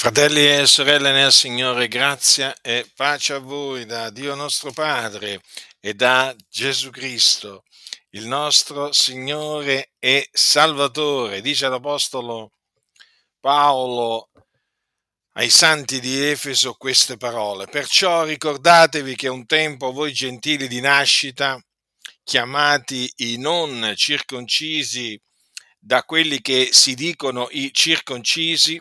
Fratelli 0.00 0.46
e 0.48 0.66
sorelle 0.66 1.12
nel 1.12 1.30
Signore, 1.30 1.86
grazia 1.86 2.56
e 2.62 2.90
pace 2.96 3.34
a 3.34 3.38
voi 3.38 3.84
da 3.84 4.08
Dio 4.08 4.34
nostro 4.34 4.72
Padre 4.72 5.42
e 5.78 5.92
da 5.92 6.34
Gesù 6.48 6.88
Cristo, 6.88 7.64
il 8.12 8.26
nostro 8.26 8.92
Signore 8.92 9.90
e 9.98 10.26
Salvatore. 10.32 11.42
Dice 11.42 11.68
l'Apostolo 11.68 12.52
Paolo 13.40 14.30
ai 15.32 15.50
santi 15.50 16.00
di 16.00 16.18
Efeso 16.18 16.72
queste 16.72 17.18
parole. 17.18 17.66
Perciò 17.66 18.24
ricordatevi 18.24 19.14
che 19.14 19.28
un 19.28 19.44
tempo 19.44 19.92
voi 19.92 20.14
gentili 20.14 20.66
di 20.66 20.80
nascita, 20.80 21.62
chiamati 22.24 23.12
i 23.16 23.36
non 23.36 23.92
circoncisi 23.96 25.20
da 25.78 26.04
quelli 26.04 26.40
che 26.40 26.70
si 26.72 26.94
dicono 26.94 27.48
i 27.50 27.68
circoncisi, 27.70 28.80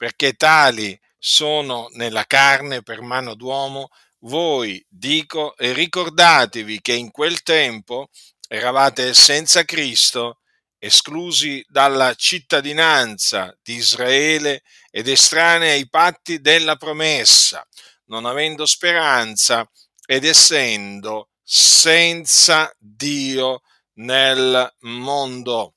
perché 0.00 0.32
tali 0.32 0.98
sono 1.18 1.88
nella 1.92 2.24
carne 2.24 2.82
per 2.82 3.02
mano 3.02 3.34
d'uomo, 3.34 3.90
voi 4.20 4.82
dico 4.88 5.54
e 5.58 5.74
ricordatevi 5.74 6.80
che 6.80 6.94
in 6.94 7.10
quel 7.10 7.42
tempo 7.42 8.08
eravate 8.48 9.12
senza 9.12 9.62
Cristo, 9.64 10.38
esclusi 10.78 11.62
dalla 11.68 12.14
cittadinanza 12.14 13.54
di 13.62 13.74
Israele 13.74 14.62
ed 14.90 15.06
estranei 15.06 15.72
ai 15.72 15.88
patti 15.90 16.40
della 16.40 16.76
promessa, 16.76 17.62
non 18.06 18.24
avendo 18.24 18.64
speranza 18.64 19.70
ed 20.06 20.24
essendo 20.24 21.28
senza 21.42 22.74
Dio 22.78 23.60
nel 23.96 24.66
mondo. 24.78 25.74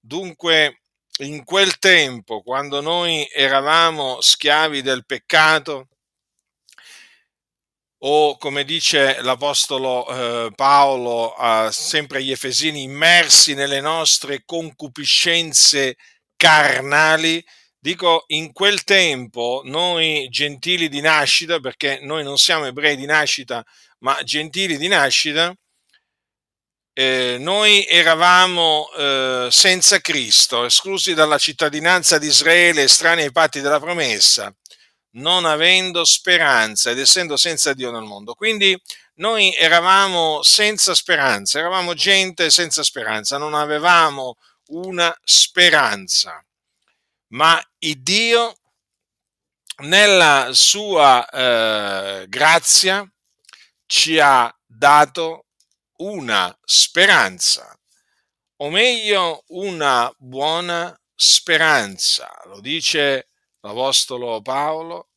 Dunque, 0.00 0.80
in 1.18 1.44
quel 1.44 1.78
tempo, 1.78 2.42
quando 2.42 2.80
noi 2.80 3.26
eravamo 3.32 4.20
schiavi 4.20 4.82
del 4.82 5.06
peccato, 5.06 5.88
o 8.00 8.36
come 8.36 8.64
dice 8.64 9.20
l'Apostolo 9.22 10.46
eh, 10.46 10.50
Paolo 10.54 11.36
eh, 11.36 11.68
sempre 11.72 12.18
agli 12.18 12.30
Efesini, 12.30 12.82
immersi 12.82 13.54
nelle 13.54 13.80
nostre 13.80 14.42
concupiscenze 14.44 15.96
carnali, 16.36 17.42
dico 17.78 18.24
in 18.28 18.52
quel 18.52 18.84
tempo 18.84 19.62
noi 19.64 20.28
gentili 20.28 20.88
di 20.88 21.00
nascita, 21.00 21.58
perché 21.60 21.98
noi 22.02 22.22
non 22.22 22.36
siamo 22.36 22.66
ebrei 22.66 22.96
di 22.96 23.06
nascita, 23.06 23.64
ma 24.00 24.22
gentili 24.22 24.76
di 24.76 24.88
nascita, 24.88 25.54
eh, 26.98 27.36
noi 27.38 27.86
eravamo 27.86 28.88
eh, 28.96 29.48
senza 29.50 30.00
Cristo, 30.00 30.64
esclusi 30.64 31.12
dalla 31.12 31.36
cittadinanza 31.36 32.16
di 32.16 32.26
Israele, 32.26 32.84
estranei 32.84 33.26
ai 33.26 33.32
patti 33.32 33.60
della 33.60 33.78
promessa, 33.78 34.50
non 35.16 35.44
avendo 35.44 36.06
speranza 36.06 36.90
ed 36.90 36.98
essendo 36.98 37.36
senza 37.36 37.74
Dio 37.74 37.90
nel 37.90 38.04
mondo. 38.04 38.32
Quindi 38.32 38.80
noi 39.16 39.54
eravamo 39.54 40.42
senza 40.42 40.94
speranza, 40.94 41.58
eravamo 41.58 41.92
gente 41.92 42.48
senza 42.48 42.82
speranza, 42.82 43.36
non 43.36 43.52
avevamo 43.52 44.36
una 44.68 45.14
speranza. 45.22 46.42
Ma 47.32 47.62
il 47.80 48.00
Dio, 48.00 48.56
nella 49.82 50.48
sua 50.52 51.28
eh, 51.28 52.26
grazia, 52.26 53.06
ci 53.84 54.18
ha 54.18 54.50
dato 54.64 55.45
una 55.98 56.56
speranza, 56.64 57.78
o 58.56 58.70
meglio 58.70 59.44
una 59.48 60.12
buona 60.18 60.98
speranza. 61.14 62.30
Lo 62.46 62.60
dice 62.60 63.28
l'Apostolo 63.60 64.40
Paolo 64.42 65.08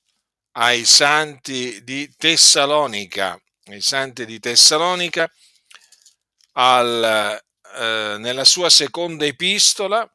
ai 0.53 0.85
santi 0.85 1.83
di 1.83 2.13
Tessalonica, 2.17 3.39
ai 3.65 3.81
santi 3.81 4.25
di 4.25 4.39
Tessalonica, 4.39 5.31
al, 6.53 7.41
eh, 7.75 8.15
nella 8.19 8.45
sua 8.45 8.69
seconda 8.69 9.25
epistola, 9.25 10.09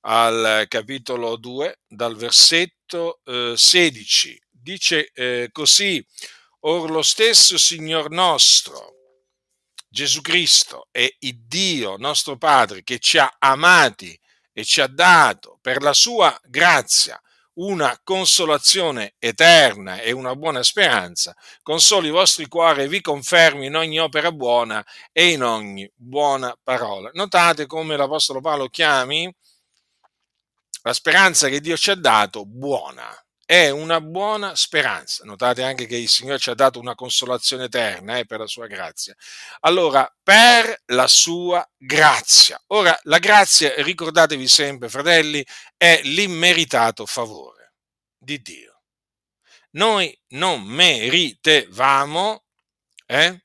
al 0.00 0.66
capitolo 0.68 1.36
2, 1.36 1.80
dal 1.86 2.16
versetto 2.16 3.20
eh, 3.24 3.54
16. 3.56 4.42
Dice 4.50 5.10
eh, 5.14 5.48
così, 5.52 6.04
Or 6.60 6.90
lo 6.90 7.02
stesso 7.02 7.56
Signor 7.56 8.10
nostro, 8.10 8.97
Gesù 9.98 10.20
Cristo 10.20 10.86
è 10.92 11.12
il 11.18 11.40
Dio 11.48 11.96
nostro 11.96 12.36
Padre 12.36 12.84
che 12.84 13.00
ci 13.00 13.18
ha 13.18 13.34
amati 13.40 14.16
e 14.52 14.64
ci 14.64 14.80
ha 14.80 14.86
dato 14.86 15.58
per 15.60 15.82
la 15.82 15.92
sua 15.92 16.38
grazia 16.44 17.20
una 17.54 17.98
consolazione 18.04 19.14
eterna 19.18 19.98
e 19.98 20.12
una 20.12 20.36
buona 20.36 20.62
speranza, 20.62 21.34
consoli 21.64 22.06
i 22.06 22.12
vostri 22.12 22.46
cuori 22.46 22.82
e 22.82 22.88
vi 22.88 23.00
confermi 23.00 23.66
in 23.66 23.74
ogni 23.74 23.98
opera 23.98 24.30
buona 24.30 24.86
e 25.10 25.32
in 25.32 25.42
ogni 25.42 25.90
buona 25.96 26.56
parola. 26.62 27.10
Notate 27.14 27.66
come 27.66 27.96
l'Apostolo 27.96 28.40
Paolo 28.40 28.68
chiami 28.68 29.28
la 30.82 30.92
speranza 30.92 31.48
che 31.48 31.60
Dio 31.60 31.76
ci 31.76 31.90
ha 31.90 31.96
dato 31.96 32.46
buona 32.46 33.12
è 33.50 33.70
una 33.70 34.02
buona 34.02 34.54
speranza. 34.54 35.24
Notate 35.24 35.62
anche 35.62 35.86
che 35.86 35.96
il 35.96 36.10
Signore 36.10 36.38
ci 36.38 36.50
ha 36.50 36.54
dato 36.54 36.78
una 36.78 36.94
consolazione 36.94 37.64
eterna 37.64 38.18
eh, 38.18 38.26
per 38.26 38.40
la 38.40 38.46
sua 38.46 38.66
grazia. 38.66 39.16
Allora, 39.60 40.06
per 40.22 40.82
la 40.88 41.06
sua 41.08 41.66
grazia. 41.74 42.62
Ora, 42.66 42.94
la 43.04 43.18
grazia, 43.18 43.72
ricordatevi 43.78 44.46
sempre, 44.46 44.90
fratelli, 44.90 45.42
è 45.78 45.98
l'immeritato 46.04 47.06
favore 47.06 47.72
di 48.18 48.38
Dio. 48.42 48.82
Noi 49.70 50.14
non 50.32 50.64
meritevamo 50.64 52.44
eh, 53.06 53.44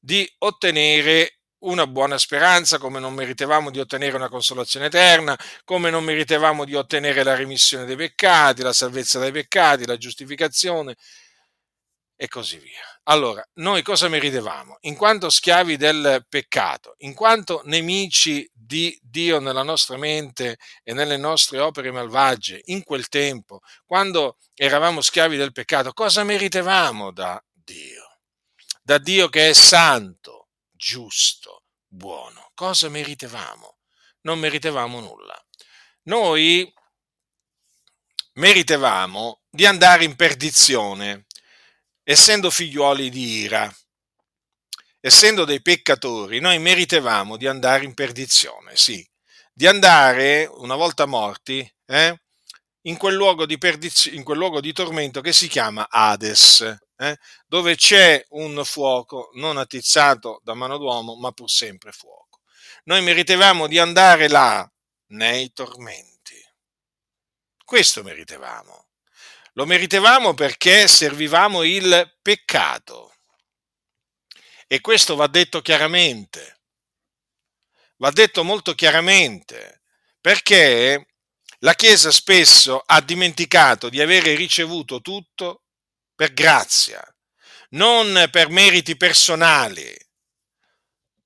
di 0.00 0.28
ottenere 0.38 1.42
una 1.64 1.86
buona 1.86 2.18
speranza, 2.18 2.78
come 2.78 3.00
non 3.00 3.14
meritevamo 3.14 3.70
di 3.70 3.78
ottenere 3.80 4.16
una 4.16 4.28
consolazione 4.28 4.86
eterna, 4.86 5.38
come 5.64 5.90
non 5.90 6.04
meritevamo 6.04 6.64
di 6.64 6.74
ottenere 6.74 7.22
la 7.22 7.34
remissione 7.34 7.84
dei 7.84 7.96
peccati, 7.96 8.62
la 8.62 8.72
salvezza 8.72 9.18
dai 9.18 9.32
peccati, 9.32 9.86
la 9.86 9.96
giustificazione 9.96 10.96
e 12.16 12.28
così 12.28 12.58
via. 12.58 12.82
Allora, 13.04 13.46
noi 13.54 13.82
cosa 13.82 14.08
meritevamo? 14.08 14.78
In 14.82 14.96
quanto 14.96 15.28
schiavi 15.28 15.76
del 15.76 16.24
peccato, 16.28 16.94
in 16.98 17.14
quanto 17.14 17.62
nemici 17.64 18.48
di 18.52 18.98
Dio 19.02 19.40
nella 19.40 19.62
nostra 19.62 19.96
mente 19.96 20.58
e 20.82 20.94
nelle 20.94 21.16
nostre 21.16 21.58
opere 21.58 21.90
malvagie, 21.90 22.60
in 22.66 22.82
quel 22.82 23.08
tempo, 23.08 23.60
quando 23.84 24.38
eravamo 24.54 25.00
schiavi 25.00 25.36
del 25.36 25.52
peccato, 25.52 25.92
cosa 25.92 26.24
meritevamo 26.24 27.12
da 27.12 27.42
Dio? 27.52 28.18
Da 28.82 28.98
Dio 28.98 29.28
che 29.28 29.48
è 29.48 29.52
santo, 29.52 30.43
giusto, 30.84 31.62
buono. 31.86 32.50
Cosa 32.54 32.90
meritevamo? 32.90 33.78
Non 34.22 34.38
meritevamo 34.38 35.00
nulla. 35.00 35.34
Noi 36.02 36.70
meritevamo 38.34 39.40
di 39.48 39.64
andare 39.64 40.04
in 40.04 40.14
perdizione, 40.14 41.24
essendo 42.02 42.50
figliuoli 42.50 43.08
di 43.08 43.38
ira. 43.38 43.74
Essendo 45.00 45.46
dei 45.46 45.62
peccatori, 45.62 46.40
noi 46.40 46.58
meritevamo 46.58 47.38
di 47.38 47.46
andare 47.46 47.84
in 47.84 47.94
perdizione, 47.94 48.76
sì, 48.76 49.06
di 49.52 49.66
andare, 49.66 50.44
una 50.50 50.76
volta 50.76 51.06
morti, 51.06 51.66
eh, 51.86 52.20
in, 52.82 52.96
quel 52.96 53.14
luogo 53.14 53.46
di 53.46 53.56
perdiz- 53.58 54.12
in 54.12 54.22
quel 54.22 54.38
luogo 54.38 54.60
di 54.60 54.72
tormento 54.72 55.20
che 55.20 55.32
si 55.32 55.46
chiama 55.48 55.86
Hades, 55.90 56.83
eh, 56.96 57.18
dove 57.46 57.76
c'è 57.76 58.24
un 58.30 58.64
fuoco 58.64 59.30
non 59.34 59.56
attizzato 59.56 60.40
da 60.42 60.54
mano 60.54 60.78
d'uomo, 60.78 61.16
ma 61.16 61.32
pur 61.32 61.50
sempre 61.50 61.92
fuoco. 61.92 62.40
Noi 62.84 63.02
meritevamo 63.02 63.66
di 63.66 63.78
andare 63.78 64.28
là 64.28 64.70
nei 65.08 65.52
tormenti. 65.52 66.40
Questo 67.64 68.02
meritevamo. 68.02 68.88
Lo 69.54 69.66
meritevamo 69.66 70.34
perché 70.34 70.88
servivamo 70.88 71.62
il 71.62 72.18
peccato. 72.20 73.14
E 74.66 74.80
questo 74.80 75.14
va 75.14 75.26
detto 75.28 75.62
chiaramente. 75.62 76.60
Va 77.98 78.10
detto 78.10 78.42
molto 78.42 78.74
chiaramente, 78.74 79.82
perché 80.20 81.14
la 81.60 81.74
Chiesa 81.74 82.10
spesso 82.10 82.82
ha 82.84 83.00
dimenticato 83.00 83.88
di 83.88 84.00
avere 84.02 84.34
ricevuto 84.34 85.00
tutto 85.00 85.63
per 86.14 86.32
grazia, 86.32 87.02
non 87.70 88.28
per 88.30 88.48
meriti 88.48 88.96
personali. 88.96 89.92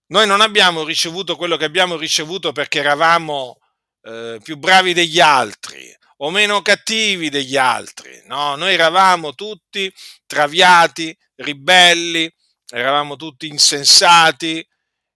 Noi 0.06 0.26
non 0.26 0.40
abbiamo 0.40 0.84
ricevuto 0.84 1.36
quello 1.36 1.56
che 1.56 1.66
abbiamo 1.66 1.96
ricevuto 1.96 2.52
perché 2.52 2.78
eravamo 2.78 3.58
eh, 4.02 4.40
più 4.42 4.56
bravi 4.56 4.94
degli 4.94 5.20
altri 5.20 5.94
o 6.20 6.30
meno 6.30 6.62
cattivi 6.62 7.28
degli 7.28 7.56
altri. 7.56 8.22
No, 8.24 8.56
noi 8.56 8.72
eravamo 8.72 9.34
tutti 9.34 9.92
traviati, 10.26 11.16
ribelli, 11.36 12.30
eravamo 12.70 13.16
tutti 13.16 13.46
insensati 13.46 14.66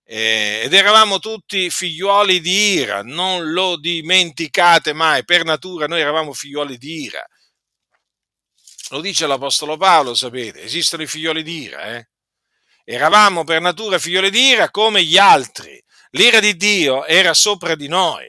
eh, 0.05 0.63
ed 0.65 0.75
eravamo 0.75 1.19
tutti 1.19 1.71
figliuoli 1.71 2.41
di 2.41 2.75
ira. 2.75 3.03
Non 3.03 3.51
lo 3.53 3.79
dimenticate 3.79 4.93
mai, 4.93 5.25
per 5.25 5.45
natura 5.45 5.87
noi 5.87 6.01
eravamo 6.01 6.35
figliuoli 6.35 6.77
di 6.77 7.03
ira 7.05 7.27
Lo 8.93 9.01
dice 9.01 9.27
l'Apostolo 9.27 9.79
Paolo, 9.79 10.15
sapete, 10.15 10.63
esistono 10.65 11.03
i 11.03 11.07
figlioli 11.07 11.43
d'ira, 11.43 11.97
eh? 11.97 12.09
Eravamo 12.85 13.43
per 13.43 13.63
natura 13.63 13.99
figlioli 13.99 14.29
d'ira 14.29 14.71
come 14.71 15.03
gli 15.03 15.17
altri. 15.17 15.83
L'ira 16.11 16.41
di 16.41 16.59
Dio 16.59 17.07
era 17.07 17.33
sopra 17.33 17.75
di 17.75 17.89
noi. 17.89 18.27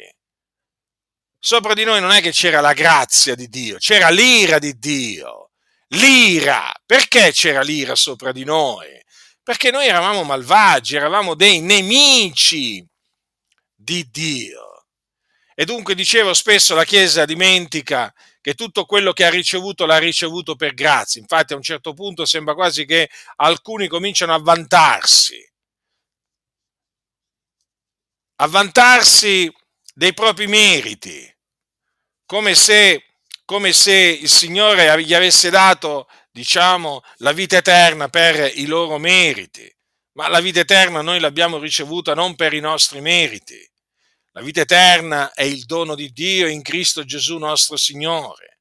Sopra 1.37 1.73
di 1.73 1.83
noi 1.83 1.99
non 1.99 2.11
è 2.11 2.21
che 2.21 2.31
c'era 2.31 2.61
la 2.61 2.71
grazia 2.71 3.35
di 3.35 3.49
Dio, 3.49 3.77
c'era 3.77 4.07
l'ira 4.07 4.57
di 4.57 4.79
Dio. 4.79 5.51
L'ira. 5.87 6.71
Perché 6.85 7.33
c'era 7.33 7.61
l'ira 7.61 7.95
sopra 7.95 8.31
di 8.31 8.45
noi? 8.45 8.87
Perché 9.43 9.69
noi 9.69 9.87
eravamo 9.87 10.23
malvagi, 10.23 10.95
eravamo 10.95 11.35
dei 11.35 11.59
nemici 11.59 12.87
di 13.75 14.09
Dio. 14.09 14.85
E 15.53 15.65
dunque 15.65 15.93
dicevo 15.93 16.33
spesso 16.33 16.73
la 16.73 16.85
Chiesa 16.85 17.25
dimentica 17.25 18.13
che 18.43 18.55
tutto 18.55 18.83
quello 18.83 19.13
che 19.13 19.23
ha 19.23 19.29
ricevuto 19.29 19.85
l'ha 19.85 19.99
ricevuto 19.99 20.57
per 20.57 20.73
grazia. 20.73 21.21
Infatti 21.21 21.53
a 21.53 21.55
un 21.55 21.61
certo 21.61 21.93
punto 21.93 22.25
sembra 22.25 22.53
quasi 22.53 22.83
che 22.83 23.09
alcuni 23.37 23.87
cominciano 23.87 24.33
a 24.33 24.39
vantarsi, 24.39 25.49
a 28.35 28.47
vantarsi 28.47 29.49
dei 29.93 30.13
propri 30.13 30.47
meriti, 30.47 31.33
come 32.25 32.53
se, 32.53 33.05
come 33.45 33.71
se 33.71 33.93
il 33.93 34.27
Signore 34.29 35.01
gli 35.01 35.13
avesse 35.13 35.49
dato, 35.49 36.09
diciamo, 36.29 37.01
la 37.19 37.31
vita 37.31 37.55
eterna 37.55 38.09
per 38.09 38.51
i 38.57 38.65
loro 38.65 38.97
meriti. 38.97 39.73
Ma 40.15 40.27
la 40.27 40.41
vita 40.41 40.59
eterna 40.59 41.01
noi 41.01 41.21
l'abbiamo 41.21 41.59
ricevuta 41.59 42.13
non 42.13 42.35
per 42.35 42.51
i 42.51 42.59
nostri 42.59 42.99
meriti, 42.99 43.65
la 44.35 44.41
vita 44.41 44.61
eterna 44.61 45.31
è 45.33 45.43
il 45.43 45.65
dono 45.65 45.93
di 45.93 46.11
Dio 46.11 46.47
in 46.47 46.63
Cristo 46.63 47.03
Gesù 47.03 47.37
nostro 47.37 47.77
Signore. 47.77 48.57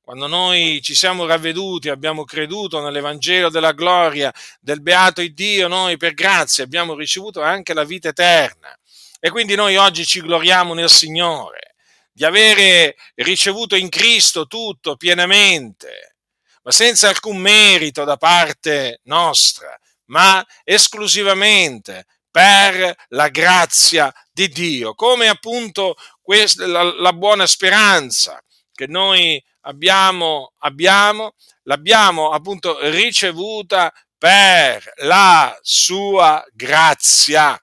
Quando 0.00 0.26
noi 0.26 0.80
ci 0.82 0.94
siamo 0.94 1.26
ravveduti, 1.26 1.90
abbiamo 1.90 2.24
creduto 2.24 2.80
nell'Evangelo 2.80 3.50
della 3.50 3.72
gloria 3.72 4.32
del 4.60 4.80
beato 4.80 5.20
Dio, 5.20 5.68
noi 5.68 5.98
per 5.98 6.14
grazia 6.14 6.64
abbiamo 6.64 6.94
ricevuto 6.94 7.42
anche 7.42 7.74
la 7.74 7.84
vita 7.84 8.08
eterna. 8.08 8.74
E 9.20 9.28
quindi 9.28 9.54
noi 9.54 9.76
oggi 9.76 10.06
ci 10.06 10.22
gloriamo 10.22 10.72
nel 10.72 10.88
Signore 10.88 11.74
di 12.10 12.24
avere 12.24 12.96
ricevuto 13.16 13.76
in 13.76 13.90
Cristo 13.90 14.46
tutto 14.46 14.96
pienamente, 14.96 16.16
ma 16.62 16.72
senza 16.72 17.10
alcun 17.10 17.36
merito 17.36 18.04
da 18.04 18.16
parte 18.16 19.00
nostra, 19.04 19.78
ma 20.06 20.44
esclusivamente 20.64 22.06
per 22.30 22.94
la 23.08 23.28
grazia 23.28 24.12
di 24.40 24.48
Dio, 24.48 24.94
come 24.94 25.28
appunto 25.28 25.96
questa, 26.20 26.66
la, 26.66 26.82
la 26.82 27.12
buona 27.12 27.46
speranza 27.46 28.42
che 28.72 28.86
noi 28.86 29.42
abbiamo, 29.62 30.54
abbiamo, 30.58 31.34
l'abbiamo 31.64 32.30
appunto 32.30 32.78
ricevuta 32.90 33.92
per 34.16 34.90
la 34.98 35.56
sua 35.60 36.42
grazia. 36.52 37.58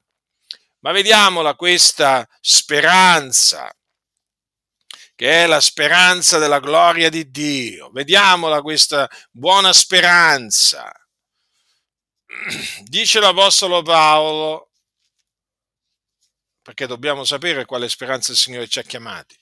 Ma 0.80 0.92
vediamola 0.92 1.56
questa 1.56 2.28
speranza, 2.40 3.72
che 5.16 5.44
è 5.44 5.48
la 5.48 5.60
speranza 5.60 6.38
della 6.38 6.60
gloria 6.60 7.10
di 7.10 7.32
Dio. 7.32 7.90
Vediamola 7.92 8.62
questa 8.62 9.10
buona 9.32 9.74
speranza 9.74 10.92
dice 12.84 13.20
l'Apostolo 13.20 13.82
Paolo, 13.82 14.67
perché 16.68 16.86
dobbiamo 16.86 17.24
sapere 17.24 17.64
quale 17.64 17.88
speranza 17.88 18.34
il 18.34 18.38
Signore 18.38 18.68
ci 18.68 18.80
ha 18.80 18.84
chiamati. 18.84 19.40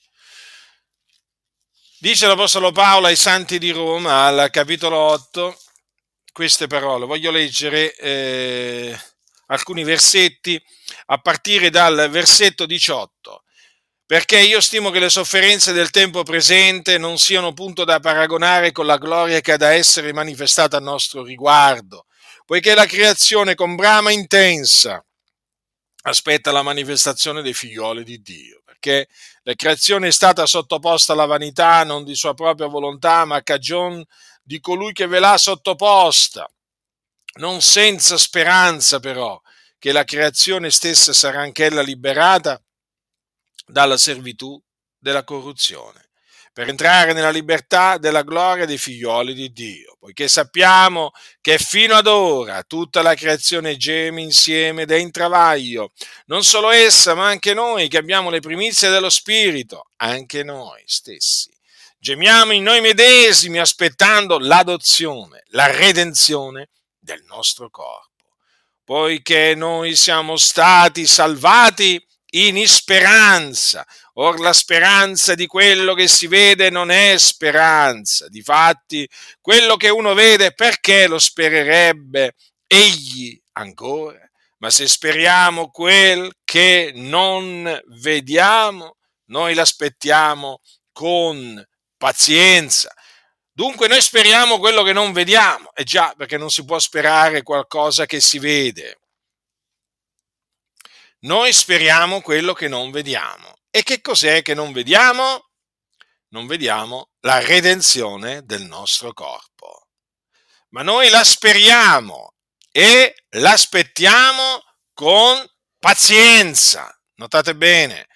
Dice 1.98 2.28
l'Apostolo 2.28 2.70
Paolo 2.70 3.08
ai 3.08 3.16
Santi 3.16 3.58
di 3.58 3.72
Roma, 3.72 4.26
al 4.26 4.48
capitolo 4.52 4.96
8, 4.96 5.60
queste 6.32 6.68
parole. 6.68 7.04
Voglio 7.04 7.32
leggere 7.32 7.96
eh, 7.96 8.96
alcuni 9.46 9.82
versetti 9.82 10.62
a 11.06 11.18
partire 11.18 11.68
dal 11.68 12.08
versetto 12.10 12.64
18 12.64 13.42
perché 14.06 14.38
io 14.38 14.60
stimo 14.60 14.90
che 14.90 15.00
le 15.00 15.10
sofferenze 15.10 15.72
del 15.72 15.90
tempo 15.90 16.22
presente 16.22 16.96
non 16.96 17.18
siano 17.18 17.52
punto 17.52 17.82
da 17.82 17.98
paragonare 17.98 18.70
con 18.70 18.86
la 18.86 18.98
gloria 18.98 19.40
che 19.40 19.50
ha 19.50 19.56
da 19.56 19.72
essere 19.72 20.12
manifestata 20.12 20.76
a 20.76 20.80
nostro 20.80 21.24
riguardo, 21.24 22.06
poiché 22.44 22.76
la 22.76 22.86
creazione 22.86 23.56
con 23.56 23.74
brama 23.74 24.12
intensa 24.12 25.04
aspetta 26.08 26.52
la 26.52 26.62
manifestazione 26.62 27.42
dei 27.42 27.54
figlioli 27.54 28.04
di 28.04 28.20
Dio, 28.22 28.62
perché 28.64 29.08
la 29.42 29.54
creazione 29.54 30.08
è 30.08 30.12
stata 30.12 30.46
sottoposta 30.46 31.12
alla 31.12 31.26
vanità 31.26 31.82
non 31.84 32.04
di 32.04 32.14
sua 32.14 32.34
propria 32.34 32.68
volontà, 32.68 33.24
ma 33.24 33.36
a 33.36 33.42
cagion 33.42 34.04
di 34.42 34.60
colui 34.60 34.92
che 34.92 35.06
ve 35.06 35.18
l'ha 35.18 35.36
sottoposta, 35.36 36.48
non 37.38 37.60
senza 37.60 38.16
speranza 38.16 39.00
però 39.00 39.40
che 39.78 39.92
la 39.92 40.04
creazione 40.04 40.70
stessa 40.70 41.12
sarà 41.12 41.40
anch'ella 41.40 41.82
liberata 41.82 42.60
dalla 43.66 43.96
servitù 43.96 44.60
della 44.98 45.24
corruzione 45.24 46.05
per 46.56 46.70
entrare 46.70 47.12
nella 47.12 47.28
libertà 47.28 47.98
della 47.98 48.22
gloria 48.22 48.64
dei 48.64 48.78
figlioli 48.78 49.34
di 49.34 49.52
Dio, 49.52 49.98
poiché 50.00 50.26
sappiamo 50.26 51.10
che 51.42 51.58
fino 51.58 51.94
ad 51.94 52.06
ora 52.06 52.62
tutta 52.62 53.02
la 53.02 53.14
creazione 53.14 53.76
geme 53.76 54.22
insieme 54.22 54.82
ed 54.82 54.90
è 54.90 54.96
in 54.96 55.10
travaglio, 55.10 55.92
non 56.28 56.44
solo 56.44 56.70
essa, 56.70 57.14
ma 57.14 57.26
anche 57.26 57.52
noi 57.52 57.88
che 57.88 57.98
abbiamo 57.98 58.30
le 58.30 58.40
primizie 58.40 58.88
dello 58.88 59.10
Spirito, 59.10 59.90
anche 59.96 60.42
noi 60.44 60.82
stessi. 60.86 61.50
Gemiamo 61.98 62.52
in 62.52 62.62
noi 62.62 62.80
medesimi 62.80 63.58
aspettando 63.58 64.38
l'adozione, 64.38 65.42
la 65.48 65.70
redenzione 65.70 66.70
del 66.98 67.22
nostro 67.26 67.68
corpo, 67.68 68.30
poiché 68.82 69.54
noi 69.54 69.94
siamo 69.94 70.38
stati 70.38 71.06
salvati 71.06 72.02
in 72.36 72.66
speranza. 72.68 73.86
Or 74.14 74.38
la 74.40 74.52
speranza 74.52 75.34
di 75.34 75.46
quello 75.46 75.94
che 75.94 76.08
si 76.08 76.26
vede 76.26 76.70
non 76.70 76.90
è 76.90 77.16
speranza. 77.18 78.28
Difatti, 78.28 79.08
quello 79.40 79.76
che 79.76 79.88
uno 79.88 80.14
vede, 80.14 80.52
perché 80.52 81.06
lo 81.06 81.18
spererebbe 81.18 82.34
egli 82.66 83.38
ancora? 83.52 84.20
Ma 84.58 84.70
se 84.70 84.88
speriamo 84.88 85.70
quel 85.70 86.32
che 86.44 86.92
non 86.94 87.80
vediamo, 88.00 88.96
noi 89.26 89.54
l'aspettiamo 89.54 90.60
con 90.92 91.62
pazienza. 91.98 92.94
Dunque 93.52 93.88
noi 93.88 94.00
speriamo 94.00 94.58
quello 94.58 94.82
che 94.82 94.92
non 94.92 95.12
vediamo, 95.12 95.70
e 95.74 95.84
già 95.84 96.14
perché 96.16 96.36
non 96.36 96.50
si 96.50 96.64
può 96.64 96.78
sperare 96.78 97.42
qualcosa 97.42 98.06
che 98.06 98.20
si 98.20 98.38
vede. 98.38 98.98
Noi 101.26 101.52
speriamo 101.52 102.20
quello 102.20 102.52
che 102.52 102.68
non 102.68 102.92
vediamo. 102.92 103.56
E 103.68 103.82
che 103.82 104.00
cos'è 104.00 104.42
che 104.42 104.54
non 104.54 104.72
vediamo? 104.72 105.48
Non 106.28 106.46
vediamo 106.46 107.10
la 107.22 107.40
redenzione 107.40 108.44
del 108.44 108.62
nostro 108.62 109.12
corpo. 109.12 109.88
Ma 110.68 110.82
noi 110.82 111.08
la 111.08 111.24
speriamo 111.24 112.34
e 112.70 113.24
l'aspettiamo 113.30 114.62
con 114.94 115.44
pazienza. 115.80 116.96
Notate 117.14 117.56
bene, 117.56 118.06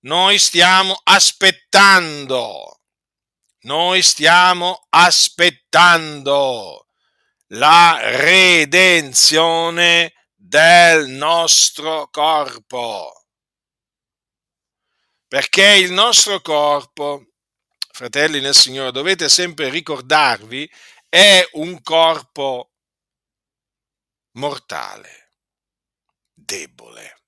noi 0.00 0.38
stiamo 0.38 1.00
aspettando, 1.04 2.80
noi 3.60 4.02
stiamo 4.02 4.88
aspettando 4.90 6.86
la 7.46 7.98
redenzione 8.02 10.12
del 10.48 11.08
nostro 11.08 12.08
corpo. 12.08 13.26
Perché 15.28 15.74
il 15.74 15.92
nostro 15.92 16.40
corpo, 16.40 17.34
fratelli 17.90 18.40
nel 18.40 18.54
Signore, 18.54 18.90
dovete 18.90 19.28
sempre 19.28 19.68
ricordarvi, 19.68 20.70
è 21.06 21.46
un 21.52 21.82
corpo 21.82 22.70
mortale, 24.32 25.34
debole, 26.32 27.20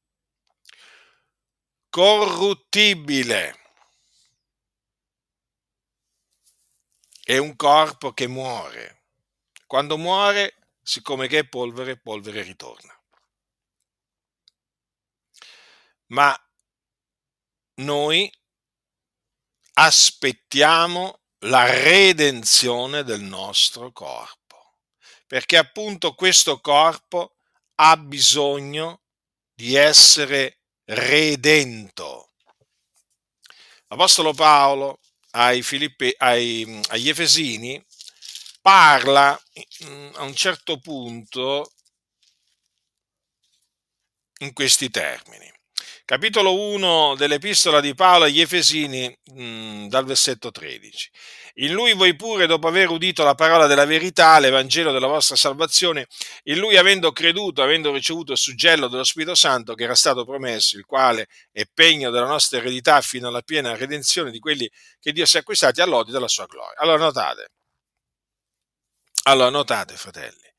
corruttibile. 1.91 3.59
È 7.23 7.37
un 7.37 7.55
corpo 7.55 8.13
che 8.15 8.27
muore. 8.27 9.03
Quando 9.67 9.99
muore, 9.99 10.57
siccome 10.83 11.29
che 11.29 11.41
è 11.41 11.47
polvere, 11.47 11.99
polvere 11.99 12.43
ritorna. 12.43 13.00
Ma 16.11 16.37
noi 17.81 18.31
aspettiamo 19.75 21.21
la 21.45 21.65
redenzione 21.65 23.03
del 23.03 23.23
nostro 23.23 23.93
corpo, 23.93 24.77
perché 25.27 25.57
appunto 25.57 26.15
questo 26.15 26.61
corpo 26.61 27.37
ha 27.77 27.97
bisogno 27.97 29.03
di 29.55 29.75
essere 29.75 30.59
redento. 30.85 32.33
L'Apostolo 33.89 34.35
Paolo 34.35 35.01
ai 35.33 35.63
Filippi, 35.63 36.15
ai, 36.19 36.81
agli 36.89 37.09
Efesini 37.09 37.83
parla 38.61 39.41
mm, 39.85 40.15
a 40.17 40.23
un 40.23 40.35
certo 40.35 40.79
punto 40.79 41.73
in 44.41 44.53
questi 44.53 44.91
termini. 44.91 45.60
Capitolo 46.11 46.61
1 46.61 47.15
dell'epistola 47.15 47.81
di 47.81 47.95
Paolo 47.95 48.25
agli 48.25 48.41
Efesini, 48.41 49.17
mm, 49.33 49.87
dal 49.87 50.05
versetto 50.05 50.51
13. 50.51 51.09
In 51.63 51.73
lui 51.73 51.93
voi 51.93 52.17
pure, 52.17 52.49
dopo 52.49 52.67
aver 52.67 52.89
udito 52.89 53.23
la 53.23 53.37
parola 53.37 53.69
della 53.69 53.85
verità, 53.85 54.37
l'Evangelo 54.41 54.91
della 54.91 55.07
vostra 55.07 55.37
salvazione, 55.37 56.09
in 56.47 56.59
lui 56.59 56.77
avendo 56.77 57.13
creduto, 57.13 57.63
avendo 57.63 57.93
ricevuto 57.93 58.33
il 58.33 58.39
suggello 58.39 58.89
dello 58.89 59.05
Spirito 59.05 59.37
Santo 59.37 59.75
che 59.75 59.85
era 59.85 59.95
stato 59.95 60.25
promesso, 60.25 60.77
il 60.77 60.85
quale 60.85 61.29
è 61.53 61.63
pegno 61.73 62.11
della 62.11 62.27
nostra 62.27 62.59
eredità 62.59 63.01
fino 63.03 63.29
alla 63.29 63.43
piena 63.43 63.77
redenzione 63.77 64.33
di 64.33 64.41
quelli 64.41 64.69
che 64.99 65.13
Dio 65.13 65.27
si 65.27 65.37
è 65.37 65.41
acquistati 65.41 65.81
all'odi 65.81 66.11
della 66.11 66.27
sua 66.27 66.47
gloria. 66.47 66.81
Allora 66.81 66.99
notate, 67.05 67.51
allora 69.27 69.51
notate 69.51 69.95
fratelli, 69.95 70.53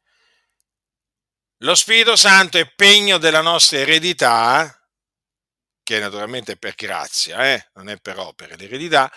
lo 1.58 1.76
Spirito 1.76 2.16
Santo 2.16 2.58
è 2.58 2.74
pegno 2.74 3.18
della 3.18 3.42
nostra 3.42 3.80
eredità, 3.80 4.81
che 5.84 6.00
naturalmente 6.00 6.54
è 6.54 6.58
per 6.58 6.76
grazia, 6.76 7.54
eh? 7.54 7.70
non 7.74 7.90
è 7.90 7.98
per 7.98 8.20
opere 8.20 8.56
l'eredità, 8.56 9.12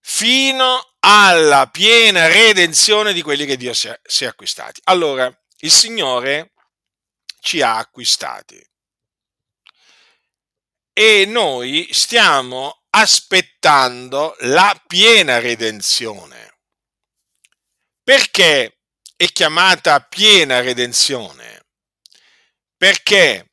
fino 0.00 0.94
alla 1.00 1.68
piena 1.68 2.26
redenzione 2.26 3.12
di 3.12 3.22
quelli 3.22 3.46
che 3.46 3.56
Dio 3.56 3.74
si 3.74 3.88
è, 3.88 4.00
si 4.02 4.24
è 4.24 4.28
acquistati. 4.28 4.80
Allora, 4.84 5.32
il 5.58 5.70
Signore 5.70 6.52
ci 7.40 7.60
ha 7.60 7.76
acquistati 7.76 8.64
e 10.92 11.24
noi 11.26 11.88
stiamo 11.92 12.86
aspettando 12.90 14.34
la 14.40 14.82
piena 14.86 15.38
redenzione. 15.38 16.58
Perché 18.02 18.78
è 19.14 19.26
chiamata 19.26 20.00
piena 20.00 20.60
redenzione? 20.60 21.66
Perché 22.76 23.47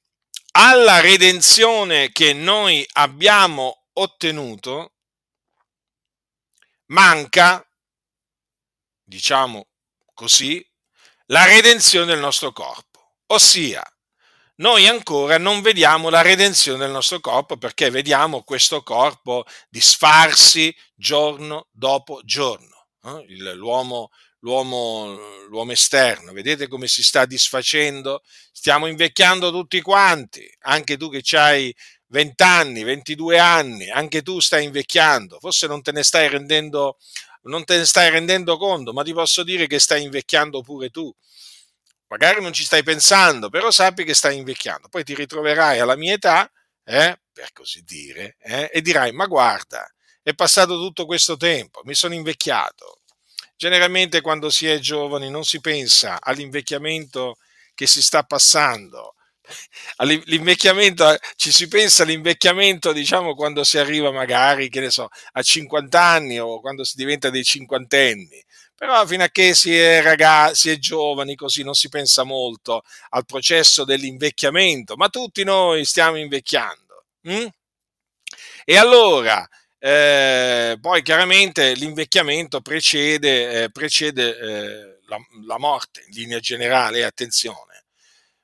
alla 0.58 1.02
redenzione 1.02 2.12
che 2.12 2.34
noi 2.34 2.88
abbiamo 2.94 3.88
ottenuto 3.94 4.94
manca, 6.88 7.66
diciamo 9.04 9.68
così, 10.14 10.66
la 11.28 11.46
redenzione 11.46 12.06
del 12.06 12.20
nostro 12.20 12.54
corpo, 12.54 13.16
ossia 13.28 13.84
noi 14.58 14.88
ancora 14.88 15.38
non 15.38 15.62
vediamo 15.62 16.10
la 16.10 16.22
redenzione 16.22 16.78
del 16.78 16.92
nostro 16.92 17.20
corpo 17.20 17.58
perché 17.58 17.90
vediamo 17.90 18.44
questo 18.44 18.82
corpo 18.84 19.44
disfarsi 19.68 20.74
giorno 20.96 21.68
dopo 21.72 22.22
giorno. 22.24 22.88
Eh? 23.04 23.26
L'uomo, 23.56 24.12
l'uomo, 24.46 25.18
l'uomo 25.48 25.72
esterno, 25.72 26.32
vedete 26.32 26.68
come 26.68 26.88
si 26.88 27.04
sta 27.04 27.26
disfacendo? 27.26 28.22
Stiamo 28.52 28.86
invecchiando 28.86 29.50
tutti 29.50 29.82
quanti, 29.82 30.48
anche 30.62 30.98
tu 30.98 31.10
che 31.10 31.24
hai 31.36 31.76
20 32.10 32.44
anni, 32.44 32.84
22 32.84 33.40
anni, 33.40 33.90
anche 33.90 34.22
tu 34.22 34.40
stai 34.40 34.64
invecchiando, 34.66 35.40
forse 35.40 35.66
non 35.66 35.82
te 35.82 35.92
ne 35.92 36.04
stai 36.04 36.30
rendendo, 36.30 36.98
non 37.44 37.64
te 37.66 37.78
ne 37.78 37.86
stai 37.86 38.12
rendendo 38.12 38.58
conto, 38.58 38.94
ma 38.94 39.04
ti 39.04 39.14
posso 39.14 39.44
dire 39.44 39.66
che 39.66 39.80
stai 39.80 40.04
invecchiando 40.04 40.62
pure 40.62 40.92
tu. 40.92 41.12
Magari 42.08 42.40
non 42.40 42.54
ci 42.54 42.64
stai 42.64 42.84
pensando, 42.84 43.50
però 43.50 43.72
sappi 43.72 44.04
che 44.04 44.14
stai 44.14 44.38
invecchiando. 44.38 44.90
Poi 44.90 45.04
ti 45.04 45.16
ritroverai 45.16 45.80
alla 45.80 45.96
mia 45.96 46.14
età, 46.14 46.50
eh, 46.84 47.20
per 47.34 47.52
così 47.52 47.82
dire, 47.84 48.38
eh, 48.42 48.70
e 48.72 48.82
dirai, 48.82 49.12
ma 49.12 49.26
guarda, 49.26 49.92
è 50.22 50.34
passato 50.36 50.78
tutto 50.78 51.06
questo 51.08 51.36
tempo, 51.36 51.82
mi 51.84 51.96
sono 51.96 52.14
invecchiato. 52.14 52.95
Generalmente 53.56 54.22
quando 54.22 54.50
si 54.50 54.68
è 54.68 54.80
giovani 54.80 55.30
non 55.30 55.44
si 55.46 55.62
pensa 55.62 56.20
all'invecchiamento 56.22 57.38
che 57.74 57.88
si 57.88 58.02
sta 58.02 58.24
passando, 58.24 59.16
L'invecchiamento, 60.26 61.18
ci 61.36 61.52
si 61.52 61.68
pensa 61.68 62.04
all'invecchiamento, 62.04 62.92
diciamo, 62.92 63.36
quando 63.36 63.64
si 63.64 63.78
arriva 63.78 64.12
magari, 64.12 64.70
che 64.70 64.80
ne 64.80 64.90
so, 64.90 65.08
a 65.34 65.42
50 65.42 66.02
anni 66.02 66.40
o 66.40 66.60
quando 66.60 66.84
si 66.84 66.96
diventa 66.96 67.30
dei 67.30 67.44
cinquantenni. 67.44 68.44
Però 68.76 69.06
fino 69.06 69.24
a 69.24 69.30
che 69.30 69.54
si 69.54 69.76
è 69.78 70.02
ragazzi, 70.02 70.56
si 70.56 70.70
è 70.72 70.78
giovani, 70.78 71.36
così 71.36 71.64
non 71.64 71.76
si 71.76 71.88
pensa 71.90 72.24
molto 72.24 72.84
al 73.10 73.26
processo 73.26 73.86
dell'invecchiamento, 73.86 74.96
ma 74.98 75.08
tutti 75.10 75.44
noi 75.44 75.86
stiamo 75.86 76.18
invecchiando. 76.18 77.06
Hm? 77.24 77.48
E 78.66 78.78
allora, 78.78 79.48
eh, 79.88 80.78
poi 80.82 81.04
chiaramente 81.04 81.76
l'invecchiamento 81.76 82.60
precede, 82.62 83.64
eh, 83.64 83.70
precede 83.70 84.38
eh, 84.38 85.00
la, 85.06 85.18
la 85.46 85.60
morte 85.60 86.04
in 86.08 86.16
linea 86.16 86.40
generale, 86.40 87.04
attenzione 87.04 87.84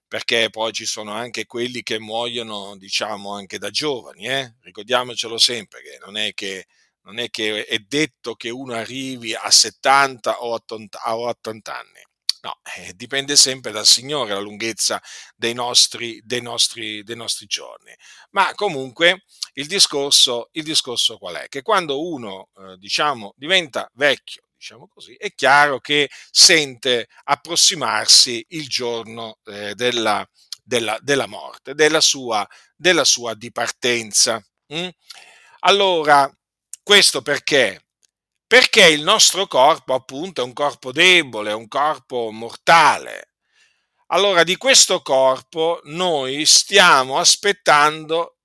perché 0.07 0.50
poi 0.50 0.74
ci 0.74 0.86
sono 0.86 1.13
anche 1.13 1.45
quelli 1.45 1.83
che 1.83 1.98
muoiono, 1.98 2.75
diciamo, 2.75 3.33
anche 3.33 3.57
da 3.57 3.69
giovani, 3.69 4.27
eh? 4.27 4.55
ricordiamocelo 4.60 5.38
sempre, 5.38 5.81
che 5.81 6.00
non 6.03 6.17
è 6.17 6.33
che, 6.33 6.67
non 7.03 7.17
è 7.17 7.29
che 7.29 7.65
è 7.65 7.79
detto 7.79 8.36
che 8.36 8.50
uno 8.50 8.74
arrivi 8.74 9.33
a 9.33 9.50
70 9.50 10.41
o 10.41 10.51
80, 10.55 11.15
o 11.15 11.27
80 11.27 11.77
anni. 11.77 12.05
No, 12.41 12.60
eh, 12.75 12.91
dipende 12.93 13.38
sempre 13.38 13.71
dal 13.71 13.86
Signore 13.86 14.33
la 14.33 14.39
lunghezza 14.39 15.01
dei 15.36 15.53
nostri, 15.53 16.21
dei 16.25 16.41
nostri, 16.41 17.03
dei 17.03 17.15
nostri 17.15 17.45
giorni. 17.45 17.95
Ma 18.31 18.53
comunque 18.53 19.24
il 19.53 19.67
discorso, 19.67 20.50
il 20.53 20.63
discorso 20.63 21.17
qual 21.17 21.36
è? 21.36 21.48
Che 21.48 21.62
quando 21.62 22.08
uno, 22.08 22.50
eh, 22.58 22.77
diciamo, 22.77 23.34
diventa 23.36 23.89
vecchio, 23.93 24.43
diciamo 24.55 24.88
così, 24.88 25.15
è 25.15 25.34
chiaro 25.34 25.79
che 25.79 26.10
sente 26.29 27.08
approssimarsi 27.24 28.46
il 28.50 28.67
giorno 28.67 29.39
eh, 29.46 29.74
della, 29.75 30.25
della, 30.63 30.98
della, 31.01 31.27
morte, 31.27 31.74
della 31.74 32.01
sua, 32.01 32.48
della 32.75 33.03
sua 33.03 33.34
dipartenza. 33.34 34.41
Mm? 34.74 34.88
Allora, 35.62 36.31
questo 36.84 37.22
perché? 37.22 37.86
Perché 38.48 38.86
il 38.88 39.01
nostro 39.01 39.48
corpo, 39.48 39.93
appunto, 39.93 40.41
è 40.41 40.43
un 40.43 40.53
corpo 40.53 40.91
debole, 40.91 41.51
è 41.51 41.53
un 41.53 41.67
corpo 41.67 42.31
mortale. 42.31 43.29
Allora, 44.08 44.43
di 44.43 44.58
questo 44.58 45.01
corpo 45.01 45.79
noi 45.86 46.46
stiamo 46.46 47.17
aspettando 47.17 48.40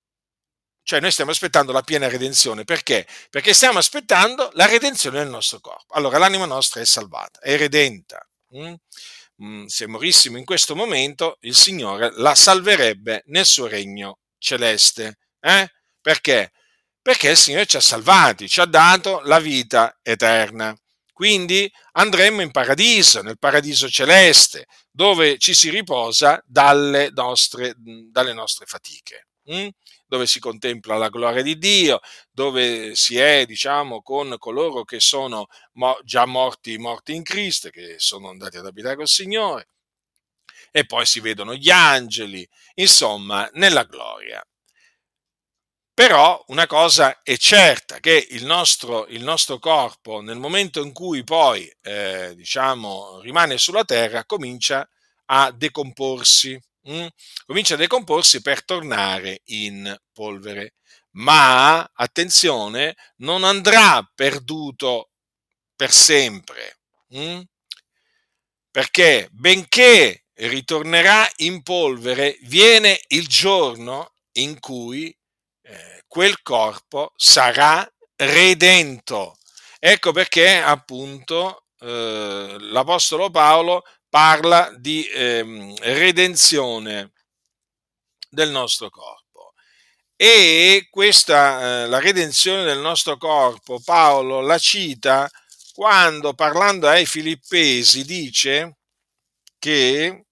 cioè 0.86 1.00
noi 1.00 1.10
stiamo 1.10 1.32
aspettando 1.32 1.72
la 1.72 1.82
piena 1.82 2.08
redenzione. 2.08 2.62
Perché? 2.62 3.08
Perché 3.28 3.52
stiamo 3.52 3.78
aspettando 3.78 4.50
la 4.52 4.66
redenzione 4.66 5.18
del 5.18 5.28
nostro 5.28 5.58
corpo. 5.58 5.92
Allora 5.94 6.16
l'anima 6.16 6.44
nostra 6.44 6.80
è 6.80 6.84
salvata, 6.84 7.40
è 7.40 7.56
redenta. 7.56 8.24
Mm? 8.56 8.74
mm? 9.42 9.66
Se 9.66 9.88
morissimo 9.88 10.38
in 10.38 10.44
questo 10.44 10.76
momento, 10.76 11.38
il 11.40 11.56
Signore 11.56 12.12
la 12.18 12.36
salverebbe 12.36 13.24
nel 13.26 13.44
suo 13.44 13.66
regno 13.66 14.20
celeste. 14.38 15.18
Eh? 15.40 15.68
Perché? 16.00 16.52
Perché 17.02 17.30
il 17.30 17.36
Signore 17.36 17.66
ci 17.66 17.76
ha 17.76 17.80
salvati, 17.80 18.48
ci 18.48 18.60
ha 18.60 18.66
dato 18.66 19.22
la 19.24 19.40
vita 19.40 19.98
eterna. 20.02 20.72
Quindi 21.12 21.68
andremo 21.94 22.42
in 22.42 22.52
paradiso, 22.52 23.22
nel 23.22 23.40
paradiso 23.40 23.88
celeste, 23.88 24.66
dove 24.88 25.36
ci 25.38 25.52
si 25.52 25.68
riposa 25.68 26.40
dalle 26.46 27.10
nostre, 27.12 27.74
dalle 27.76 28.34
nostre 28.34 28.66
fatiche. 28.66 29.26
Mm? 29.52 29.68
dove 30.06 30.26
si 30.26 30.38
contempla 30.40 30.96
la 30.96 31.08
gloria 31.08 31.42
di 31.42 31.58
Dio, 31.58 32.00
dove 32.30 32.94
si 32.94 33.18
è, 33.18 33.44
diciamo, 33.44 34.02
con 34.02 34.36
coloro 34.38 34.84
che 34.84 35.00
sono 35.00 35.46
già 36.04 36.26
morti, 36.26 36.78
morti 36.78 37.14
in 37.14 37.22
Cristo, 37.22 37.70
che 37.70 37.96
sono 37.98 38.28
andati 38.28 38.56
ad 38.56 38.66
abitare 38.66 38.96
col 38.96 39.08
Signore, 39.08 39.68
e 40.70 40.86
poi 40.86 41.06
si 41.06 41.20
vedono 41.20 41.54
gli 41.54 41.70
angeli, 41.70 42.48
insomma, 42.74 43.48
nella 43.54 43.84
gloria. 43.84 44.44
Però 45.94 46.44
una 46.48 46.66
cosa 46.66 47.22
è 47.22 47.36
certa, 47.38 48.00
che 48.00 48.26
il 48.30 48.44
nostro, 48.44 49.06
il 49.06 49.24
nostro 49.24 49.58
corpo, 49.58 50.20
nel 50.20 50.36
momento 50.36 50.82
in 50.82 50.92
cui 50.92 51.24
poi, 51.24 51.66
eh, 51.80 52.34
diciamo, 52.36 53.20
rimane 53.20 53.56
sulla 53.56 53.84
terra, 53.84 54.26
comincia 54.26 54.86
a 55.26 55.50
decomporsi 55.52 56.60
mh, 56.86 56.94
mm, 56.94 57.06
comincia 57.46 57.74
a 57.74 57.78
decomporsi 57.78 58.40
per 58.42 58.64
tornare 58.64 59.42
in 59.46 59.94
polvere. 60.12 60.74
Ma, 61.12 61.88
attenzione, 61.94 62.94
non 63.18 63.44
andrà 63.44 64.08
perduto 64.14 65.10
per 65.74 65.90
sempre. 65.90 66.78
Mh? 67.08 67.20
Mm? 67.20 67.40
Perché 68.70 69.28
benché 69.32 70.24
ritornerà 70.34 71.26
in 71.36 71.62
polvere, 71.62 72.36
viene 72.42 73.00
il 73.08 73.26
giorno 73.26 74.12
in 74.32 74.60
cui 74.60 75.16
eh, 75.62 76.04
quel 76.06 76.42
corpo 76.42 77.12
sarà 77.16 77.88
redento. 78.16 79.38
Ecco 79.78 80.12
perché 80.12 80.56
appunto 80.56 81.66
eh, 81.80 82.56
l'Apostolo 82.58 83.30
Paolo 83.30 83.82
parla 84.16 84.72
di 84.78 85.06
ehm, 85.12 85.76
redenzione 85.80 87.12
del 88.30 88.48
nostro 88.48 88.88
corpo. 88.88 89.52
E 90.16 90.86
questa, 90.88 91.82
eh, 91.82 91.86
la 91.86 92.00
redenzione 92.00 92.64
del 92.64 92.78
nostro 92.78 93.18
corpo, 93.18 93.78
Paolo 93.84 94.40
la 94.40 94.56
cita 94.56 95.28
quando 95.74 96.32
parlando 96.32 96.88
ai 96.88 97.04
filippesi 97.04 98.06
dice 98.06 98.78
che 99.58 100.24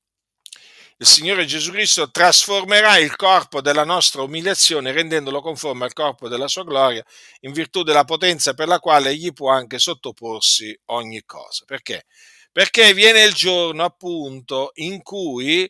il 0.96 1.06
Signore 1.06 1.44
Gesù 1.44 1.70
Cristo 1.70 2.10
trasformerà 2.10 2.96
il 2.96 3.14
corpo 3.16 3.60
della 3.60 3.84
nostra 3.84 4.22
umiliazione 4.22 4.92
rendendolo 4.92 5.42
conforme 5.42 5.84
al 5.84 5.92
corpo 5.92 6.30
della 6.30 6.48
sua 6.48 6.64
gloria 6.64 7.04
in 7.40 7.52
virtù 7.52 7.82
della 7.82 8.04
potenza 8.04 8.54
per 8.54 8.66
la 8.66 8.78
quale 8.78 9.10
egli 9.10 9.34
può 9.34 9.50
anche 9.50 9.78
sottoporsi 9.78 10.74
ogni 10.86 11.22
cosa. 11.26 11.64
Perché? 11.66 12.06
Perché 12.54 12.94
viene 12.94 13.24
il 13.24 13.32
giorno 13.32 13.82
appunto 13.82 14.70
in 14.74 15.02
cui 15.02 15.68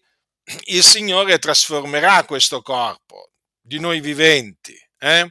il 0.65 0.83
Signore 0.83 1.39
trasformerà 1.39 2.25
questo 2.25 2.61
corpo 2.61 3.31
di 3.59 3.81
noi 3.81 4.01
viventi, 4.01 4.77
eh? 4.99 5.27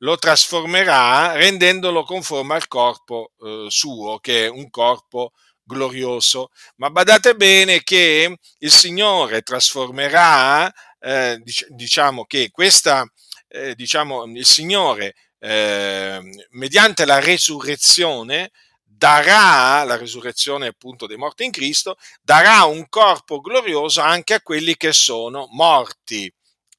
lo 0.00 0.18
trasformerà 0.18 1.32
rendendolo 1.32 2.04
conforme 2.04 2.52
al 2.52 2.68
corpo 2.68 3.32
eh, 3.40 3.64
suo, 3.70 4.18
che 4.18 4.44
è 4.44 4.50
un 4.50 4.68
corpo 4.68 5.32
glorioso. 5.62 6.50
Ma 6.76 6.90
badate 6.90 7.34
bene 7.34 7.82
che 7.82 8.36
il 8.58 8.70
Signore 8.70 9.40
trasformerà, 9.40 10.70
eh, 10.98 11.40
diciamo 11.68 12.26
che 12.26 12.50
questa, 12.50 13.10
eh, 13.48 13.74
diciamo, 13.74 14.24
il 14.24 14.44
Signore, 14.44 15.14
eh, 15.38 16.20
mediante 16.50 17.06
la 17.06 17.20
resurrezione, 17.20 18.50
darà, 19.00 19.82
la 19.84 19.96
resurrezione 19.96 20.66
appunto 20.66 21.06
dei 21.06 21.16
morti 21.16 21.44
in 21.44 21.50
Cristo, 21.50 21.96
darà 22.20 22.64
un 22.64 22.86
corpo 22.90 23.40
glorioso 23.40 24.02
anche 24.02 24.34
a 24.34 24.42
quelli 24.42 24.76
che 24.76 24.92
sono 24.92 25.48
morti 25.52 26.30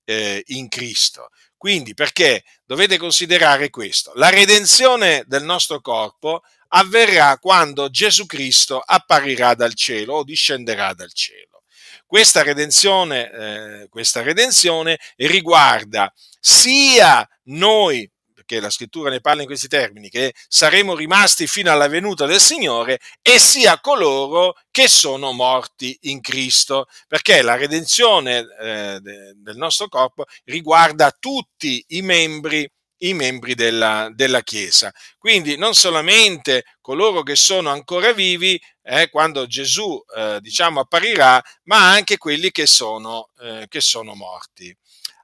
eh, 0.05 0.43
in 0.49 0.69
Cristo. 0.69 1.29
Quindi 1.57 1.95
perché 1.95 2.43
dovete 2.63 2.99
considerare 2.99 3.71
questo? 3.71 4.11
La 4.13 4.29
redenzione 4.29 5.23
del 5.25 5.43
nostro 5.43 5.81
corpo 5.81 6.43
avverrà 6.69 7.39
quando 7.39 7.89
Gesù 7.89 8.27
Cristo 8.27 8.79
apparirà 8.79 9.55
dal 9.55 9.73
cielo 9.73 10.17
o 10.17 10.23
discenderà 10.23 10.93
dal 10.93 11.11
cielo. 11.13 11.63
Questa 12.05 12.43
redenzione, 12.43 13.31
eh, 13.31 13.87
questa 13.89 14.21
redenzione 14.21 14.99
riguarda 15.15 16.13
sia 16.39 17.27
noi, 17.45 18.07
perché 18.51 18.59
la 18.59 18.69
scrittura 18.69 19.09
ne 19.09 19.21
parla 19.21 19.41
in 19.41 19.47
questi 19.47 19.69
termini, 19.69 20.09
che 20.09 20.33
saremo 20.47 20.93
rimasti 20.93 21.47
fino 21.47 21.71
alla 21.71 21.87
venuta 21.87 22.25
del 22.25 22.41
Signore, 22.41 22.99
e 23.21 23.39
sia 23.39 23.79
coloro 23.79 24.55
che 24.69 24.89
sono 24.89 25.31
morti 25.31 25.97
in 26.01 26.19
Cristo, 26.19 26.87
perché 27.07 27.41
la 27.41 27.55
redenzione 27.55 28.45
eh, 28.61 28.99
del 28.99 29.55
nostro 29.55 29.87
corpo 29.87 30.25
riguarda 30.43 31.15
tutti 31.17 31.83
i 31.89 32.01
membri 32.01 32.69
i 33.03 33.15
membri 33.15 33.55
della, 33.55 34.11
della, 34.13 34.43
Chiesa. 34.43 34.93
Quindi 35.17 35.57
non 35.57 35.73
solamente 35.73 36.65
coloro 36.81 37.23
che 37.23 37.35
sono 37.35 37.71
ancora 37.71 38.13
vivi 38.13 38.61
eh, 38.83 39.09
quando 39.09 39.47
Gesù 39.47 39.99
eh, 40.15 40.37
diciamo, 40.39 40.81
apparirà, 40.81 41.41
ma 41.63 41.89
anche 41.89 42.19
quelli 42.19 42.51
che 42.51 42.67
sono, 42.67 43.29
eh, 43.39 43.65
che 43.67 43.81
sono 43.81 44.13
morti. 44.13 44.71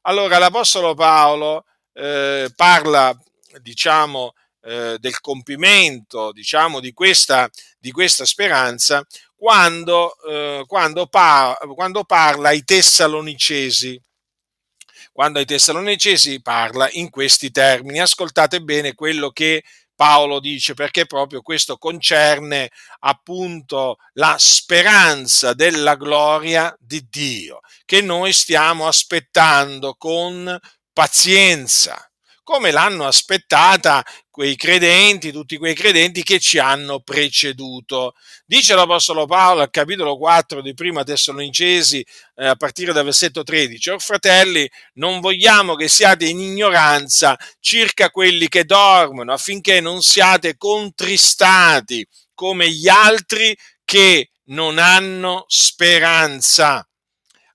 Allora 0.02 0.40
l'Apostolo 0.40 0.96
Paolo 0.96 1.66
eh, 1.98 2.52
parla 2.56 3.18
diciamo, 3.62 4.34
eh, 4.62 4.98
del 5.00 5.20
compimento 5.20 6.32
diciamo, 6.32 6.80
di, 6.80 6.94
questa, 6.94 7.50
di 7.80 7.92
questa 7.92 8.26
speranza 8.26 9.06
quando, 9.36 10.16
eh, 10.30 10.64
quando, 10.68 11.08
par- 11.08 11.58
quando 11.74 12.04
parla 12.04 12.50
ai 12.50 12.64
Tessalonicesi 12.64 14.00
quando 15.12 15.40
ai 15.40 15.46
Tessalonicesi 15.46 16.44
parla 16.44 16.88
in 16.92 17.10
questi 17.10 17.50
termini. 17.50 18.00
Ascoltate 18.00 18.62
bene 18.62 18.94
quello 18.94 19.32
che 19.32 19.64
Paolo 19.96 20.40
dice 20.40 20.76
perché 20.76 21.08
proprio 21.08 21.42
questo 21.42 21.78
concerne 21.78 22.70
appunto 23.00 23.98
la 24.14 24.36
speranza 24.38 25.54
della 25.54 25.96
gloria 25.96 26.74
di 26.80 27.08
Dio 27.10 27.62
che 27.84 28.02
noi 28.02 28.32
stiamo 28.32 28.86
aspettando 28.86 29.96
con 29.98 30.56
pazienza 30.98 31.96
come 32.42 32.72
l'hanno 32.72 33.06
aspettata 33.06 34.04
quei 34.32 34.56
credenti, 34.56 35.32
tutti 35.32 35.58
quei 35.58 35.76
credenti 35.76 36.24
che 36.24 36.40
ci 36.40 36.58
hanno 36.58 37.02
preceduto. 37.02 38.16
Dice 38.48 38.74
l'Apostolo 38.74 39.28
Paolo 39.28 39.62
al 39.62 39.70
capitolo 39.70 40.18
4 40.18 40.64
di 40.64 40.74
Prima 40.74 41.04
Tessalonicesi, 41.04 42.04
eh, 42.36 42.48
a 42.48 42.56
partire 42.56 42.94
dal 42.94 43.04
versetto 43.04 43.44
13, 43.44 43.92
Or 43.92 44.02
fratelli, 44.02 44.68
non 44.94 45.20
vogliamo 45.20 45.76
che 45.76 45.88
siate 45.88 46.26
in 46.26 46.40
ignoranza 46.40 47.38
circa 47.60 48.10
quelli 48.10 48.48
che 48.48 48.64
dormono, 48.66 49.34
affinché 49.34 49.80
non 49.82 50.02
siate 50.02 50.58
contristati 50.58 52.04
come 52.34 52.72
gli 52.72 52.88
altri 52.88 53.56
che 53.86 54.32
non 54.46 54.80
hanno 54.80 55.44
speranza. 55.48 56.88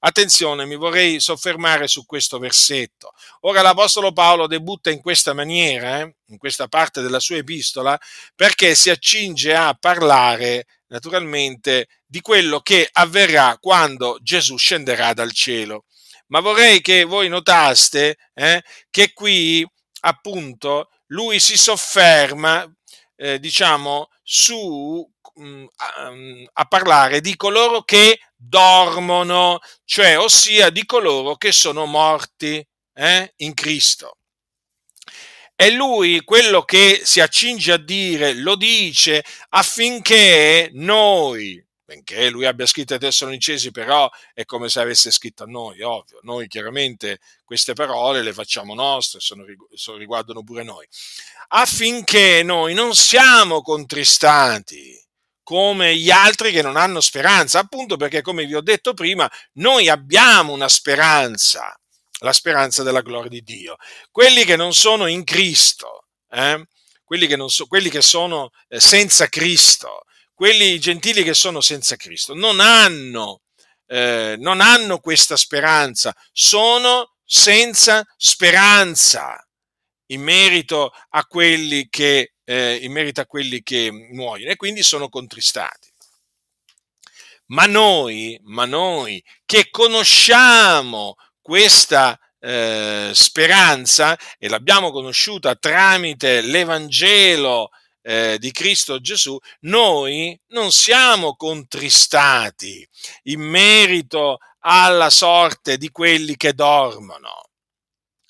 Attenzione, 0.05 0.67
mi 0.67 0.75
vorrei 0.75 1.21
soffermare 1.21 1.87
su 1.87 2.05
questo 2.05 2.41
versetto. 2.41 3.13
Ora 3.43 3.63
l'Apostolo 3.63 4.13
Paolo 4.13 4.49
debutta 4.49 4.91
in 4.91 5.01
questa 5.01 5.33
maniera, 5.33 6.01
eh, 6.01 6.17
in 6.27 6.39
questa 6.39 6.67
parte 6.67 7.03
della 7.03 7.21
sua 7.21 7.37
epistola, 7.37 7.97
perché 8.35 8.75
si 8.75 8.91
accinge 8.91 9.55
a 9.55 9.77
parlare 9.79 10.67
naturalmente 10.89 11.87
di 12.05 12.21
quello 12.21 12.59
che 12.59 12.89
avverrà 12.91 13.57
quando 13.61 14.19
Gesù 14.21 14.57
scenderà 14.57 15.13
dal 15.13 15.31
cielo. 15.31 15.85
Ma 16.29 16.41
vorrei 16.41 16.81
che 16.81 17.05
voi 17.05 17.29
notaste 17.29 18.17
eh, 18.35 18.61
che 18.91 19.13
qui 19.13 19.65
appunto 20.01 20.91
lui 21.09 21.39
si 21.39 21.57
sofferma, 21.57 22.69
eh, 23.15 23.39
diciamo, 23.39 24.09
su 24.25 25.09
Mm, 25.41 25.65
mm, 26.11 26.45
a 26.53 26.65
parlare 26.67 27.23
di 27.23 27.37
coloro 27.37 27.83
che 27.85 28.21
dormono, 28.45 29.61
cioè 29.85 30.19
ossia 30.19 30.71
di 30.71 30.85
coloro 30.85 31.37
che 31.37 31.53
sono 31.53 31.87
morti 31.87 32.65
eh, 32.95 33.33
in 33.37 33.55
Cristo. 33.55 34.17
E 35.55 35.71
lui 35.71 36.23
quello 36.25 36.63
che 36.63 37.03
si 37.05 37.21
accinge 37.21 37.73
a 37.73 37.77
dire 37.77 38.35
lo 38.35 38.57
dice 38.57 39.25
affinché 39.51 40.71
noi, 40.73 41.65
benché 41.85 42.31
lui 42.31 42.47
abbia 42.47 42.67
scritto 42.67 42.95
ai 42.95 42.99
Tessalonicesi, 42.99 43.71
però 43.71 44.11
è 44.35 44.45
come 44.45 44.69
se 44.69 44.81
avesse 44.81 45.13
scritto 45.13 45.45
a 45.45 45.47
noi, 45.47 45.81
ovvio. 45.83 46.19
Noi 46.23 46.49
chiaramente 46.49 47.21
queste 47.45 47.75
parole 47.75 48.23
le 48.23 48.33
facciamo 48.33 48.75
nostre, 48.75 49.21
sono, 49.21 49.45
sono, 49.75 49.99
riguardano 49.99 50.43
pure 50.43 50.65
noi, 50.65 50.87
affinché 51.49 52.43
noi 52.43 52.75
non 52.75 52.95
siamo 52.97 53.63
contristati 53.63 55.01
come 55.53 55.95
gli 55.95 56.11
altri 56.11 56.51
che 56.51 56.63
non 56.63 56.79
hanno 56.79 57.03
speranza, 57.03 57.59
appunto 57.59 57.99
perché, 57.99 58.23
come 58.23 58.47
vi 58.47 58.55
ho 58.55 58.63
detto 58.63 58.95
prima, 58.95 59.31
noi 59.57 59.91
abbiamo 59.91 60.55
una 60.55 60.71
speranza, 60.71 61.79
la 62.21 62.33
speranza 62.33 62.83
della 62.83 63.03
gloria 63.03 63.29
di 63.29 63.43
Dio. 63.43 63.77
Quelli 64.11 64.45
che 64.45 64.57
non 64.57 64.73
sono 64.73 65.07
in 65.09 65.25
Cristo, 65.25 66.07
eh, 66.31 66.67
quelli, 67.05 67.27
che 67.27 67.37
so, 67.49 67.67
quelli, 67.67 67.91
che 67.91 68.01
sono 68.01 68.49
eh, 68.67 68.81
senza 68.81 69.27
Cristo, 69.27 70.05
quelli 70.33 70.81
gentili 70.81 71.23
che 71.23 71.35
sono 71.35 71.61
senza 71.61 71.97
Cristo, 71.97 72.33
non 72.33 72.59
hanno, 72.59 73.43
eh, 73.89 74.37
non 74.39 74.63
hanno 74.63 75.01
questa 75.01 75.37
speranza, 75.37 76.17
sono 76.33 77.13
senza 77.27 78.03
speranza 78.17 79.37
in 80.07 80.23
merito 80.23 80.93
a 81.11 81.27
quelli 81.27 81.89
che 81.91 82.32
eh, 82.45 82.77
in 82.83 82.93
merito 82.93 83.21
a 83.21 83.27
quelli 83.27 83.63
che 83.63 83.91
muoiono 83.91 84.51
e 84.51 84.57
quindi 84.57 84.83
sono 84.83 85.09
contristati. 85.09 85.91
Ma 87.47 87.67
noi, 87.67 88.39
ma 88.45 88.65
noi 88.65 89.23
che 89.45 89.69
conosciamo 89.71 91.17
questa 91.41 92.19
eh, 92.41 93.11
speranza 93.15 94.19
e 94.39 94.49
l'abbiamo 94.49 94.91
conosciuta 94.91 95.55
tramite 95.55 96.41
l'Evangelo 96.41 97.71
eh, 98.03 98.37
di 98.39 98.51
Cristo 98.51 99.01
Gesù, 99.01 99.39
noi 99.61 100.39
non 100.49 100.73
siamo 100.73 101.37
contristati 101.37 102.87
in 103.25 103.41
merito 103.41 104.39
alla 104.61 105.11
sorte 105.11 105.77
di 105.77 105.91
quelli 105.91 106.37
che 106.37 106.53
dormono. 106.55 107.43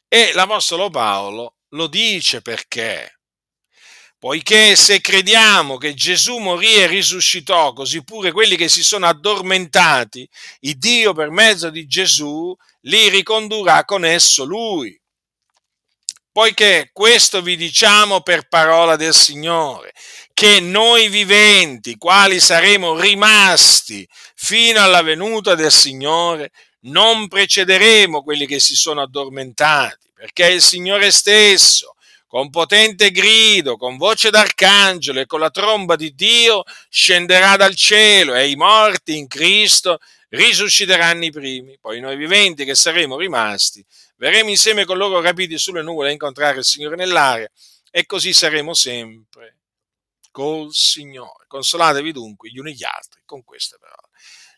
E 0.09 0.33
l'Apostolo 0.35 0.91
Paolo 0.91 1.57
lo 1.71 1.87
dice 1.87 2.43
perché 2.43 3.21
poiché 4.23 4.77
se 4.77 5.01
crediamo 5.01 5.79
che 5.79 5.95
Gesù 5.95 6.37
morì 6.37 6.77
e 6.77 6.87
risuscitò, 6.87 7.73
così 7.73 8.05
pure 8.05 8.31
quelli 8.31 8.55
che 8.55 8.69
si 8.69 8.85
sono 8.85 9.09
addormentati, 9.09 10.29
il 10.61 10.79
Dio 10.79 11.13
per 11.13 11.31
mezzo 11.31 11.71
di 11.71 11.89
Gesù 11.89 12.55
li 12.83 13.09
ricondurrà 13.09 13.85
con 13.85 14.05
esso 14.05 14.45
lui. 14.45 14.97
Poiché 16.31 16.91
questo 16.93 17.43
vi 17.43 17.57
diciamo 17.57 18.21
per 18.21 18.47
parola 18.47 18.95
del 18.95 19.13
Signore, 19.13 19.93
che 20.33 20.61
noi 20.61 21.09
viventi, 21.09 21.97
quali 21.97 22.39
saremo 22.39 22.97
rimasti 22.97 24.09
fino 24.37 24.81
alla 24.81 25.03
venuta 25.03 25.57
del 25.57 25.73
Signore, 25.73 26.53
non 26.83 27.27
precederemo 27.27 28.23
quelli 28.23 28.47
che 28.47 28.61
si 28.61 28.77
sono 28.77 29.03
addormentati, 29.03 30.13
perché 30.15 30.47
il 30.47 30.63
Signore 30.63 31.11
stesso, 31.11 31.97
con 32.33 32.49
potente 32.49 33.11
grido, 33.11 33.77
con 33.77 33.99
voce 33.99 34.31
d'arcangelo 34.31 35.21
e 35.21 35.27
con 35.27 35.39
la 35.39 35.51
tromba 35.51 35.97
di 35.97 36.15
Dio 36.15 36.63
scenderà 36.89 37.57
dal 37.57 37.75
cielo 37.75 38.35
e 38.35 38.49
i 38.49 38.57
morti 38.57 39.19
in 39.19 39.29
Cristo 39.29 39.99
risusciteranno 40.31 41.27
i 41.27 41.31
primi. 41.31 41.77
Poi 41.79 42.01
noi 42.01 42.17
viventi 42.17 42.65
che 42.65 42.75
saremo 42.75 43.19
rimasti, 43.19 43.85
verremo 44.17 44.49
insieme 44.49 44.87
con 44.87 44.97
loro 44.97 45.21
rapiti 45.21 45.59
sulle 45.59 45.83
nuvole 45.83 46.09
a 46.09 46.13
incontrare 46.13 46.61
il 46.61 46.65
Signore 46.65 46.97
nell'aria 46.97 47.51
e 47.91 48.07
così 48.07 48.33
saremo 48.33 48.73
sempre 48.73 49.59
col 50.31 50.73
Signore. 50.73 51.45
Consolatevi 51.47 52.13
dunque 52.13 52.49
gli 52.49 52.57
uni 52.57 52.73
gli 52.73 52.85
altri 52.85 53.21
con 53.27 53.45
queste 53.45 53.77
parole. 53.79 54.09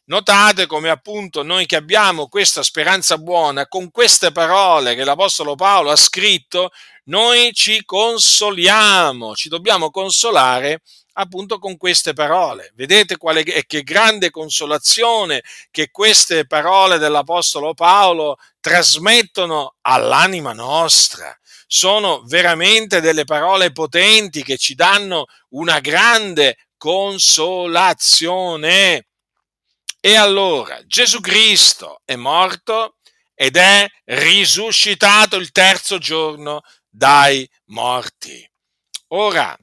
Notate 0.07 0.67
come 0.67 0.91
appunto 0.91 1.43
noi 1.43 1.65
che 1.65 1.77
abbiamo 1.77 2.29
questa 2.29 2.63
speranza 2.63 3.17
buona, 3.17 3.67
con 3.67 3.91
queste 3.91 4.33
parole 4.33 4.95
che 4.95 5.03
l'Apostolo 5.03 5.55
Paolo 5.55 5.91
ha 5.91 5.97
scritto, 5.97 6.73
noi 7.05 7.55
ci 7.55 7.87
consoliamo, 7.87 9.35
ci 9.35 9.49
dobbiamo 9.49 9.91
consolare 9.91 10.83
appunto 11.15 11.59
con 11.59 11.79
queste 11.79 12.13
parole. 12.13 12.71
Vedete 12.75 13.17
quale, 13.17 13.45
che 13.45 13.83
grande 13.83 14.29
consolazione 14.31 15.43
che 15.71 15.91
queste 15.91 16.47
parole 16.47 16.99
dell'Apostolo 16.99 17.73
Paolo 17.73 18.37
trasmettono 18.61 19.77
all'anima 19.83 20.53
nostra. 20.53 21.35
Sono 21.67 22.23
veramente 22.27 23.01
delle 23.01 23.25
parole 23.25 23.73
potenti 23.73 24.43
che 24.43 24.59
ci 24.59 24.75
danno 24.75 25.25
una 25.51 25.79
grande 25.81 26.59
consolazione. 26.77 29.07
E 30.07 30.17
allora 30.17 30.85
Gesù 30.85 31.19
Cristo 31.21 32.03
è 32.05 32.15
morto 32.15 32.97
ed 33.33 33.57
è 33.57 33.91
risuscitato 34.05 35.37
il 35.37 35.51
terzo 35.51 35.97
giorno 35.97 36.61
dai 36.87 37.49
morti. 37.69 38.47
Ora, 39.15 39.59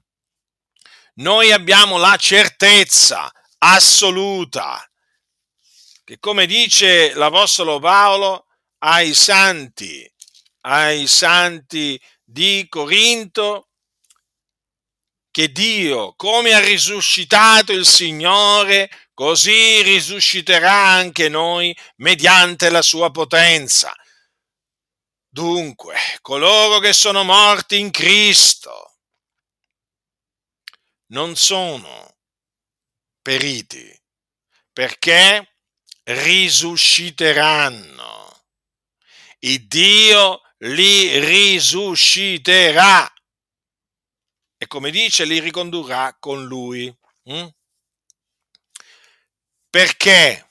noi 1.17 1.51
abbiamo 1.51 1.97
la 1.99 2.17
certezza 2.17 3.31
assoluta 3.59 4.83
che, 6.03 6.17
come 6.17 6.47
dice 6.47 7.13
l'Apostolo 7.13 7.77
Paolo 7.77 8.47
ai 8.79 9.13
santi, 9.13 10.11
ai 10.61 11.05
santi 11.05 12.01
di 12.23 12.65
Corinto, 12.67 13.67
che 15.29 15.51
Dio, 15.51 16.15
come 16.15 16.53
ha 16.53 16.59
risuscitato 16.59 17.71
il 17.71 17.85
Signore, 17.85 18.89
così 19.21 19.83
risusciterà 19.83 20.73
anche 20.73 21.29
noi 21.29 21.77
mediante 21.97 22.71
la 22.71 22.81
sua 22.81 23.11
potenza. 23.11 23.93
Dunque, 25.29 25.95
coloro 26.21 26.79
che 26.79 26.91
sono 26.91 27.23
morti 27.23 27.77
in 27.77 27.91
Cristo 27.91 28.97
non 31.09 31.35
sono 31.35 32.17
periti 33.21 33.95
perché 34.73 35.57
risusciteranno. 36.01 38.43
Il 39.41 39.67
Dio 39.67 40.41
li 40.61 41.19
risusciterà 41.19 43.07
e 44.57 44.65
come 44.65 44.89
dice 44.89 45.25
li 45.25 45.39
ricondurrà 45.39 46.17
con 46.17 46.43
lui. 46.43 46.91
Mm? 47.29 47.45
Perché? 49.71 50.45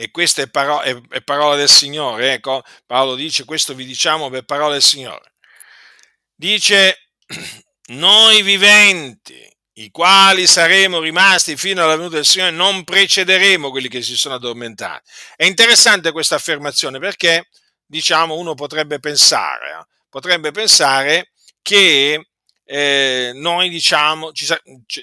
e 0.00 0.10
questa 0.10 0.40
è, 0.40 0.48
paro- 0.48 0.80
è, 0.80 0.98
è 1.10 1.20
parola 1.20 1.56
del 1.56 1.68
Signore, 1.68 2.32
ecco, 2.32 2.62
Paolo 2.86 3.14
dice 3.14 3.44
questo 3.44 3.74
vi 3.74 3.84
diciamo 3.84 4.30
per 4.30 4.44
parola 4.44 4.72
del 4.72 4.82
Signore. 4.82 5.34
Dice, 6.34 7.10
noi 7.92 8.40
viventi, 8.40 9.46
i 9.74 9.90
quali 9.90 10.46
saremo 10.46 11.00
rimasti 11.00 11.54
fino 11.54 11.82
alla 11.82 11.96
venuta 11.96 12.16
del 12.16 12.24
Signore, 12.24 12.50
non 12.50 12.82
precederemo 12.82 13.68
quelli 13.68 13.88
che 13.88 14.00
si 14.00 14.16
sono 14.16 14.36
addormentati. 14.36 15.10
È 15.36 15.44
interessante 15.44 16.12
questa 16.12 16.36
affermazione 16.36 16.98
perché, 16.98 17.50
diciamo, 17.84 18.36
uno 18.36 18.54
potrebbe 18.54 19.00
pensare, 19.00 19.70
eh, 19.80 19.86
potrebbe 20.08 20.50
pensare 20.50 21.32
che 21.60 22.29
eh, 22.72 23.32
noi 23.34 23.68
diciamo, 23.68 24.30
ci, 24.30 24.46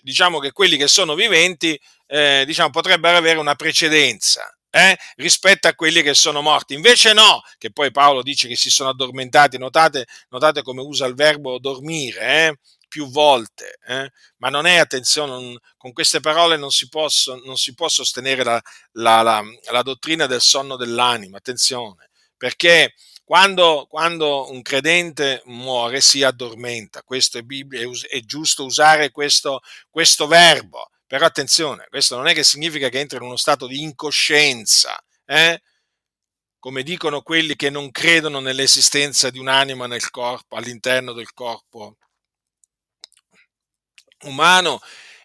diciamo, 0.02 0.40
che 0.40 0.54
quelli 0.54 0.78
che 0.78 0.88
sono 0.88 1.16
viventi 1.16 1.78
eh, 2.06 2.44
diciamo, 2.46 2.70
potrebbero 2.70 3.18
avere 3.18 3.40
una 3.40 3.56
precedenza 3.56 4.50
eh, 4.70 4.98
rispetto 5.18 5.68
a 5.68 5.74
quelli 5.74 6.02
che 6.02 6.14
sono 6.14 6.42
morti. 6.42 6.76
Invece 6.76 7.12
no, 7.12 7.42
che 7.58 7.70
poi 7.72 7.92
Paolo 7.92 8.22
dice 8.22 8.48
che 8.48 8.56
si 8.56 8.70
sono 8.70 8.90
addormentati, 8.90 9.58
notate, 9.58 10.06
notate 10.30 10.62
come 10.62 10.82
usa 10.82 11.06
il 11.08 11.16
verbo 11.16 11.60
dormire, 11.60 12.22
eh, 12.22 12.58
più 12.88 13.10
volte, 13.10 13.80
eh? 13.86 14.12
ma 14.38 14.48
non 14.48 14.66
è, 14.66 14.78
attenzione, 14.78 15.32
non, 15.32 15.58
con 15.76 15.92
queste 15.92 16.22
parole 16.22 16.56
non 16.56 16.72
si, 16.72 16.88
posso, 16.88 17.36
non 17.44 17.58
si 17.58 17.74
può 17.74 17.90
sostenere 17.90 18.46
la, 18.46 18.62
la, 18.94 19.22
la, 19.22 19.44
la, 19.72 19.82
dottrina 19.82 20.26
del 20.26 20.40
sonno 20.40 20.78
dell'anima, 20.78 21.36
attenzione, 21.36 22.10
perché 22.38 22.94
quando, 23.28 23.88
quando, 23.90 24.50
un 24.50 24.62
credente 24.62 25.42
muore 25.48 26.00
si 26.00 26.24
addormenta, 26.24 27.04
questo 27.04 27.38
è, 27.38 27.42
Bibbia, 27.42 27.82
è, 27.82 28.20
giusto 28.22 28.63
usare 28.63 29.12
questo, 29.12 29.60
questo 29.90 30.28
verbo, 30.28 30.92
però 31.06 31.26
attenzione, 31.26 31.88
questo 31.90 32.16
non 32.16 32.28
è 32.28 32.34
che 32.34 32.46
significa 32.46 32.88
che 32.88 33.00
entra 33.00 33.18
in 33.18 33.26
uno 33.26 33.36
stato 33.36 33.68
di 33.68 33.82
incoscienza, 33.82 34.98
eh? 35.26 35.62
come 36.58 36.84
dicono 36.84 37.22
quelli 37.22 37.58
che 37.58 37.70
non 37.70 37.92
credono 37.92 38.40
nell'esistenza 38.40 39.30
di 39.30 39.40
un'anima 39.40 39.88
nel 39.88 40.10
corpo, 40.10 40.56
all'interno 40.56 41.12
del 41.12 41.34
corpo 41.34 41.98
umano 44.22 44.80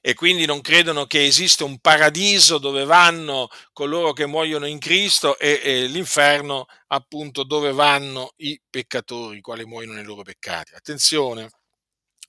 e 0.05 0.15
quindi 0.15 0.47
non 0.47 0.61
credono 0.61 1.07
che 1.07 1.25
esista 1.25 1.65
un 1.65 1.79
paradiso 1.79 2.59
dove 2.59 2.85
vanno 2.85 3.49
coloro 3.73 4.13
che 4.13 4.27
muoiono 4.27 4.67
in 4.67 4.81
Cristo 4.81 5.39
e, 5.39 5.61
e 5.63 5.87
l'inferno 5.87 6.67
appunto 6.89 7.45
dove 7.45 7.73
vanno 7.73 8.33
i 8.39 8.61
peccatori, 8.69 9.39
i 9.39 9.41
quali 9.41 9.65
muoiono 9.65 9.95
nei 9.95 10.05
loro 10.05 10.23
peccati. 10.23 10.75
Attenzione, 10.75 11.51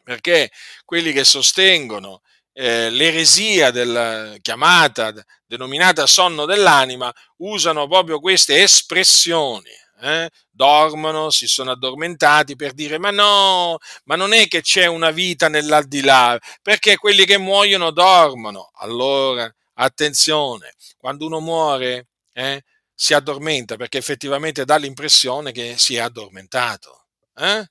perché 0.03 0.51
quelli 0.85 1.11
che 1.13 1.23
sostengono 1.23 2.21
eh, 2.53 2.91
l'eresia 2.91 3.71
della 3.71 4.35
chiamata, 4.39 5.11
denominata 5.43 6.05
sonno 6.05 6.45
dell'anima, 6.45 7.11
usano 7.37 7.87
proprio 7.87 8.19
queste 8.19 8.61
espressioni. 8.61 9.71
Eh? 10.01 10.29
Dormono, 10.49 11.29
si 11.29 11.47
sono 11.47 11.71
addormentati 11.71 12.55
per 12.55 12.73
dire 12.73 12.97
ma 12.99 13.11
no, 13.11 13.77
ma 14.05 14.15
non 14.15 14.33
è 14.33 14.47
che 14.47 14.61
c'è 14.61 14.85
una 14.85 15.11
vita 15.11 15.47
nell'aldilà, 15.47 16.37
perché 16.61 16.97
quelli 16.97 17.25
che 17.25 17.37
muoiono 17.37 17.91
dormono. 17.91 18.71
Allora, 18.75 19.51
attenzione, 19.75 20.73
quando 20.97 21.25
uno 21.25 21.39
muore 21.39 22.07
eh, 22.33 22.63
si 22.93 23.13
addormenta 23.13 23.75
perché 23.75 23.97
effettivamente 23.97 24.65
dà 24.65 24.77
l'impressione 24.77 25.51
che 25.51 25.77
si 25.77 25.95
è 25.95 25.99
addormentato. 25.99 27.07
Eh? 27.35 27.65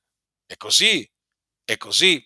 È 0.46 0.56
così, 0.56 1.08
è 1.64 1.76
così. 1.76 2.24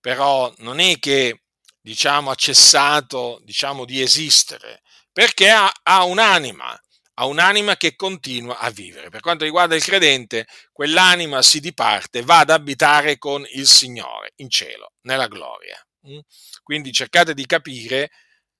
Però 0.00 0.52
non 0.58 0.80
è 0.80 0.98
che 0.98 1.44
diciamo, 1.80 2.30
ha 2.30 2.34
cessato 2.34 3.40
diciamo, 3.42 3.84
di 3.84 4.00
esistere, 4.00 4.82
perché 5.12 5.50
ha, 5.50 5.72
ha 5.82 6.04
un'anima, 6.04 6.78
ha 7.14 7.26
un'anima 7.26 7.76
che 7.76 7.96
continua 7.96 8.58
a 8.58 8.70
vivere. 8.70 9.08
Per 9.08 9.20
quanto 9.20 9.44
riguarda 9.44 9.74
il 9.74 9.82
credente, 9.82 10.46
quell'anima 10.72 11.42
si 11.42 11.60
diparte, 11.60 12.22
va 12.22 12.40
ad 12.40 12.50
abitare 12.50 13.18
con 13.18 13.44
il 13.52 13.66
Signore 13.66 14.32
in 14.36 14.50
cielo, 14.50 14.92
nella 15.02 15.28
gloria. 15.28 15.78
Mm? 16.08 16.18
Quindi 16.62 16.92
cercate 16.92 17.34
di 17.34 17.46
capire, 17.46 18.10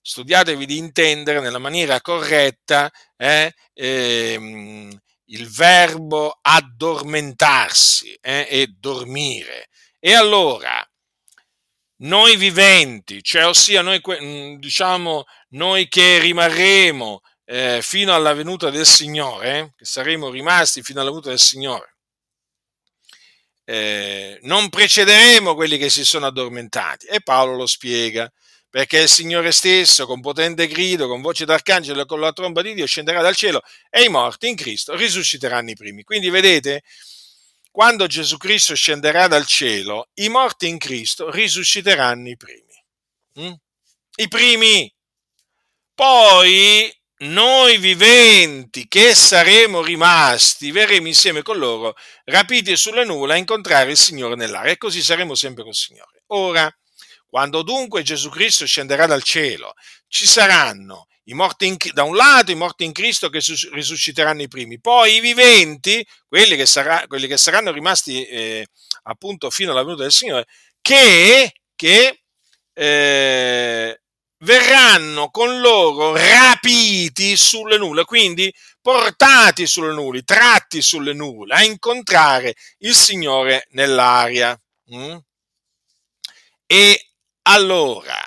studiatevi 0.01 0.67
di 0.67 0.77
intendere 0.77 1.41
nella 1.41 1.59
maniera 1.59 2.01
corretta 2.01 2.91
eh, 3.17 3.53
ehm, 3.73 4.99
il 5.27 5.49
verbo 5.49 6.39
addormentarsi 6.41 8.17
eh, 8.21 8.47
e 8.49 8.67
dormire. 8.79 9.69
E 9.99 10.15
allora, 10.15 10.87
noi 12.03 12.37
viventi, 12.37 13.23
cioè 13.23 13.47
ossia 13.47 13.83
noi, 13.83 14.01
mm, 14.23 14.57
diciamo, 14.57 15.25
noi 15.51 15.89
che 15.89 16.19
rimarremo 16.19 17.21
eh, 17.45 17.81
fino 17.83 18.15
alla 18.15 18.33
venuta 18.33 18.71
del 18.71 18.87
Signore, 18.87 19.75
che 19.77 19.85
saremo 19.85 20.31
rimasti 20.31 20.83
fino 20.83 21.01
alla 21.01 21.11
venuta 21.11 21.31
del 21.31 21.39
Signore, 21.39 21.95
eh, 23.65 24.39
non 24.43 24.69
precederemo 24.69 25.55
quelli 25.55 25.79
che 25.79 25.91
si 25.91 26.05
sono 26.05 26.27
addormentati. 26.27 27.07
E 27.07 27.21
Paolo 27.23 27.57
lo 27.57 27.67
spiega, 27.67 28.31
perché 28.69 29.01
il 29.01 29.09
Signore 29.09 29.53
stesso, 29.53 30.07
con 30.07 30.21
potente 30.21 30.67
grido, 30.67 31.07
con 31.07 31.21
voce 31.21 31.45
d'arcangelo 31.45 32.03
e 32.03 32.07
con 32.07 32.21
la 32.21 32.33
tromba 32.33 32.61
di 32.63 32.75
Dio, 32.75 32.87
scenderà 32.87 33.23
dal 33.23 33.37
cielo 33.37 33.63
e 33.89 34.03
i 34.05 34.09
morti 34.09 34.49
in 34.49 34.57
Cristo 34.57 34.97
risusciteranno 34.97 35.71
i 35.71 35.75
primi. 35.75 36.03
Quindi 36.03 36.29
vedete, 36.29 36.83
quando 37.71 38.07
Gesù 38.07 38.37
Cristo 38.37 38.75
scenderà 38.75 39.29
dal 39.29 39.47
cielo, 39.47 40.09
i 40.15 40.29
morti 40.29 40.69
in 40.69 40.79
Cristo 40.79 41.31
risusciteranno 41.31 42.29
i 42.29 42.37
primi. 42.37 42.85
Mm? 43.41 43.53
I 44.17 44.29
primi. 44.29 44.93
Poi 45.95 46.93
noi 47.19 47.79
viventi 47.79 48.87
che 48.89 49.15
saremo 49.15 49.83
rimasti, 49.83 50.71
verremo 50.71 51.07
insieme 51.07 51.43
con 51.43 51.59
loro, 51.59 51.95
rapiti 52.25 52.77
sulle 52.77 53.05
nuvole, 53.05 53.35
a 53.35 53.37
incontrare 53.37 53.93
il 53.93 53.97
Signore 53.97 54.35
nell'aria 54.35 54.73
e 54.73 54.79
così 54.79 55.03
saremo 55.03 55.35
sempre 55.35 55.63
col 55.63 55.75
Signore. 55.75 56.23
Ora, 56.29 56.71
quando 57.27 57.63
dunque 57.63 58.03
Gesù 58.03 58.31
Cristo 58.31 58.67
scenderà 58.67 59.07
dal 59.07 59.23
cielo, 59.23 59.75
ci 60.09 60.27
saranno 60.27 61.07
i 61.25 61.35
morti 61.35 61.67
in, 61.67 61.77
da 61.93 62.03
un 62.03 62.17
lato 62.17 62.51
i 62.51 62.57
morti 62.57 62.85
in 62.85 62.93
Cristo 62.93 63.31
che 63.31 63.41
risusciteranno 63.73 64.43
i 64.43 64.49
primi, 64.49 64.81
poi 64.81 65.17
i 65.17 65.21
viventi, 65.21 66.07
quelli 66.29 66.57
che, 66.57 66.67
sarà, 66.67 67.05
quelli 67.07 67.27
che 67.27 67.37
saranno 67.37 67.73
rimasti 67.73 68.25
eh, 68.27 68.67
appunto 69.05 69.51
fino 69.51 69.71
alla 69.71 69.83
venuta 69.83 70.03
del 70.03 70.13
Signore, 70.13 70.47
che, 70.81 71.53
che 71.75 72.23
eh, 72.73 74.01
verranno 74.39 75.31
con 75.31 75.61
loro 75.61 76.17
rapiti 76.17 77.37
sulle 77.37 77.79
nuvole, 77.79 78.05
quindi 78.05 78.53
portati 78.81 79.67
sulle 79.67 79.93
nuvole, 79.93 80.23
tratti 80.23 80.83
sulle 80.83 81.13
nuvole, 81.13 81.55
a 81.55 81.65
incontrare 81.65 82.55
il 82.79 82.95
Signore 82.95 83.67
nell'aria. 83.71 84.59
Mm? 84.95 85.17
E 86.67 87.09
allora, 87.43 88.23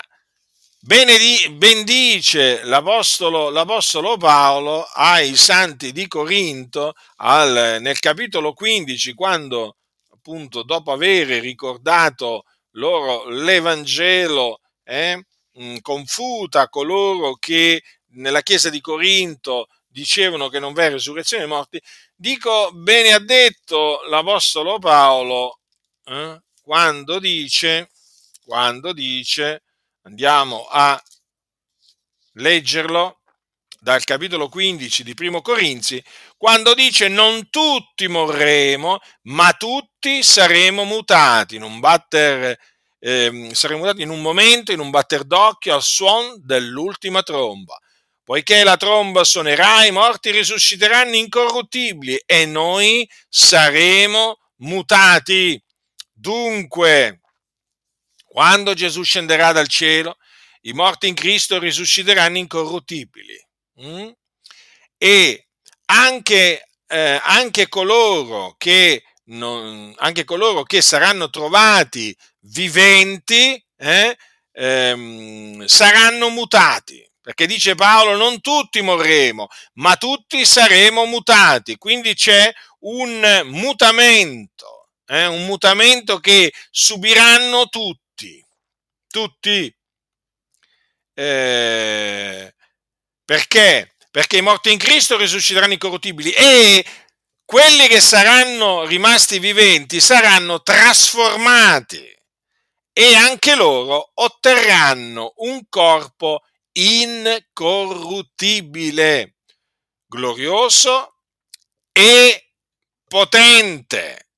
bendice 0.80 2.64
l'apostolo, 2.64 3.50
l'apostolo, 3.50 4.18
Paolo 4.18 4.84
ai 4.84 5.36
santi 5.36 5.92
di 5.92 6.08
Corinto 6.08 6.94
al, 7.18 7.78
nel 7.82 8.00
capitolo 8.00 8.54
15, 8.54 9.14
quando 9.14 9.78
appunto 10.12 10.64
dopo 10.64 10.92
aver 10.92 11.28
ricordato 11.42 12.44
loro 12.72 13.28
l'Evangelo, 13.30 14.62
eh, 14.84 15.26
mh, 15.58 15.78
confuta 15.82 16.70
coloro 16.70 17.36
che 17.36 17.84
nella 18.12 18.42
chiesa 18.42 18.70
di 18.70 18.82
Corinto 18.82 19.68
dicevano 19.88 20.50
che 20.50 20.60
non 20.60 20.74
v'è 20.74 20.92
risurrezione 20.92 21.44
dei 21.44 21.52
morti, 21.52 21.82
dico 22.16 22.72
bene 22.74 23.14
ha 23.14 23.20
detto 23.20 24.02
l'Apostolo 24.08 24.80
Paolo 24.80 25.60
eh, 26.06 26.42
quando 26.62 27.20
dice, 27.20 27.90
quando 28.44 28.94
dice, 28.94 29.64
andiamo 30.04 30.68
a 30.70 31.02
leggerlo 32.34 33.20
dal 33.80 34.04
capitolo 34.04 34.50
15 34.50 35.04
di 35.04 35.14
Primo 35.14 35.42
Corinzi, 35.42 36.04
quando 36.36 36.74
dice 36.74 37.08
non 37.08 37.50
tutti 37.50 38.08
morremo, 38.08 39.00
ma 39.24 39.54
tutti 39.54 40.24
saremo 40.24 40.84
mutati 40.84 41.56
in 41.56 41.64
un 41.64 41.80
batter 41.80 42.58
eh, 43.00 43.50
saremo 43.54 43.86
dati 43.86 44.02
in 44.02 44.10
un 44.10 44.22
momento, 44.22 44.72
in 44.72 44.80
un 44.80 44.90
batter 44.90 45.24
d'occhio, 45.24 45.76
al 45.76 45.84
suono 45.84 46.36
dell'ultima 46.38 47.24
tromba. 47.24 47.78
Poiché 48.24 48.64
la 48.64 48.76
tromba 48.76 49.24
suonerà, 49.24 49.86
i 49.86 49.92
morti 49.92 50.32
risusciteranno 50.32 51.16
incorruttibili 51.16 52.22
e 52.26 52.46
noi 52.46 53.10
saremo 53.30 54.38
mutati. 54.58 55.62
Dunque, 56.12 57.22
quando 58.26 58.74
Gesù 58.74 59.04
scenderà 59.04 59.54
dal 59.54 59.68
cielo, 59.68 60.18
i 60.62 60.74
morti 60.74 61.08
in 61.08 61.14
Cristo 61.14 61.58
risusciteranno 61.58 62.38
incorruttibili. 62.38 63.40
Mm? 63.82 64.10
E 64.98 65.48
anche, 65.86 66.68
eh, 66.88 67.22
anche 67.24 67.70
coloro 67.70 68.56
che 68.58 69.04
non, 69.28 69.94
anche 69.98 70.24
coloro 70.24 70.64
che 70.64 70.82
saranno 70.82 71.30
trovati 71.30 72.16
viventi 72.42 73.62
eh, 73.78 74.18
ehm, 74.52 75.66
saranno 75.66 76.30
mutati. 76.30 77.06
Perché 77.22 77.46
dice 77.46 77.76
Paolo, 77.76 78.16
non 78.16 78.40
tutti 78.40 78.80
morremo, 78.82 79.50
ma 79.74 79.98
tutti 79.98 80.46
saremo 80.46 81.06
mutati. 81.06 81.76
Quindi 81.78 82.14
c'è 82.14 82.54
un 82.80 83.42
mutamento, 83.48 84.92
eh, 85.06 85.26
un 85.26 85.46
mutamento 85.46 86.20
che 86.20 86.54
subiranno 86.72 87.68
tutti, 87.68 88.42
tutti. 89.10 89.76
Eh, 91.14 92.54
perché? 93.26 93.96
Perché 94.10 94.38
i 94.38 94.42
morti 94.42 94.72
in 94.72 94.78
Cristo 94.78 95.18
risusciteranno 95.18 95.74
incorruttibili 95.74 96.32
e 96.32 96.86
quelli 97.48 97.88
che 97.88 98.02
saranno 98.02 98.84
rimasti 98.84 99.40
viventi 99.40 100.02
saranno 100.02 100.62
trasformati 100.62 102.14
e 102.92 103.16
anche 103.16 103.56
loro 103.56 104.12
otterranno 104.16 105.32
un 105.38 105.62
corpo 105.70 106.44
incorruttibile, 106.74 109.38
glorioso 110.06 111.20
e 111.94 112.52
potente 113.08 114.32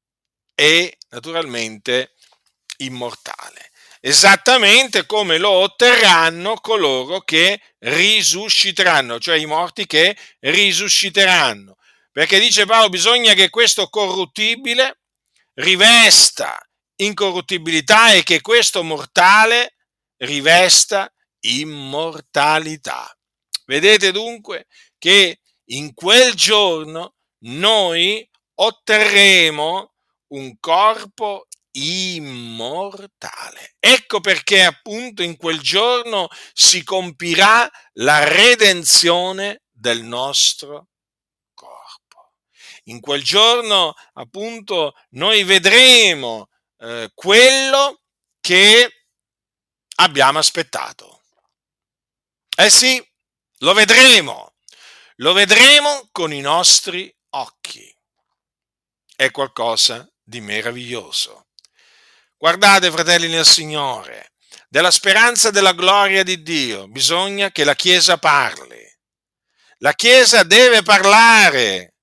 e 0.53 0.95
naturalmente 1.09 2.13
immortale. 2.77 3.71
Esattamente 4.01 5.07
come 5.07 5.39
lo 5.39 5.49
otterranno 5.49 6.57
coloro 6.57 7.21
che 7.21 7.59
risusciteranno, 7.79 9.17
cioè 9.17 9.37
i 9.37 9.47
morti 9.47 9.87
che 9.87 10.15
risusciteranno. 10.41 11.77
Perché 12.19 12.37
dice 12.37 12.65
Paolo, 12.65 12.89
bisogna 12.89 13.33
che 13.33 13.49
questo 13.49 13.87
corruttibile 13.87 14.99
rivesta 15.53 16.59
incorruttibilità 16.97 18.11
e 18.11 18.23
che 18.23 18.41
questo 18.41 18.83
mortale 18.83 19.75
rivesta 20.17 21.09
immortalità. 21.45 23.09
Vedete 23.65 24.11
dunque 24.11 24.67
che 24.97 25.39
in 25.67 25.93
quel 25.93 26.33
giorno 26.33 27.13
noi 27.45 28.29
otterremo 28.55 29.93
un 30.33 30.59
corpo 30.59 31.47
immortale. 31.77 33.75
Ecco 33.79 34.19
perché 34.19 34.65
appunto 34.65 35.23
in 35.23 35.37
quel 35.37 35.61
giorno 35.61 36.27
si 36.51 36.83
compirà 36.83 37.71
la 37.93 38.25
redenzione 38.25 39.61
del 39.71 40.03
nostro 40.03 40.67
corpo. 40.67 40.87
In 42.85 42.99
quel 42.99 43.23
giorno 43.23 43.93
appunto 44.13 44.93
noi 45.11 45.43
vedremo 45.43 46.49
eh, 46.79 47.11
quello 47.13 48.01
che 48.39 49.05
abbiamo 49.95 50.39
aspettato. 50.39 51.21
Eh 52.55 52.69
sì, 52.69 53.01
lo 53.59 53.73
vedremo, 53.73 54.55
lo 55.17 55.33
vedremo 55.33 56.09
con 56.11 56.33
i 56.33 56.41
nostri 56.41 57.13
occhi. 57.31 57.93
È 59.15 59.31
qualcosa 59.31 60.09
di 60.23 60.41
meraviglioso. 60.41 61.47
Guardate, 62.37 62.89
fratelli 62.89 63.27
nel 63.27 63.45
Signore, 63.45 64.33
della 64.69 64.91
speranza 64.91 65.51
della 65.51 65.73
gloria 65.73 66.23
di 66.23 66.41
Dio 66.41 66.87
bisogna 66.87 67.51
che 67.51 67.63
la 67.63 67.75
Chiesa 67.75 68.17
parli. 68.17 68.85
La 69.79 69.93
Chiesa 69.93 70.43
deve 70.43 70.83
parlare 70.83 71.95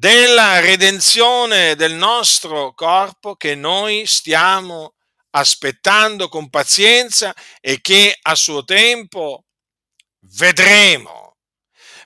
della 0.00 0.60
redenzione 0.60 1.76
del 1.76 1.92
nostro 1.92 2.72
corpo 2.72 3.36
che 3.36 3.54
noi 3.54 4.06
stiamo 4.06 4.94
aspettando 5.32 6.30
con 6.30 6.48
pazienza 6.48 7.34
e 7.60 7.82
che 7.82 8.16
a 8.22 8.34
suo 8.34 8.64
tempo 8.64 9.44
vedremo. 10.20 11.36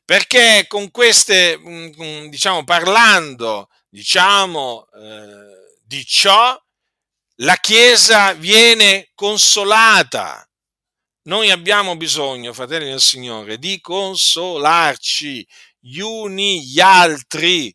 Perché 0.05 0.65
con 0.67 0.91
queste, 0.91 1.57
mm, 1.57 1.91
mm, 2.03 2.27
diciamo, 2.31 2.65
parlando, 2.65 3.69
diciamo, 3.89 4.89
eh, 4.93 5.79
di 5.85 6.05
ciò, 6.05 6.61
la 7.37 7.57
Chiesa 7.59 8.33
viene 8.33 9.13
consolata. 9.15 10.45
Noi 11.29 11.53
abbiamo 11.53 11.97
bisogno, 11.97 12.53
fratelli 12.53 12.87
del 12.87 13.01
Signore, 13.01 13.57
di 13.57 13.81
consolarci 13.81 15.47
gli 15.79 16.01
uni 16.01 16.65
gli 16.65 16.81
altri 16.81 17.73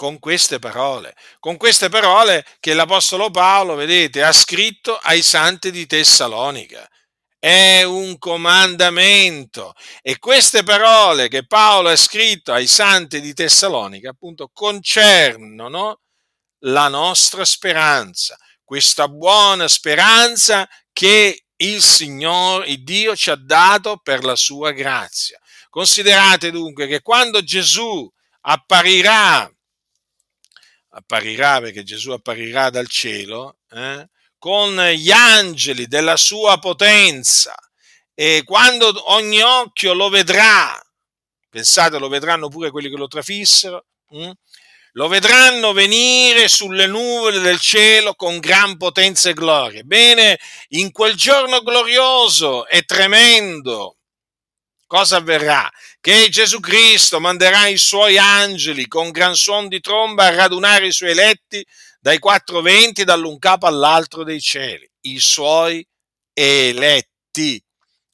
con 0.00 0.18
queste 0.18 0.58
parole, 0.58 1.14
con 1.38 1.58
queste 1.58 1.90
parole 1.90 2.46
che 2.58 2.72
l'Apostolo 2.72 3.30
Paolo, 3.30 3.74
vedete, 3.74 4.22
ha 4.22 4.32
scritto 4.32 4.96
ai 4.96 5.20
santi 5.20 5.70
di 5.70 5.84
Tessalonica. 5.84 6.88
È 7.38 7.82
un 7.82 8.16
comandamento 8.16 9.74
e 10.00 10.18
queste 10.18 10.62
parole 10.62 11.28
che 11.28 11.46
Paolo 11.46 11.90
ha 11.90 11.96
scritto 11.96 12.50
ai 12.54 12.66
santi 12.66 13.20
di 13.20 13.34
Tessalonica, 13.34 14.08
appunto, 14.08 14.48
concernono 14.54 16.00
la 16.60 16.88
nostra 16.88 17.44
speranza, 17.44 18.38
questa 18.64 19.06
buona 19.06 19.68
speranza 19.68 20.66
che 20.94 21.44
il 21.56 21.82
Signore, 21.82 22.68
il 22.68 22.84
Dio 22.84 23.14
ci 23.14 23.28
ha 23.28 23.36
dato 23.36 23.98
per 23.98 24.24
la 24.24 24.34
sua 24.34 24.70
grazia. 24.70 25.38
Considerate 25.68 26.50
dunque 26.50 26.86
che 26.86 27.02
quando 27.02 27.42
Gesù 27.42 28.10
apparirà 28.42 29.46
apparirà, 30.90 31.60
perché 31.60 31.82
Gesù 31.82 32.10
apparirà 32.10 32.70
dal 32.70 32.88
cielo, 32.88 33.58
eh, 33.70 34.08
con 34.38 34.80
gli 34.80 35.10
angeli 35.10 35.86
della 35.86 36.16
sua 36.16 36.58
potenza 36.58 37.54
e 38.14 38.42
quando 38.44 39.10
ogni 39.12 39.40
occhio 39.40 39.94
lo 39.94 40.08
vedrà, 40.08 40.78
pensate 41.48 41.98
lo 41.98 42.08
vedranno 42.08 42.48
pure 42.48 42.70
quelli 42.70 42.90
che 42.90 42.96
lo 42.96 43.06
trafissero, 43.06 43.86
hm? 44.08 44.30
lo 44.92 45.08
vedranno 45.08 45.72
venire 45.72 46.48
sulle 46.48 46.86
nuvole 46.86 47.38
del 47.38 47.58
cielo 47.60 48.14
con 48.14 48.38
gran 48.38 48.76
potenza 48.76 49.30
e 49.30 49.34
gloria. 49.34 49.82
Bene, 49.84 50.38
in 50.70 50.90
quel 50.92 51.14
giorno 51.14 51.62
glorioso 51.62 52.66
e 52.66 52.82
tremendo, 52.82 53.96
cosa 54.86 55.16
avverrà? 55.16 55.70
Che 56.02 56.30
Gesù 56.30 56.60
Cristo 56.60 57.20
manderà 57.20 57.66
i 57.66 57.76
suoi 57.76 58.16
angeli 58.16 58.88
con 58.88 59.10
gran 59.10 59.34
suon 59.34 59.68
di 59.68 59.80
tromba 59.80 60.24
a 60.24 60.34
radunare 60.34 60.86
i 60.86 60.92
suoi 60.92 61.10
eletti 61.10 61.62
dai 62.00 62.18
quattro 62.18 62.62
venti 62.62 63.04
dall'un 63.04 63.38
capo 63.38 63.66
all'altro 63.66 64.24
dei 64.24 64.40
cieli. 64.40 64.90
I 65.02 65.20
suoi 65.20 65.86
eletti 66.32 67.62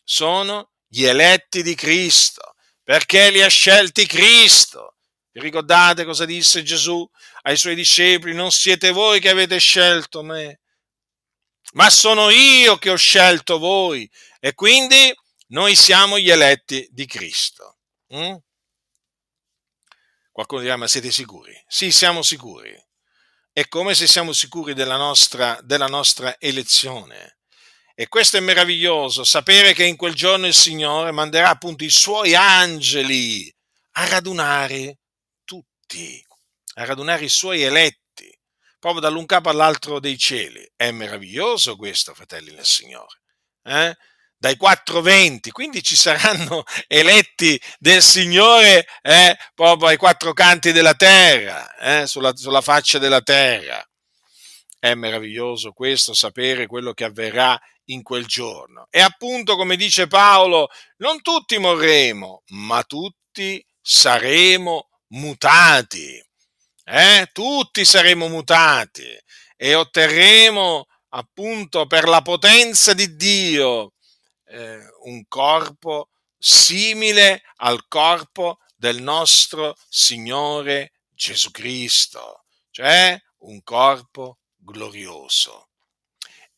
sono 0.03 0.73
gli 0.89 1.05
eletti 1.05 1.63
di 1.63 1.77
Cristo, 1.77 2.55
perché 2.83 3.31
li 3.31 3.41
ha 3.41 3.49
scelti 3.49 4.05
Cristo. 4.05 4.97
Vi 5.31 5.41
ricordate 5.41 6.05
cosa 6.05 6.25
disse 6.25 6.65
Gesù 6.65 7.09
ai 7.43 7.57
suoi 7.57 7.77
discepoli? 7.77 8.35
Non 8.35 8.51
siete 8.51 8.91
voi 8.91 9.21
che 9.21 9.29
avete 9.29 9.59
scelto 9.59 10.25
me, 10.25 10.59
ma 11.75 11.89
sono 11.89 12.31
io 12.31 12.79
che 12.79 12.91
ho 12.91 12.97
scelto 12.97 13.59
voi. 13.59 14.11
E 14.41 14.55
quindi 14.55 15.15
noi 15.49 15.77
siamo 15.77 16.19
gli 16.19 16.31
eletti 16.31 16.85
di 16.91 17.07
Cristo. 17.07 17.76
Mm? 18.15 18.37
Qualcuno 20.31 20.61
dirà, 20.61 20.77
ma 20.77 20.87
siete 20.87 21.11
sicuri? 21.11 21.59
Sì, 21.67 21.91
siamo 21.91 22.23
sicuri. 22.23 22.75
È 23.53 23.67
come 23.69 23.95
se 23.95 24.07
siamo 24.07 24.33
sicuri 24.33 24.75
della 24.75 24.97
nostra, 24.97 25.59
della 25.63 25.87
nostra 25.87 26.39
elezione. 26.39 27.39
E 27.95 28.09
questo 28.09 28.37
è 28.37 28.41
meraviglioso, 28.41 29.25
sapere 29.25 29.73
che 29.73 29.85
in 29.85 29.97
quel 29.97 30.13
giorno 30.15 30.47
il 30.47 30.53
Signore 30.53 31.11
manderà 31.11 31.49
appunto 31.49 31.83
i 31.83 31.89
suoi 31.89 32.35
angeli 32.35 33.51
a 33.93 34.07
radunare 34.09 34.99
tutti, 35.47 36.23
a 36.75 36.85
radunare 36.85 37.25
i 37.25 37.31
suoi 37.31 37.63
eletti, 37.63 38.31
proprio 38.79 39.01
dall'un 39.01 39.25
capo 39.25 39.49
all'altro 39.49 39.99
dei 39.99 40.19
cieli. 40.19 40.71
È 40.77 40.91
meraviglioso 40.91 41.77
questo, 41.77 42.13
fratelli 42.13 42.55
del 42.55 42.67
Signore. 42.67 43.23
Eh? 43.63 43.97
Dai 44.39 44.57
420, 44.57 45.51
quindi 45.51 45.83
ci 45.83 45.97
saranno 45.97 46.65
eletti 46.87 47.61
del 47.79 48.03
Signore 48.03 48.87
eh, 49.03 49.37
proprio 49.55 49.89
ai 49.89 49.97
quattro 49.97 50.33
canti 50.33 50.73
della 50.73 50.95
terra, 50.95 51.75
eh, 51.77 52.07
sulla, 52.07 52.35
sulla 52.37 52.61
faccia 52.61 52.99
della 52.99 53.23
terra. 53.23 53.85
È 54.79 54.95
meraviglioso 54.95 55.73
questo, 55.73 56.15
sapere 56.15 56.67
quello 56.67 56.93
che 56.93 57.05
avverrà 57.05 57.59
in 57.87 58.03
quel 58.03 58.27
giorno. 58.27 58.87
E 58.91 59.01
appunto, 59.01 59.57
come 59.57 59.77
dice 59.77 60.07
Paolo, 60.07 60.69
non 60.99 61.23
tutti 61.23 61.59
morremo, 61.59 62.43
ma 62.49 62.83
tutti 62.85 63.65
saremo 63.81 64.89
mutati. 65.09 66.23
Eh? 66.85 67.29
Tutti 67.33 67.85
saremo 67.85 68.29
mutati 68.29 69.05
e 69.57 69.75
otterremo 69.75 70.87
appunto 71.11 71.87
per 71.87 72.07
la 72.07 72.21
potenza 72.23 72.93
di 72.93 73.17
Dio 73.17 73.93
eh, 74.47 74.81
un 75.05 75.27
corpo 75.29 76.11
simile 76.39 77.43
al 77.57 77.87
corpo 77.89 78.59
del 78.77 79.03
nostro 79.03 79.77
Signore 79.89 80.93
Gesù 81.11 81.51
Cristo, 81.51 82.45
cioè 82.71 83.21
un 83.39 83.63
corpo 83.63 84.39
glorioso. 84.57 85.67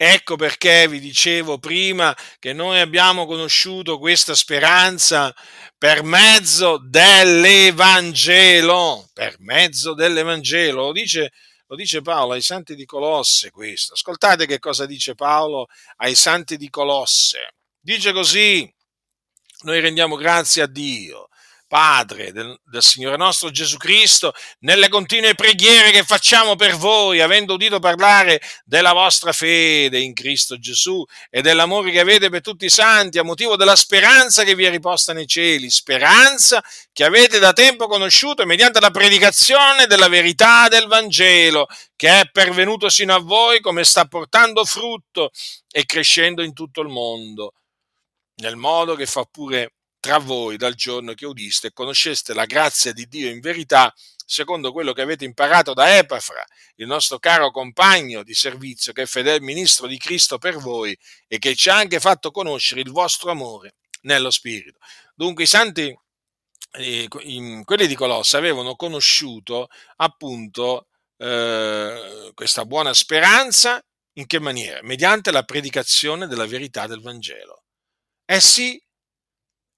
Ecco 0.01 0.37
perché 0.37 0.87
vi 0.87 1.01
dicevo 1.01 1.59
prima 1.59 2.17
che 2.39 2.53
noi 2.53 2.79
abbiamo 2.79 3.27
conosciuto 3.27 3.99
questa 3.99 4.37
speranza 4.37 5.35
per 5.77 6.05
mezzo 6.05 6.79
dell'Evangelo, 6.79 9.09
per 9.13 9.35
mezzo 9.41 9.95
dell'Evangelo, 9.95 10.87
lo 10.87 10.93
dice, 10.93 11.33
lo 11.67 11.75
dice 11.75 12.01
Paolo 12.01 12.35
ai 12.35 12.43
santi 12.43 12.77
di 12.77 12.85
Colosse 12.85 13.51
questo. 13.51 13.95
Ascoltate 13.95 14.47
che 14.47 14.61
cosa 14.61 14.87
dice 14.87 15.17
Paolo 15.17 15.67
ai 15.97 16.15
santi 16.15 16.57
di 16.57 16.71
Colosse. 16.71 17.55
Dice 17.81 18.13
così, 18.13 18.71
noi 19.63 19.81
rendiamo 19.81 20.17
grazie 20.17 20.63
a 20.63 20.67
Dio, 20.67 21.29
Padre 21.69 22.33
del, 22.33 22.59
del, 22.65 22.83
Signore 22.83 23.17
nostro 23.17 23.51
Gesù 23.51 23.77
Cristo, 23.77 24.33
nelle 24.61 24.89
continue 24.89 25.35
preghiere 25.35 25.91
che 25.91 26.03
facciamo 26.03 26.57
per 26.57 26.75
voi, 26.77 27.21
avendo 27.21 27.55
udito 27.55 27.79
parlare 27.79 28.41
della 28.65 28.93
vostra 28.93 29.33
fede 29.33 30.01
in 30.01 30.13
Cristo 30.13 30.59
Gesù 30.59 31.05
e 31.31 31.41
dell'amore 31.41 31.91
che 31.91 32.01
avete 32.01 32.31
per 32.31 32.41
tutti 32.41 32.65
i 32.65 32.71
santi, 32.71 33.19
a 33.19 33.23
motivo 33.23 33.55
della 33.55 33.77
speranza 33.77 34.45
che 34.45 34.55
vi 34.55 34.65
è 34.65 34.71
riposta 34.71 35.13
nei 35.13 35.27
cieli, 35.27 35.71
speranza 35.71 36.63
che 36.93 37.05
avete 37.05 37.39
da 37.39 37.53
tempo 37.53 37.87
conosciuto 37.87 38.45
mediante 38.45 38.81
la 38.81 38.91
predicazione 38.91 39.87
della 39.87 40.09
verità 40.09 40.69
del 40.69 40.87
Vangelo, 40.87 41.67
che 41.95 42.21
è 42.21 42.31
pervenuto 42.31 42.89
sino 42.89 43.15
a 43.15 43.21
voi, 43.21 43.61
come 43.61 43.85
sta 43.85 44.07
portando 44.07 44.65
frutto 44.65 45.31
e 45.71 45.85
crescendo 45.85 46.43
in 46.43 46.55
tutto 46.55 46.81
il 46.81 46.89
mondo 46.89 47.53
nel 48.39 48.57
modo 48.57 48.95
che 48.95 49.07
fa 49.07 49.25
pure 49.25 49.75
tra 50.01 50.19
voi 50.19 50.57
dal 50.57 50.75
giorno 50.75 51.15
che 51.15 51.27
udiste 51.27 51.69
e 51.69 51.73
conosceste 51.73 52.35
la 52.35 52.45
grazia 52.45 52.93
di 52.93 53.07
Dio 53.07 53.29
in 53.29 53.41
verità, 53.41 53.93
secondo 54.25 54.73
quello 54.73 54.93
che 54.93 55.03
avete 55.03 55.25
imparato 55.25 55.75
da 55.75 55.97
Epafra, 55.97 56.45
il 56.77 56.87
nostro 56.87 57.19
caro 57.19 57.51
compagno 57.51 58.23
di 58.23 58.35
servizio, 58.35 58.93
che 58.93 59.03
è 59.03 59.07
fedele 59.07 59.41
ministro 59.41 59.87
di 59.87 59.99
Cristo 59.99 60.39
per 60.39 60.57
voi 60.57 60.97
e 61.27 61.39
che 61.39 61.55
ci 61.55 61.69
ha 61.69 61.77
anche 61.77 61.99
fatto 61.99 62.31
conoscere 62.31 62.81
il 62.81 62.91
vostro 62.91 63.31
amore 63.31 63.75
nello 64.03 64.31
Spirito. 64.31 64.79
Dunque 65.15 65.45
i 65.45 65.47
santi, 65.47 65.97
eh, 66.73 67.09
quelli 67.09 67.87
di 67.87 67.95
Colosse, 67.95 68.37
avevano 68.37 68.77
conosciuto 68.77 69.69
appunto 69.97 70.87
eh, 71.17 72.31
questa 72.35 72.65
buona 72.65 72.95
speranza 72.95 73.83
in 74.15 74.27
che 74.27 74.39
maniera? 74.39 74.81
Mediante 74.83 75.31
la 75.33 75.43
predicazione 75.43 76.27
della 76.27 76.47
verità 76.47 76.87
del 76.87 77.01
Vangelo. 77.01 77.65
Eh 78.31 78.41
sì, 78.41 78.79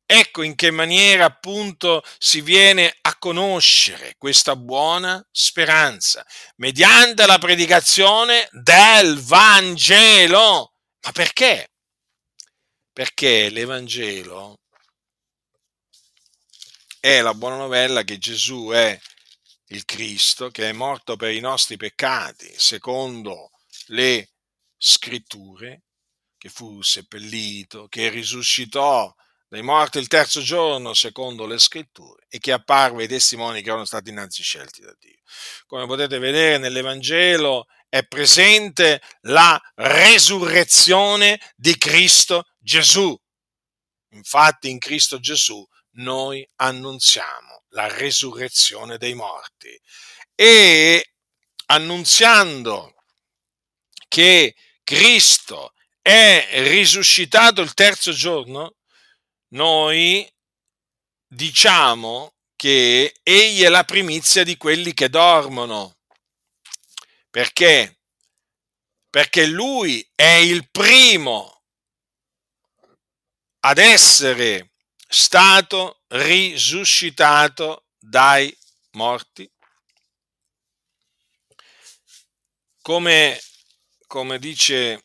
ecco 0.07 0.43
in 0.43 0.57
che 0.57 0.73
maniera 0.73 1.25
appunto 1.25 2.03
si 2.19 2.41
viene 2.41 2.97
a 3.03 3.17
conoscere 3.17 4.17
questa 4.19 4.57
buona 4.57 5.25
speranza, 5.31 6.27
mediante 6.57 7.27
la 7.27 7.39
predicazione 7.39 8.49
del 8.51 9.21
Vangelo. 9.21 10.75
Ma 11.03 11.13
perché? 11.13 11.69
Perché 12.93 13.49
l'Evangelo 13.51 14.59
è 17.01 17.21
la 17.21 17.35
buona 17.35 17.57
novella 17.57 18.03
che 18.03 18.19
Gesù 18.19 18.71
è 18.71 18.99
il 19.69 19.85
Cristo, 19.85 20.51
che 20.51 20.69
è 20.69 20.73
morto 20.73 21.17
per 21.17 21.33
i 21.33 21.41
nostri 21.41 21.77
peccati, 21.77 22.53
secondo 22.57 23.51
le 23.87 24.31
scritture, 24.77 25.83
che 26.41 26.49
fu 26.49 26.81
seppellito, 26.81 27.87
che 27.89 28.09
risuscitò 28.09 29.15
dai 29.47 29.61
morti 29.61 29.99
il 29.99 30.07
terzo 30.07 30.41
giorno, 30.41 30.95
secondo 30.95 31.45
le 31.45 31.59
scritture, 31.59 32.25
e 32.31 32.39
che 32.39 32.53
apparve 32.53 33.03
ai 33.03 33.09
testimoni 33.09 33.61
che 33.61 33.69
erano 33.69 33.85
stati 33.85 34.09
innanzi 34.09 34.43
scelti 34.43 34.81
da 34.81 34.97
Dio. 34.99 35.19
Come 35.67 35.85
potete 35.87 36.19
vedere 36.19 36.57
nell'Evangelo 36.57 37.67
è 37.91 38.07
presente 38.07 39.03
la 39.23 39.61
resurrezione 39.75 41.39
di 41.57 41.77
Cristo 41.77 42.47
Gesù. 42.59 43.15
Infatti 44.13 44.71
in 44.71 44.79
Cristo 44.79 45.21
Gesù 45.21 45.63
noi 45.97 46.49
annunziamo 46.57 47.65
la 47.71 47.87
resurrezione 47.87 48.97
dei 48.97 49.13
morti 49.13 49.79
e 50.35 51.13
annunziando 51.67 52.95
che 54.09 54.55
Cristo 54.83 55.75
è 56.03 56.49
risuscitato 56.69 57.61
il 57.61 57.75
terzo 57.75 58.13
giorno, 58.13 58.77
noi 59.49 60.31
diciamo 61.27 62.35
che 62.57 63.19
egli 63.23 63.63
è 63.63 63.69
la 63.69 63.85
primizia 63.85 64.45
di 64.45 64.57
quelli 64.57 64.93
che 64.93 65.09
dormono. 65.09 65.97
Perché? 67.31 68.01
Perché 69.09 69.47
lui 69.47 70.07
è 70.15 70.35
il 70.35 70.69
primo 70.71 71.63
ad 73.61 73.79
essere 73.79 74.73
stato 75.09 76.03
risuscitato 76.09 77.87
dai 77.99 78.57
morti. 78.93 79.51
Come, 82.83 83.41
come 84.07 84.39
dice 84.39 85.05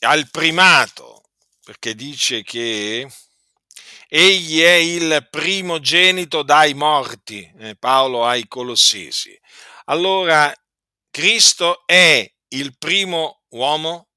al 0.00 0.28
primato, 0.30 1.22
perché 1.62 1.94
dice 1.94 2.42
che 2.42 3.08
egli 4.08 4.60
è 4.60 4.74
il 4.74 5.26
primogenito 5.30 6.42
dai 6.42 6.74
morti, 6.74 7.50
eh, 7.58 7.76
Paolo 7.76 8.26
ai 8.26 8.46
Colossesi. 8.46 9.38
Allora, 9.86 10.52
Cristo 11.10 11.86
è 11.86 12.30
il 12.48 12.76
primo 12.76 13.42
uomo 13.50 14.08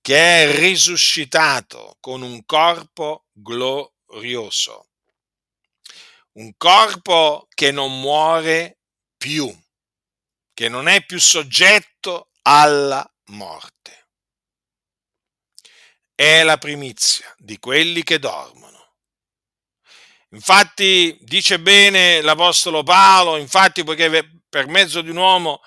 che 0.00 0.16
è 0.16 0.58
risuscitato 0.58 1.96
con 2.00 2.22
un 2.22 2.44
corpo 2.44 3.26
glorioso, 3.32 4.88
un 6.32 6.52
corpo 6.56 7.46
che 7.54 7.70
non 7.70 8.00
muore 8.00 8.78
più, 9.16 9.54
che 10.54 10.68
non 10.68 10.88
è 10.88 11.04
più 11.04 11.20
soggetto 11.20 12.30
alla 12.42 13.06
morte. 13.26 13.97
È 16.20 16.42
la 16.42 16.58
primizia 16.58 17.32
di 17.38 17.60
quelli 17.60 18.02
che 18.02 18.18
dormono. 18.18 18.94
Infatti 20.30 21.16
dice 21.20 21.60
bene 21.60 22.20
l'Apostolo 22.22 22.82
Paolo, 22.82 23.36
infatti 23.36 23.84
poiché 23.84 24.28
per 24.48 24.66
mezzo 24.66 25.00
di 25.00 25.10
un 25.10 25.18
uomo 25.18 25.60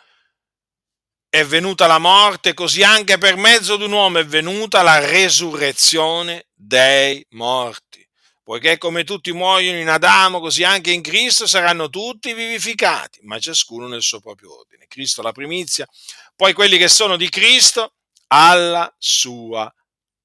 è 1.29 1.45
venuta 1.45 1.87
la 1.87 1.99
morte, 1.99 2.53
così 2.53 2.83
anche 2.83 3.17
per 3.17 3.37
mezzo 3.37 3.77
di 3.77 3.85
un 3.85 3.93
uomo 3.93 4.19
è 4.19 4.25
venuta 4.25 4.81
la 4.81 4.99
resurrezione 4.99 6.47
dei 6.53 7.25
morti. 7.29 8.05
Poiché 8.43 8.77
come 8.77 9.05
tutti 9.05 9.31
muoiono 9.31 9.79
in 9.79 9.87
Adamo, 9.87 10.41
così 10.41 10.65
anche 10.65 10.91
in 10.91 11.01
Cristo 11.01 11.47
saranno 11.47 11.89
tutti 11.89 12.33
vivificati, 12.33 13.21
ma 13.23 13.39
ciascuno 13.39 13.87
nel 13.87 14.01
suo 14.01 14.19
proprio 14.19 14.59
ordine. 14.59 14.85
Cristo 14.89 15.21
la 15.21 15.31
primizia, 15.31 15.87
poi 16.35 16.51
quelli 16.51 16.77
che 16.77 16.89
sono 16.89 17.15
di 17.15 17.29
Cristo 17.29 17.93
alla 18.27 18.93
sua 18.97 19.73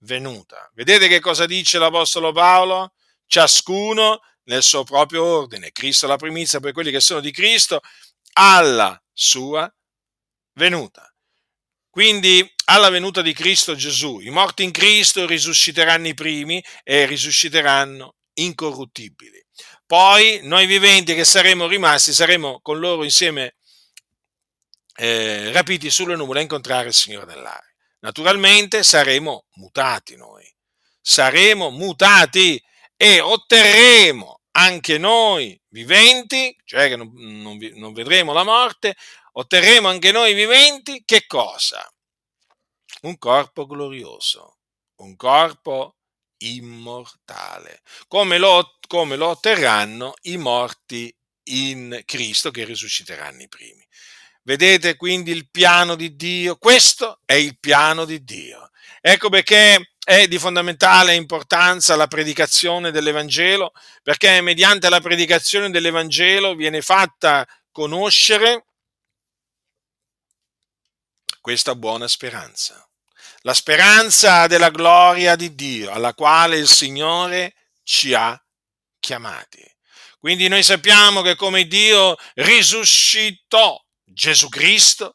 venuta. 0.00 0.70
Vedete 0.74 1.08
che 1.08 1.20
cosa 1.20 1.46
dice 1.46 1.78
l'Apostolo 1.78 2.32
Paolo? 2.32 2.92
ciascuno 3.26 4.20
nel 4.44 4.62
suo 4.62 4.84
proprio 4.84 5.24
ordine. 5.24 5.72
Cristo 5.72 6.06
la 6.06 6.16
primizia 6.16 6.60
per 6.60 6.72
quelli 6.72 6.90
che 6.90 7.00
sono 7.00 7.20
di 7.20 7.32
Cristo 7.32 7.80
alla 8.34 9.00
sua 9.12 9.72
venuta. 10.54 11.10
Quindi 11.90 12.48
alla 12.66 12.90
venuta 12.90 13.22
di 13.22 13.32
Cristo 13.32 13.74
Gesù, 13.74 14.20
i 14.20 14.30
morti 14.30 14.62
in 14.62 14.70
Cristo 14.70 15.26
risusciteranno 15.26 16.08
i 16.08 16.14
primi 16.14 16.62
e 16.82 17.06
risusciteranno 17.06 18.16
incorruttibili. 18.34 19.42
Poi 19.86 20.40
noi 20.42 20.66
viventi 20.66 21.14
che 21.14 21.24
saremo 21.24 21.66
rimasti, 21.66 22.12
saremo 22.12 22.60
con 22.60 22.78
loro 22.78 23.02
insieme 23.02 23.54
eh, 24.96 25.52
rapiti 25.52 25.90
sulle 25.90 26.16
nuvole 26.16 26.40
a 26.40 26.42
incontrare 26.42 26.88
il 26.88 26.94
Signore 26.94 27.26
dell'aria. 27.26 27.65
Naturalmente 28.06 28.84
saremo 28.84 29.46
mutati 29.54 30.14
noi, 30.14 30.48
saremo 31.00 31.70
mutati 31.70 32.62
e 32.94 33.18
otterremo 33.18 34.42
anche 34.52 34.96
noi 34.96 35.60
viventi, 35.70 36.56
cioè 36.64 36.86
che 36.86 36.94
non, 36.94 37.10
non, 37.12 37.58
non 37.74 37.92
vedremo 37.92 38.32
la 38.32 38.44
morte, 38.44 38.94
otterremo 39.32 39.88
anche 39.88 40.12
noi 40.12 40.34
viventi 40.34 41.02
che 41.04 41.26
cosa? 41.26 41.84
Un 43.02 43.18
corpo 43.18 43.66
glorioso, 43.66 44.58
un 45.00 45.16
corpo 45.16 45.96
immortale, 46.44 47.82
come 48.06 48.38
lo, 48.38 48.78
come 48.86 49.16
lo 49.16 49.26
otterranno 49.30 50.14
i 50.22 50.36
morti 50.36 51.12
in 51.48 52.02
Cristo 52.04 52.52
che 52.52 52.64
risusciteranno 52.64 53.42
i 53.42 53.48
primi. 53.48 53.85
Vedete 54.46 54.94
quindi 54.94 55.32
il 55.32 55.50
piano 55.50 55.96
di 55.96 56.14
Dio? 56.14 56.54
Questo 56.54 57.18
è 57.24 57.32
il 57.32 57.58
piano 57.58 58.04
di 58.04 58.22
Dio. 58.22 58.70
Ecco 59.00 59.28
perché 59.28 59.94
è 60.04 60.28
di 60.28 60.38
fondamentale 60.38 61.16
importanza 61.16 61.96
la 61.96 62.06
predicazione 62.06 62.92
dell'Evangelo, 62.92 63.72
perché 64.04 64.40
mediante 64.42 64.88
la 64.88 65.00
predicazione 65.00 65.68
dell'Evangelo 65.70 66.54
viene 66.54 66.80
fatta 66.80 67.44
conoscere 67.72 68.66
questa 71.40 71.74
buona 71.74 72.06
speranza. 72.06 72.88
La 73.40 73.54
speranza 73.54 74.46
della 74.46 74.70
gloria 74.70 75.34
di 75.34 75.56
Dio, 75.56 75.90
alla 75.90 76.14
quale 76.14 76.56
il 76.56 76.68
Signore 76.68 77.52
ci 77.82 78.14
ha 78.14 78.40
chiamati. 79.00 79.68
Quindi 80.20 80.46
noi 80.46 80.62
sappiamo 80.62 81.22
che 81.22 81.34
come 81.34 81.66
Dio 81.66 82.14
risuscitò 82.34 83.76
Gesù 84.16 84.48
Cristo, 84.48 85.14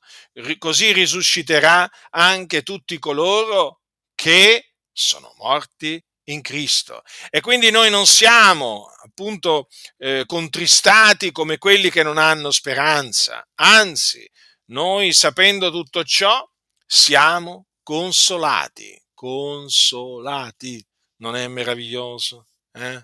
così 0.59 0.93
risusciterà 0.93 1.89
anche 2.11 2.61
tutti 2.61 2.99
coloro 2.99 3.81
che 4.13 4.73
sono 4.91 5.33
morti 5.39 5.99
in 6.25 6.41
Cristo. 6.41 7.01
E 7.31 7.41
quindi 7.41 7.71
noi 7.71 7.89
non 7.89 8.05
siamo 8.05 8.85
appunto 9.03 9.69
eh, 9.97 10.25
contristati 10.27 11.31
come 11.31 11.57
quelli 11.57 11.89
che 11.89 12.03
non 12.03 12.19
hanno 12.19 12.51
speranza, 12.51 13.43
anzi, 13.55 14.29
noi 14.65 15.13
sapendo 15.13 15.71
tutto 15.71 16.03
ciò 16.03 16.47
siamo 16.85 17.69
consolati, 17.81 19.03
consolati. 19.15 20.85
Non 21.17 21.35
è 21.35 21.47
meraviglioso? 21.47 22.49
Eh? 22.71 23.03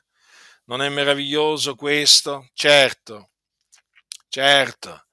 Non 0.65 0.83
è 0.83 0.89
meraviglioso 0.89 1.73
questo? 1.73 2.49
Certo, 2.53 3.31
certo. 4.29 5.06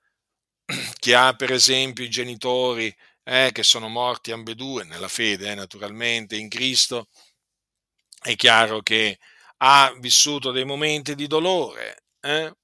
Chi 0.98 1.12
ha 1.12 1.34
per 1.34 1.52
esempio 1.52 2.04
i 2.04 2.08
genitori 2.10 2.94
eh, 3.22 3.50
che 3.52 3.62
sono 3.62 3.88
morti 3.88 4.32
ambedue 4.32 4.84
nella 4.84 5.08
fede, 5.08 5.50
eh, 5.50 5.54
naturalmente, 5.54 6.36
in 6.36 6.48
Cristo, 6.48 7.08
è 8.22 8.34
chiaro 8.36 8.80
che 8.80 9.18
ha 9.58 9.94
vissuto 9.98 10.50
dei 10.50 10.64
momenti 10.64 11.14
di 11.14 11.26
dolore, 11.26 12.04
eh? 12.20 12.54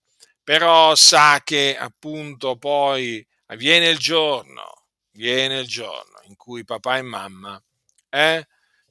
però 0.42 0.94
sa 0.94 1.40
che 1.44 1.76
appunto 1.76 2.56
poi 2.56 3.24
viene 3.56 3.88
il 3.88 3.98
giorno, 3.98 4.86
viene 5.12 5.60
il 5.60 5.66
giorno 5.66 6.20
in 6.24 6.36
cui 6.36 6.64
papà 6.64 6.96
e 6.98 7.02
mamma, 7.02 7.62
eh, 8.08 8.46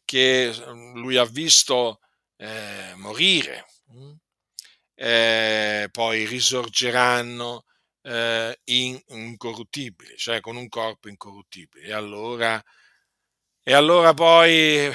che 0.05 0.53
lui 0.95 1.17
ha 1.17 1.25
visto 1.25 1.99
eh, 2.37 2.93
morire, 2.95 3.65
mm, 3.93 4.11
eh, 4.95 5.87
poi 5.91 6.25
risorgeranno 6.25 7.63
eh, 8.01 8.59
in, 8.65 8.99
incorruttibili, 9.07 10.15
cioè 10.17 10.39
con 10.39 10.55
un 10.55 10.67
corpo 10.69 11.09
incorruttibile. 11.09 11.87
E 11.87 11.93
allora, 11.93 12.61
e 13.63 13.73
allora 13.73 14.13
poi 14.13 14.91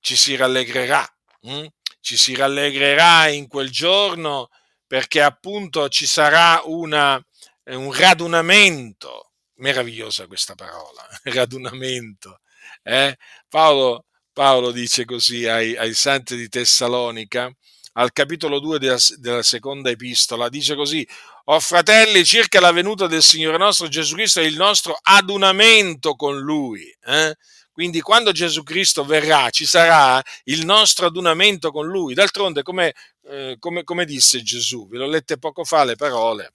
ci 0.00 0.16
si 0.16 0.36
rallegrerà, 0.36 1.06
hm? 1.42 1.66
ci 2.00 2.16
si 2.16 2.34
rallegrerà 2.34 3.28
in 3.28 3.48
quel 3.48 3.70
giorno 3.70 4.48
perché 4.86 5.20
appunto 5.20 5.88
ci 5.88 6.06
sarà 6.06 6.62
una, 6.64 7.22
un 7.64 7.92
radunamento, 7.92 9.32
meravigliosa 9.56 10.26
questa 10.26 10.54
parola, 10.54 11.06
radunamento. 11.24 12.40
Eh? 12.82 13.16
Paolo, 13.48 14.06
Paolo, 14.32 14.70
dice 14.70 15.04
così 15.04 15.46
ai, 15.46 15.76
ai 15.76 15.92
santi 15.94 16.36
di 16.36 16.48
Tessalonica, 16.48 17.52
al 17.94 18.12
capitolo 18.12 18.60
2 18.60 18.78
della, 18.78 18.98
della 19.16 19.42
seconda 19.42 19.90
epistola, 19.90 20.48
dice 20.48 20.74
così, 20.74 21.06
o 21.50 21.60
fratelli, 21.60 22.24
circa 22.24 22.60
la 22.60 22.72
venuta 22.72 23.06
del 23.06 23.22
Signore 23.22 23.56
nostro 23.56 23.88
Gesù 23.88 24.14
Cristo 24.14 24.40
e 24.40 24.46
il 24.46 24.56
nostro 24.56 24.98
adunamento 25.00 26.14
con 26.14 26.38
Lui. 26.38 26.82
Eh? 27.04 27.34
Quindi 27.72 28.00
quando 28.02 28.32
Gesù 28.32 28.62
Cristo 28.62 29.04
verrà 29.04 29.48
ci 29.48 29.64
sarà 29.64 30.22
il 30.44 30.66
nostro 30.66 31.06
adunamento 31.06 31.70
con 31.70 31.86
Lui. 31.86 32.12
D'altronde, 32.12 32.62
come, 32.62 32.94
eh, 33.28 33.56
come, 33.58 33.84
come 33.84 34.04
disse 34.04 34.42
Gesù, 34.42 34.88
ve 34.88 34.98
l'ho 34.98 35.08
lette 35.08 35.38
poco 35.38 35.64
fa 35.64 35.84
le 35.84 35.96
parole 35.96 36.52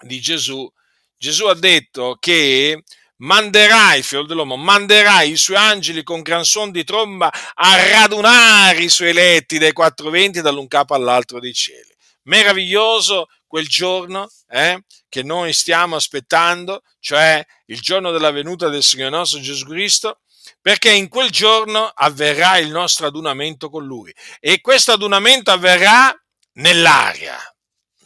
di 0.00 0.20
Gesù, 0.20 0.68
Gesù 1.16 1.46
ha 1.46 1.54
detto 1.54 2.16
che 2.18 2.82
manderai, 3.16 4.02
figlio 4.02 4.24
dell'uomo, 4.24 4.56
manderai 4.56 5.30
i 5.30 5.36
suoi 5.36 5.56
angeli 5.56 6.02
con 6.02 6.22
gran 6.22 6.44
suon 6.44 6.70
di 6.72 6.82
tromba 6.82 7.30
a 7.54 7.88
radunare 7.90 8.82
i 8.82 8.88
suoi 8.88 9.10
eletti 9.10 9.58
dai 9.58 9.72
quattro 9.72 10.10
venti 10.10 10.40
dall'un 10.40 10.66
capo 10.66 10.94
all'altro 10.94 11.38
dei 11.40 11.52
cieli. 11.52 11.96
Meraviglioso 12.28 13.28
quel 13.46 13.66
giorno 13.66 14.30
eh, 14.48 14.84
che 15.08 15.22
noi 15.22 15.54
stiamo 15.54 15.96
aspettando, 15.96 16.82
cioè 17.00 17.44
il 17.66 17.80
giorno 17.80 18.10
della 18.10 18.30
venuta 18.30 18.68
del 18.68 18.82
Signore 18.82 19.10
nostro 19.10 19.40
Gesù 19.40 19.66
Cristo, 19.66 20.20
perché 20.60 20.90
in 20.90 21.08
quel 21.08 21.30
giorno 21.30 21.86
avverrà 21.86 22.58
il 22.58 22.68
nostro 22.68 23.06
adunamento 23.06 23.70
con 23.70 23.84
Lui 23.84 24.14
e 24.40 24.60
questo 24.60 24.92
adunamento 24.92 25.50
avverrà 25.50 26.14
nell'aria, 26.52 27.38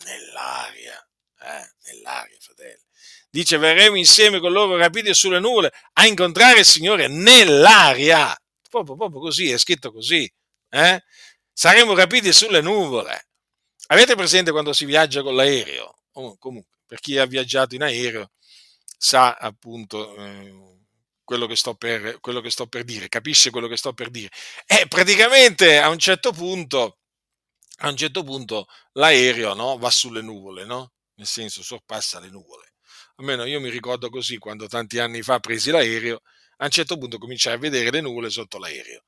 nell'aria, 0.04 1.08
eh, 1.40 1.72
nell'aria, 1.90 2.36
fratelli. 2.40 2.80
Dice, 3.28 3.56
verremo 3.56 3.96
insieme 3.96 4.38
con 4.38 4.52
loro 4.52 4.76
rapiti 4.76 5.12
sulle 5.14 5.40
nuvole 5.40 5.72
a 5.94 6.06
incontrare 6.06 6.60
il 6.60 6.66
Signore 6.66 7.08
nell'aria. 7.08 8.36
Proprio, 8.68 8.94
proprio 8.94 9.20
così, 9.20 9.50
è 9.50 9.58
scritto 9.58 9.90
così. 9.90 10.30
Eh? 10.70 11.02
Saremo 11.52 11.94
rapiti 11.94 12.32
sulle 12.32 12.60
nuvole. 12.60 13.26
Avete 13.93 14.14
presente 14.14 14.53
quando 14.53 14.72
si 14.72 14.86
viaggia 14.86 15.20
con 15.20 15.34
l'aereo? 15.34 15.95
Oh, 16.12 16.38
comunque, 16.38 16.78
per 16.86 16.99
chi 16.99 17.18
ha 17.18 17.26
viaggiato 17.26 17.74
in 17.74 17.82
aereo 17.82 18.30
sa 18.97 19.34
appunto 19.34 20.16
eh, 20.16 20.51
quello, 21.22 21.47
che 21.47 21.57
per, 21.76 22.18
quello, 22.20 22.40
che 22.40 22.49
sto 22.49 22.66
per, 22.66 22.84
dire, 22.84 23.09
capisce 23.09 23.51
quello 23.51 23.68
che 23.68 23.76
sto 23.76 23.93
per 23.93 24.09
dire. 24.09 24.30
E 24.64 24.86
praticamente 24.88 25.78
a 25.78 25.90
un 25.90 25.99
certo 25.99 26.32
punto, 26.32 27.01
a 27.80 27.90
un 27.90 27.97
certo 27.99 28.22
punto 28.22 28.66
l'aereo 28.93 29.53
no, 29.53 29.76
va 29.76 29.90
sulle 29.90 30.22
nuvole, 30.22 30.64
no? 30.64 30.93
nel 31.16 31.26
senso 31.26 31.62
sorpassa 31.62 32.18
le 32.18 32.30
nuvole. 32.30 32.72
Almeno 33.16 33.45
io 33.45 33.61
mi 33.61 33.68
ricordo 33.68 34.09
così 34.09 34.38
quando 34.38 34.68
tanti 34.68 35.01
anni 35.01 35.20
fa 35.20 35.38
presi 35.38 35.70
l'aereo, 35.70 36.22
a 36.57 36.64
un 36.64 36.70
certo 36.70 36.97
punto 36.97 37.18
cominciai 37.18 37.55
a 37.55 37.59
vedere 37.59 37.90
le 37.90 38.01
nuvole 38.01 38.30
sotto 38.30 38.57
l'aereo. 38.57 39.03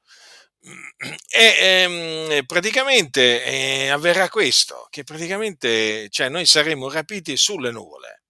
E 1.28 1.56
ehm, 1.58 2.46
praticamente 2.46 3.44
eh, 3.44 3.88
avverrà 3.88 4.28
questo, 4.30 4.86
che 4.88 5.04
praticamente 5.04 6.08
cioè, 6.08 6.28
noi 6.30 6.46
saremo 6.46 6.90
rapiti 6.90 7.36
sulle 7.36 7.70
nuvole 7.70 8.22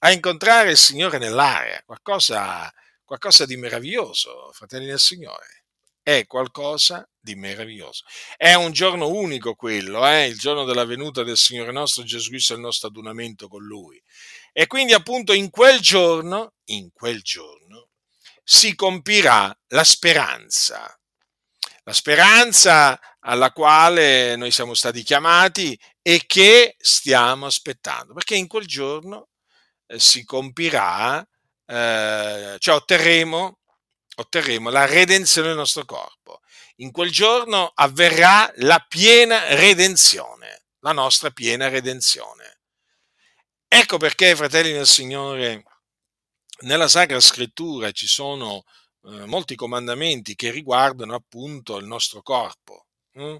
a 0.00 0.12
incontrare 0.12 0.70
il 0.72 0.76
Signore 0.76 1.18
nell'aria, 1.18 1.82
qualcosa, 1.84 2.70
qualcosa 3.04 3.46
di 3.46 3.56
meraviglioso, 3.56 4.50
fratelli 4.52 4.86
del 4.86 5.00
Signore. 5.00 5.64
È 6.02 6.26
qualcosa 6.26 7.08
di 7.18 7.34
meraviglioso. 7.34 8.04
È 8.36 8.52
un 8.52 8.72
giorno 8.72 9.08
unico 9.08 9.54
quello, 9.54 10.06
eh? 10.06 10.26
il 10.26 10.38
giorno 10.38 10.64
della 10.64 10.84
venuta 10.84 11.22
del 11.22 11.38
Signore 11.38 11.72
nostro 11.72 12.02
Gesù 12.02 12.28
Cristo 12.28 12.52
e 12.52 12.56
il 12.56 12.62
nostro 12.62 12.88
adunamento 12.88 13.48
con 13.48 13.62
Lui. 13.62 14.00
E 14.52 14.66
quindi 14.66 14.92
appunto 14.92 15.32
in 15.32 15.48
quel 15.48 15.80
giorno, 15.80 16.52
in 16.66 16.92
quel 16.92 17.22
giorno, 17.22 17.88
si 18.44 18.74
compirà 18.74 19.58
la 19.68 19.84
speranza. 19.84 20.98
La 21.84 21.92
speranza 21.92 22.98
alla 23.20 23.52
quale 23.52 24.36
noi 24.36 24.50
siamo 24.50 24.74
stati 24.74 25.02
chiamati 25.02 25.78
e 26.00 26.24
che 26.26 26.76
stiamo 26.78 27.46
aspettando, 27.46 28.14
perché 28.14 28.36
in 28.36 28.46
quel 28.46 28.66
giorno 28.66 29.28
eh, 29.86 29.98
si 29.98 30.24
compirà, 30.24 31.20
eh, 31.66 32.56
cioè 32.58 32.74
otterremo, 32.74 33.58
otterremo 34.16 34.70
la 34.70 34.86
redenzione 34.86 35.48
del 35.48 35.56
nostro 35.56 35.84
corpo. 35.84 36.40
In 36.76 36.90
quel 36.90 37.10
giorno 37.10 37.70
avverrà 37.74 38.50
la 38.56 38.84
piena 38.88 39.54
redenzione, 39.54 40.64
la 40.80 40.92
nostra 40.92 41.30
piena 41.30 41.68
redenzione. 41.68 42.60
Ecco 43.68 43.98
perché, 43.98 44.34
fratelli 44.36 44.72
del 44.72 44.86
Signore, 44.86 45.64
nella 46.60 46.88
Sacra 46.88 47.20
Scrittura 47.20 47.90
ci 47.92 48.06
sono 48.06 48.64
eh, 49.06 49.26
molti 49.26 49.54
comandamenti 49.54 50.34
che 50.34 50.50
riguardano 50.50 51.14
appunto 51.14 51.76
il 51.76 51.86
nostro 51.86 52.22
corpo. 52.22 52.86
Hm? 53.12 53.36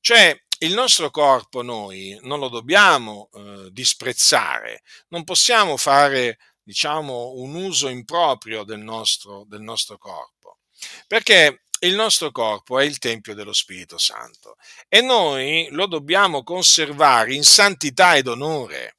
Cioè, 0.00 0.38
il 0.60 0.74
nostro 0.74 1.10
corpo 1.10 1.62
noi 1.62 2.18
non 2.22 2.38
lo 2.38 2.48
dobbiamo 2.48 3.28
eh, 3.32 3.68
disprezzare, 3.70 4.82
non 5.08 5.24
possiamo 5.24 5.76
fare, 5.76 6.38
diciamo, 6.62 7.32
un 7.36 7.54
uso 7.54 7.88
improprio 7.88 8.64
del 8.64 8.80
nostro, 8.80 9.44
del 9.46 9.62
nostro 9.62 9.98
corpo, 9.98 10.58
perché 11.06 11.62
il 11.80 11.94
nostro 11.94 12.30
corpo 12.30 12.78
è 12.78 12.84
il 12.84 12.98
Tempio 12.98 13.34
dello 13.34 13.54
Spirito 13.54 13.96
Santo 13.96 14.56
e 14.86 15.00
noi 15.00 15.68
lo 15.70 15.86
dobbiamo 15.86 16.42
conservare 16.42 17.34
in 17.34 17.42
santità 17.42 18.16
ed 18.16 18.26
onore. 18.26 18.96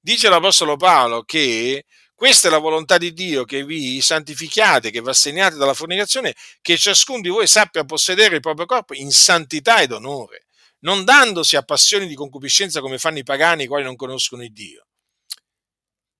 Dice 0.00 0.28
l'Apostolo 0.30 0.76
Paolo 0.76 1.24
che 1.24 1.84
questa 2.22 2.46
è 2.46 2.50
la 2.52 2.58
volontà 2.58 2.98
di 2.98 3.12
Dio, 3.12 3.44
che 3.44 3.64
vi 3.64 4.00
santifichiate, 4.00 4.92
che 4.92 5.02
vi 5.02 5.08
assegniate 5.08 5.56
dalla 5.56 5.74
fornicazione, 5.74 6.36
che 6.60 6.76
ciascuno 6.76 7.20
di 7.20 7.28
voi 7.28 7.48
sappia 7.48 7.84
possedere 7.84 8.36
il 8.36 8.40
proprio 8.40 8.64
corpo 8.64 8.94
in 8.94 9.10
santità 9.10 9.80
ed 9.80 9.90
onore 9.90 10.44
non 10.82 11.02
dandosi 11.02 11.56
a 11.56 11.64
passioni 11.64 12.06
di 12.06 12.14
concupiscenza 12.14 12.80
come 12.80 12.98
fanno 12.98 13.18
i 13.18 13.24
pagani 13.24 13.64
i 13.64 13.66
quali 13.66 13.82
non 13.82 13.96
conoscono 13.96 14.44
il 14.44 14.52
Dio. 14.52 14.86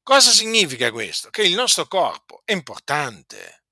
Cosa 0.02 0.32
significa 0.32 0.90
questo? 0.90 1.30
Che 1.30 1.42
il 1.42 1.54
nostro 1.54 1.86
corpo 1.86 2.42
è 2.44 2.50
importante. 2.50 3.62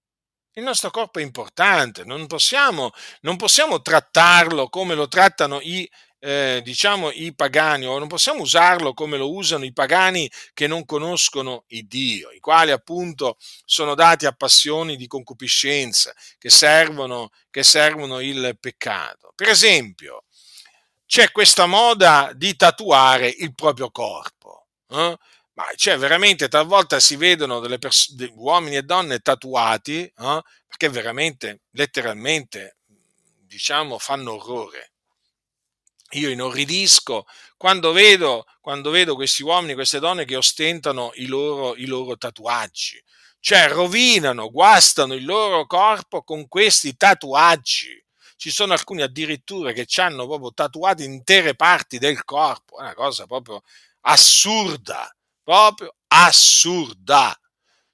Il 0.53 0.63
nostro 0.63 0.91
corpo 0.91 1.19
è 1.19 1.23
importante, 1.23 2.05
non 2.05 2.29
possiamo, 2.29 2.93
non 3.23 3.37
possiamo 3.37 3.83
trattarlo 3.83 4.69
come 4.69 4.95
lo 4.95 5.09
trattano 5.09 5.59
i, 5.61 5.91
eh, 6.21 6.61
diciamo, 6.63 7.11
i 7.11 7.35
pagani, 7.35 7.87
o 7.87 7.99
non 7.99 8.07
possiamo 8.07 8.43
usarlo 8.43 8.95
come 8.95 9.17
lo 9.17 9.33
usano 9.33 9.65
i 9.65 9.73
pagani 9.73 10.31
che 10.53 10.67
non 10.67 10.85
conoscono 10.85 11.65
il 11.69 11.87
Dio, 11.87 12.31
i 12.31 12.41
quali 12.41 12.71
appunto 12.71 13.37
sono 13.65 13.95
dati 13.95 14.27
a 14.27 14.33
passioni 14.33 14.97
di 14.97 15.07
concupiscenza 15.07 16.15
che 16.39 16.51
servono, 16.51 17.31
che 17.51 17.63
servono 17.63 18.21
il 18.21 18.57
peccato. 18.61 19.33
Per 19.35 19.49
esempio, 19.49 20.25
c'è 21.07 21.33
questa 21.33 21.67
moda 21.67 22.31
di 22.35 22.55
tatuare 22.55 23.29
il 23.29 23.55
proprio 23.55 23.91
corpo. 23.91 24.69
Eh? 24.89 25.17
Ma 25.55 25.65
cioè, 25.75 25.99
veramente 25.99 26.49
talvolta 26.49 27.01
si 27.01 27.17
vedono 27.17 27.61
delle 27.61 27.79
pers- 27.79 28.15
uomini 28.35 28.77
e 28.77 28.83
donne 28.83 29.19
tatuati 29.19 30.03
eh? 30.03 30.43
perché 30.67 30.89
veramente, 30.89 31.63
letteralmente, 31.73 32.77
diciamo, 33.47 33.99
fanno 33.99 34.35
orrore. 34.35 34.93
Io 36.15 36.31
inorridisco 36.31 37.27
quando 37.57 37.93
vedo, 37.93 38.45
quando 38.61 38.91
vedo 38.91 39.15
questi 39.15 39.43
uomini, 39.43 39.75
queste 39.75 39.99
donne 40.01 40.25
che 40.25 40.37
ostentano 40.37 41.13
i 41.15 41.27
loro, 41.27 41.77
i 41.77 41.87
loro 41.87 42.17
tatuaggi. 42.17 43.03
Cioè, 43.39 43.69
rovinano, 43.69 44.51
guastano 44.51 45.15
il 45.15 45.25
loro 45.25 45.67
corpo 45.67 46.23
con 46.23 46.49
questi 46.49 46.97
tatuaggi 46.97 48.01
ci 48.41 48.51
sono 48.51 48.73
alcuni 48.73 49.03
addirittura 49.03 49.73
che 49.73 49.85
ci 49.85 50.01
hanno 50.01 50.27
proprio 50.27 50.55
tatuato 50.55 51.03
intere 51.03 51.55
parti 51.55 51.99
del 51.99 52.25
corpo, 52.25 52.79
è 52.79 52.81
una 52.85 52.95
cosa 52.95 53.27
proprio 53.27 53.61
assurda, 54.01 55.15
proprio 55.43 55.95
assurda. 56.07 57.39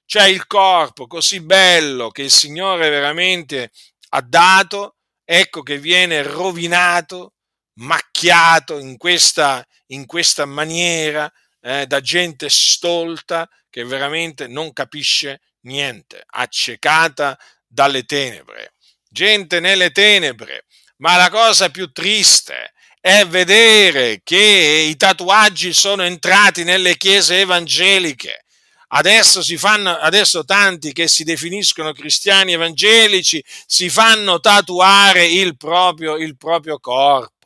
C'è 0.05 0.25
il 0.27 0.47
corpo 0.47 1.05
così 1.05 1.41
bello 1.41 2.11
che 2.11 2.21
il 2.21 2.31
Signore 2.31 2.87
veramente 2.89 3.71
ha 4.11 4.21
dato, 4.21 4.95
ecco 5.25 5.63
che 5.63 5.79
viene 5.79 6.21
rovinato, 6.23 7.33
macchiato 7.77 8.77
in 8.77 8.97
questa, 8.97 9.65
in 9.87 10.05
questa 10.05 10.45
maniera 10.45 11.31
eh, 11.61 11.87
da 11.87 12.01
gente 12.01 12.49
stolta 12.49 13.49
che 13.69 13.83
veramente 13.83 14.47
non 14.47 14.73
capisce 14.73 15.41
niente, 15.61 16.23
accecata 16.25 17.37
dalle 17.67 18.03
tenebre 18.03 18.73
gente 19.17 19.59
nelle 19.59 19.91
tenebre. 19.91 20.65
Ma 20.97 21.15
la 21.15 21.29
cosa 21.29 21.69
più 21.69 21.91
triste 21.91 22.73
è 22.99 23.25
vedere 23.25 24.21
che 24.23 24.85
i 24.89 24.95
tatuaggi 24.95 25.73
sono 25.73 26.03
entrati 26.03 26.63
nelle 26.63 26.97
chiese 26.97 27.39
evangeliche. 27.39 28.45
Adesso, 28.89 29.41
si 29.41 29.57
fanno, 29.57 29.97
adesso 29.97 30.45
tanti 30.45 30.93
che 30.93 31.07
si 31.07 31.23
definiscono 31.23 31.93
cristiani 31.93 32.53
evangelici 32.53 33.43
si 33.65 33.89
fanno 33.89 34.39
tatuare 34.39 35.25
il 35.25 35.57
proprio, 35.57 36.15
il 36.15 36.37
proprio 36.37 36.79
corpo. 36.79 37.36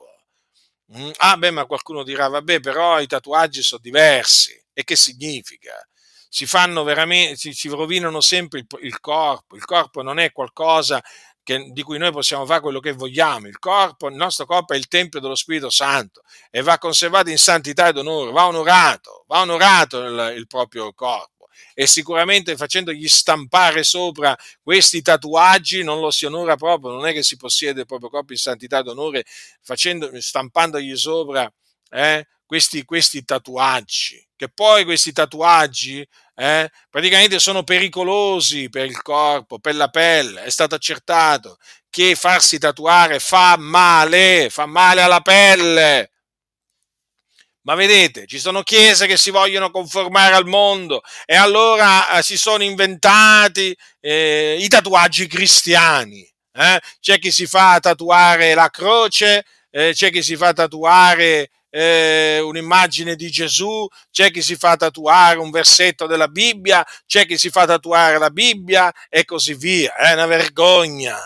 Mm, 0.98 1.12
ah 1.18 1.38
beh, 1.38 1.52
ma 1.52 1.66
qualcuno 1.66 2.04
dirà, 2.04 2.28
vabbè, 2.28 2.60
però 2.60 3.00
i 3.00 3.08
tatuaggi 3.08 3.62
sono 3.62 3.82
diversi. 3.82 4.52
E 4.74 4.84
che 4.84 4.96
significa? 4.96 5.74
Si 6.30 6.46
fanno 6.46 6.84
veramente, 6.84 7.36
si 7.54 7.68
rovinano 7.70 8.22
sempre 8.22 8.60
il, 8.60 8.68
il 8.82 9.00
corpo. 9.00 9.56
Il 9.56 9.66
corpo 9.66 10.02
non 10.02 10.20
è 10.20 10.32
qualcosa 10.32 11.02
che, 11.44 11.70
di 11.72 11.84
cui 11.84 11.98
noi 11.98 12.12
possiamo 12.12 12.46
fare 12.46 12.62
quello 12.62 12.80
che 12.80 12.92
vogliamo. 12.94 13.48
Il 13.48 13.60
corpo, 13.60 14.08
il 14.08 14.16
nostro 14.16 14.46
corpo 14.46 14.74
è 14.74 14.78
il 14.78 14.88
Tempio 14.88 15.20
dello 15.20 15.36
Spirito 15.36 15.70
Santo 15.70 16.22
e 16.50 16.62
va 16.62 16.78
conservato 16.78 17.30
in 17.30 17.38
santità 17.38 17.88
ed 17.90 17.98
onore, 17.98 18.32
va 18.32 18.48
onorato, 18.48 19.24
va 19.28 19.42
onorato 19.42 20.00
il, 20.04 20.34
il 20.38 20.48
proprio 20.48 20.94
corpo. 20.94 21.31
E 21.74 21.88
sicuramente 21.88 22.56
facendogli 22.56 23.08
stampare 23.08 23.84
sopra 23.84 24.38
questi 24.62 25.02
tatuaggi 25.02 25.84
non 25.84 26.00
lo 26.00 26.12
si 26.12 26.26
onora 26.26 26.56
proprio, 26.56 26.92
non 26.92 27.06
è 27.06 27.14
che 27.14 27.24
si 27.24 27.38
possiede 27.38 27.86
proprio 27.86 28.10
corpo 28.10 28.34
in 28.34 28.40
santità 28.40 28.80
ed 28.80 28.88
onore 28.88 29.26
facendo, 29.62 30.10
stampandogli 30.20 30.96
sopra 30.96 31.52
eh, 31.90 32.28
questi, 32.46 32.84
questi 32.84 33.24
tatuaggi, 33.24 34.28
che 34.36 34.50
poi 34.50 34.84
questi 34.84 35.14
tatuaggi 35.14 36.06
eh, 36.36 36.70
praticamente 36.90 37.40
sono 37.40 37.64
pericolosi 37.64 38.70
per 38.70 38.86
il 38.86 39.02
corpo, 39.02 39.60
per 39.60 39.76
la 39.76 39.90
pelle. 39.90 40.44
È 40.44 40.50
stato 40.50 40.76
accertato 40.76 41.58
che 41.90 42.16
farsi 42.16 42.58
tatuare 42.58 43.20
fa 43.20 43.56
male, 43.58 44.50
fa 44.50 44.66
male 44.66 45.02
alla 45.02 45.22
pelle. 45.22 46.11
Ma 47.64 47.76
vedete, 47.76 48.26
ci 48.26 48.40
sono 48.40 48.64
chiese 48.64 49.06
che 49.06 49.18
si 49.18 49.30
vogliono 49.30 49.70
conformare 49.70 50.34
al 50.34 50.48
mondo 50.48 51.02
e 51.26 51.36
allora 51.36 52.18
eh, 52.18 52.24
si 52.24 52.36
sono 52.36 52.64
inventati 52.64 53.76
eh, 54.00 54.58
i 54.60 54.68
tatuaggi 54.68 55.28
cristiani. 55.28 56.28
Eh? 56.54 56.80
C'è 57.00 57.20
chi 57.20 57.32
si 57.32 57.46
fa 57.46 57.80
tatuare 57.80 58.56
la 58.56 58.70
croce, 58.70 59.46
eh, 59.70 59.92
c'è 59.94 60.10
chi 60.12 60.24
si 60.24 60.36
fa 60.36 60.54
tatuare 60.54 61.52
eh, 61.70 62.40
un'immagine 62.40 63.16
di 63.16 63.30
Gesù, 63.32 63.88
c'è 64.12 64.30
chi 64.32 64.42
si 64.42 64.56
fa 64.56 64.76
tatuare 64.76 65.40
un 65.40 65.50
versetto 65.50 66.06
della 66.06 66.28
Bibbia, 66.28 66.86
c'è 67.06 67.26
chi 67.26 67.38
si 67.38 67.50
fa 67.50 67.66
tatuare 67.66 68.18
la 68.18 68.30
Bibbia 68.30 68.92
e 69.10 69.24
così 69.24 69.54
via. 69.54 69.96
È 69.96 70.12
una 70.14 70.26
vergogna, 70.26 71.18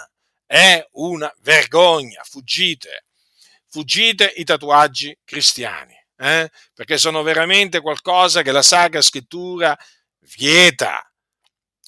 è 0.46 0.86
una 0.92 1.34
vergogna. 1.42 2.22
Fuggite, 2.30 3.06
fuggite 3.68 4.32
i 4.36 4.44
tatuaggi 4.44 5.18
cristiani, 5.26 5.95
eh? 6.18 6.50
perché 6.74 6.98
sono 6.98 7.24
veramente 7.24 7.82
qualcosa 7.82 8.42
che 8.42 8.52
la 8.52 8.62
Sacra 8.62 9.02
Scrittura 9.02 9.78
vieta. 10.38 11.02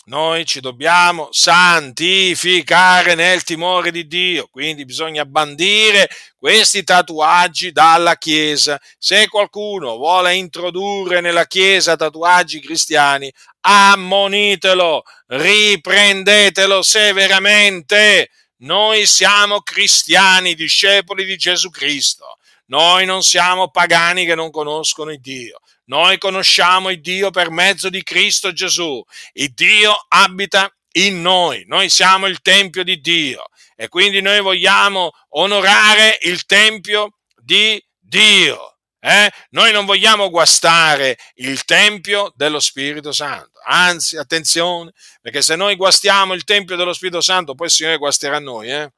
noi 0.06 0.46
ci 0.46 0.62
dobbiamo 0.62 1.28
santificare 1.32 3.14
nel 3.14 3.44
timore 3.44 3.92
di 3.92 4.08
Dio, 4.08 4.48
quindi 4.50 4.86
bisogna 4.86 5.26
bandire 5.26 6.10
questi 6.38 6.84
tatuaggi 6.84 7.72
dalla 7.74 8.16
Chiesa. 8.16 8.80
Se 8.98 9.28
qualcuno 9.28 9.98
vuole 9.98 10.36
introdurre 10.36 11.20
nella 11.20 11.46
Chiesa 11.46 11.98
tatuaggi 11.98 12.62
cristiani, 12.62 13.32
ammonitelo, 13.62 15.04
riprendetelo 15.28 16.82
severamente. 16.82 18.30
Noi 18.60 19.06
siamo 19.06 19.62
cristiani, 19.62 20.56
discepoli 20.56 21.26
di 21.26 21.36
Gesù 21.36 21.70
Cristo. 21.70 22.37
Noi 22.68 23.06
non 23.06 23.24
siamo 23.24 23.70
pagani 23.70 24.26
che 24.26 24.36
non 24.36 24.52
conoscono 24.52 25.12
il 25.12 25.20
Dio. 25.20 25.60
Noi 25.86 26.18
conosciamo 26.18 26.90
il 26.90 27.02
Dio 27.02 27.32
per 27.32 27.50
mezzo 27.50 27.90
di 27.90 28.04
Cristo 28.04 28.52
Gesù. 28.52 29.04
Il 29.34 29.54
Dio 29.54 29.94
abita 30.10 30.70
in 30.94 31.22
noi. 31.22 31.64
Noi 31.68 31.90
siamo 31.90 32.28
il 32.28 32.42
Tempio 32.42 32.84
di 32.84 33.00
Dio 33.00 33.46
e 33.76 33.88
quindi 33.88 34.22
noi 34.22 34.42
vogliamo 34.42 35.12
onorare 35.30 36.18
il 36.24 36.46
Tempio 36.46 37.18
di 37.36 37.82
Dio. 38.00 38.78
Eh? 39.00 39.32
Noi 39.52 39.72
non 39.72 39.86
vogliamo 39.86 40.30
guastare 40.30 41.18
il 41.36 41.64
Tempio 41.64 42.34
dello 42.36 42.60
Spirito 42.60 43.12
Santo. 43.12 43.60
Anzi, 43.66 44.18
attenzione, 44.18 44.92
perché 45.22 45.42
se 45.42 45.56
noi 45.56 45.76
guastiamo 45.76 46.34
il 46.34 46.44
Tempio 46.44 46.76
dello 46.76 46.94
Spirito 46.94 47.22
Santo, 47.22 47.56
poi 47.56 47.68
il 47.68 47.74
Signore 47.74 47.98
guasterà 47.98 48.40
noi. 48.40 48.70
Eh? 48.70 48.92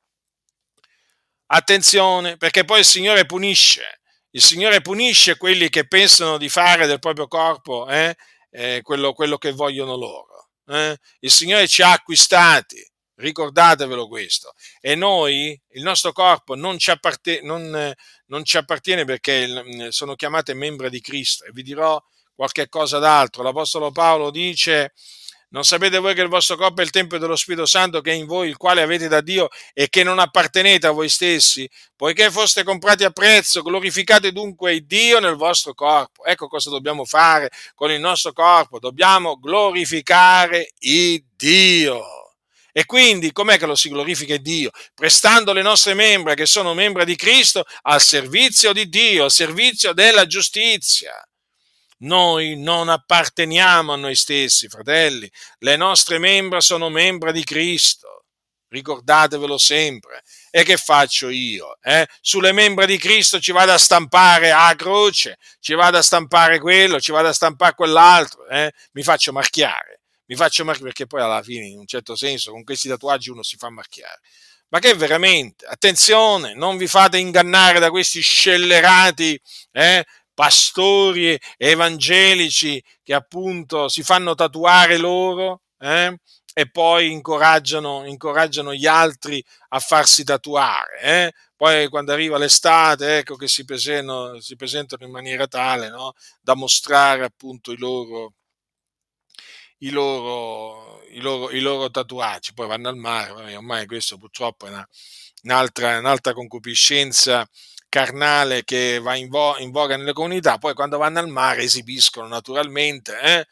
Attenzione, 1.52 2.38
perché 2.38 2.64
poi 2.64 2.80
il 2.80 2.86
Signore 2.86 3.26
punisce 3.26 4.00
il 4.32 4.44
Signore 4.44 4.82
punisce 4.82 5.38
quelli 5.38 5.70
che 5.70 5.88
pensano 5.88 6.38
di 6.38 6.50
fare 6.50 6.86
del 6.86 7.00
proprio 7.00 7.28
corpo 7.28 7.88
eh, 7.90 8.16
eh, 8.52 8.82
quello, 8.84 9.14
quello, 9.14 9.40
che 9.40 9.52
vogliono 9.52 9.96
loro. 9.96 10.50
Eh. 10.68 10.96
Il 11.22 11.32
Signore 11.32 11.68
ci 11.68 11.82
ha 11.82 11.94
acquistati, 11.94 12.78
ricordatevelo 13.16 14.08
questo. 14.08 14.54
E 14.80 14.94
noi, 14.94 15.60
il 15.70 15.82
nostro 15.82 16.12
corpo 16.12 16.54
non 16.54 16.78
ci, 16.78 16.92
apparte- 16.92 17.42
non, 17.42 17.92
non 18.28 18.46
ci 18.46 18.58
appartiene 18.58 19.04
perché 19.04 19.90
sono 19.90 20.14
chiamate 20.14 20.54
membra 20.54 20.90
di 20.90 21.02
Cristo. 21.02 21.46
E 21.46 21.50
vi 21.52 21.64
dirò 21.64 22.00
qualche 22.36 22.70
cosa 22.70 23.00
d'altro. 23.00 23.42
L'Apostolo 23.42 23.92
Paolo 23.92 24.30
dice 24.30 24.94
non 25.52 25.64
sapete 25.64 25.98
voi 25.98 26.14
che 26.14 26.22
il 26.22 26.28
vostro 26.28 26.56
corpo 26.56 26.82
è 26.82 26.84
il 26.84 26.92
Tempio 26.92 27.18
dello 27.18 27.36
Spirito 27.36 27.66
Santo 27.66 28.02
che 28.02 28.12
è 28.12 28.14
in 28.14 28.28
voi, 28.28 28.50
il 28.50 28.58
quale 28.58 28.84
avete 28.84 29.08
da 29.08 29.22
Dio 29.22 29.50
e 29.74 29.90
che 29.90 30.04
non 30.04 30.20
appartenete 30.20 30.86
a 30.86 30.92
voi 30.92 31.10
stessi? 31.10 31.68
Poiché 31.96 32.30
foste 32.30 32.64
comprati 32.64 33.04
a 33.04 33.10
prezzo, 33.10 33.64
glorificate 33.64 34.32
dunque 34.32 34.82
Dio 34.86 35.20
nel 35.20 35.36
vostro 35.36 35.74
corpo. 35.74 36.24
Ecco 36.24 36.48
cosa 36.48 36.70
dobbiamo 36.70 37.04
fare 37.04 37.50
con 37.74 37.90
il 37.90 38.00
nostro 38.00 38.32
corpo. 38.32 38.78
Dobbiamo 38.78 39.40
glorificare 39.40 40.72
Dio. 41.36 42.04
E 42.72 42.86
quindi 42.86 43.32
com'è 43.32 43.58
che 43.58 43.66
lo 43.66 43.76
si 43.76 43.90
glorifica 43.90 44.38
Dio? 44.38 44.70
Prestando 44.94 45.52
le 45.52 45.64
nostre 45.64 45.96
membra, 45.96 46.36
che 46.36 46.46
sono 46.46 46.76
membra 46.76 47.04
di 47.04 47.16
Cristo, 47.16 47.66
al 47.82 48.00
servizio 48.00 48.72
di 48.72 48.88
Dio, 48.88 49.24
al 49.24 49.32
servizio 49.32 49.94
della 49.94 50.28
giustizia. 50.28 51.29
Noi 52.02 52.58
non 52.58 52.88
apparteniamo 52.88 53.92
a 53.94 53.98
noi 53.98 54.16
stessi, 54.16 54.70
fratelli. 54.70 55.30
Le 55.60 55.76
nostre 55.76 56.18
membra 56.18 56.62
sono 56.62 56.90
membra 56.90 57.32
di 57.32 57.44
Cristo. 57.44 58.26
Ricordatevelo 58.70 59.58
sempre. 59.58 60.24
E 60.50 60.64
che 60.64 60.78
faccio 60.78 61.30
io? 61.30 61.78
Eh? 61.82 62.08
Sulle 62.22 62.54
membra 62.54 62.86
di 62.86 62.98
Cristo 62.98 63.40
ci 63.40 63.52
vado 63.52 63.74
a 63.74 63.78
stampare 63.78 64.52
a 64.52 64.74
croce, 64.76 65.38
ci 65.60 65.74
vado 65.74 65.98
a 65.98 66.02
stampare 66.02 66.60
quello, 66.60 67.02
ci 67.02 67.12
vado 67.12 67.28
a 67.28 67.34
stampare 67.34 67.76
quell'altro. 67.76 68.48
Eh? 68.48 68.72
Mi 68.94 69.04
faccio 69.04 69.34
marchiare. 69.34 70.02
Mi 70.26 70.36
faccio 70.36 70.64
marchiare 70.64 70.90
perché 70.90 71.08
poi 71.08 71.22
alla 71.22 71.44
fine, 71.44 71.66
in 71.66 71.80
un 71.80 71.88
certo 71.88 72.16
senso, 72.16 72.52
con 72.52 72.64
questi 72.64 72.88
tatuaggi 72.88 73.30
uno 73.30 73.44
si 73.44 73.58
fa 73.58 73.70
marchiare 73.70 74.20
ma 74.70 74.78
che 74.78 74.94
veramente, 74.94 75.66
attenzione, 75.66 76.54
non 76.54 76.78
vi 76.78 76.88
fate 76.88 77.18
ingannare 77.18 77.80
da 77.80 77.90
questi 77.90 78.22
scellerati 78.22 79.40
eh, 79.72 80.06
pastori 80.40 81.38
evangelici 81.58 82.82
che 83.04 83.14
appunto 83.14 83.90
si 83.90 84.04
fanno 84.04 84.36
tatuare 84.36 84.96
loro 84.96 85.64
eh? 85.78 86.18
e 86.54 86.70
poi 86.72 87.12
incoraggiano, 87.12 88.06
incoraggiano, 88.06 88.74
gli 88.74 88.86
altri 88.86 89.44
a 89.70 89.80
farsi 89.80 90.24
tatuare. 90.24 91.02
Eh? 91.02 91.34
Poi 91.58 91.90
quando 91.90 92.14
arriva 92.14 92.38
l'estate, 92.38 93.18
ecco 93.18 93.36
che 93.36 93.50
si 93.50 93.66
presentano, 93.66 94.40
si 94.40 94.56
presentano 94.56 95.04
in 95.04 95.12
maniera 95.12 95.46
tale 95.46 95.90
no? 95.90 96.14
da 96.40 96.56
mostrare 96.56 97.26
appunto 97.26 97.74
i 97.74 97.78
loro, 97.78 98.36
i 99.80 99.90
loro, 99.90 101.04
i 101.10 101.20
loro, 101.20 101.52
i 101.52 101.60
loro 101.60 101.92
tatuaggi. 101.92 102.54
Poi 102.54 102.66
vanno 102.66 102.88
al 102.88 102.96
mare, 102.96 103.58
ormai 103.58 103.86
questo 103.86 104.18
purtroppo 104.18 104.68
è 104.68 104.70
una, 104.70 104.88
un'altra, 105.44 105.98
un'altra 105.98 106.32
concupiscenza 106.32 107.46
carnale 107.90 108.64
che 108.64 109.00
va 109.00 109.16
in, 109.16 109.28
vo- 109.28 109.58
in, 109.58 109.72
voga 109.72 109.98
nelle 109.98 110.14
comunità, 110.14 110.58
poi 110.58 110.74
quando 110.74 110.98
vanno 110.98 111.20
al 111.20 111.28
mare 111.28 111.64
esibiscono 111.64 112.28
naturalmente, 112.28 113.20
eh? 113.20 113.48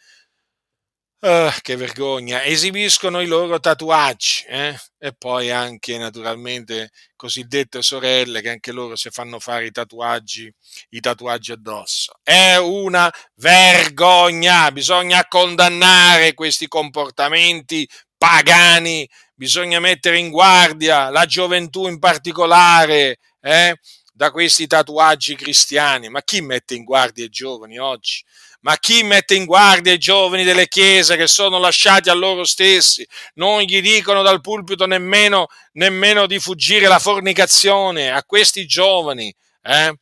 Uh, 1.19 1.49
che 1.63 1.75
vergogna, 1.75 2.43
esibiscono 2.43 3.21
i 3.21 3.25
loro 3.25 3.59
tatuaggi 3.59 4.45
eh? 4.47 4.77
e 4.99 5.13
poi 5.17 5.49
anche 5.49 5.97
naturalmente 5.97 6.91
cosiddette 7.15 7.81
sorelle 7.81 8.39
che 8.39 8.51
anche 8.51 8.71
loro 8.71 8.95
si 8.95 9.09
fanno 9.09 9.39
fare 9.39 9.65
i 9.65 9.71
tatuaggi, 9.71 10.53
i 10.89 10.99
tatuaggi 10.99 11.53
addosso. 11.53 12.19
È 12.21 12.57
una 12.57 13.11
vergogna, 13.37 14.71
bisogna 14.71 15.25
condannare 15.27 16.35
questi 16.35 16.67
comportamenti 16.67 17.89
pagani, 18.15 19.09
bisogna 19.33 19.79
mettere 19.79 20.19
in 20.19 20.29
guardia 20.29 21.09
la 21.09 21.25
gioventù 21.25 21.87
in 21.87 21.97
particolare, 21.97 23.17
eh? 23.41 23.75
Da 24.17 24.31
questi 24.31 24.65
tatuaggi 24.65 25.35
cristiani. 25.35 26.09
Ma 26.09 26.23
chi 26.23 26.41
mette 26.41 26.73
in 26.73 26.83
guardia 26.83 27.23
i 27.23 27.29
giovani 27.29 27.77
oggi? 27.77 28.23
Ma 28.61 28.75
chi 28.77 29.03
mette 29.03 29.35
in 29.35 29.45
guardia 29.45 29.93
i 29.93 29.99
giovani 29.99 30.43
delle 30.43 30.67
chiese 30.67 31.15
che 31.15 31.27
sono 31.27 31.59
lasciati 31.59 32.09
a 32.09 32.15
loro 32.15 32.43
stessi? 32.43 33.07
Non 33.35 33.61
gli 33.61 33.79
dicono 33.79 34.23
dal 34.23 34.41
pulpito 34.41 34.87
nemmeno, 34.87 35.45
nemmeno 35.73 36.25
di 36.25 36.39
fuggire 36.39 36.87
la 36.87 36.97
fornicazione 36.97 38.11
a 38.11 38.23
questi 38.23 38.65
giovani 38.65 39.33
eh, 39.61 39.99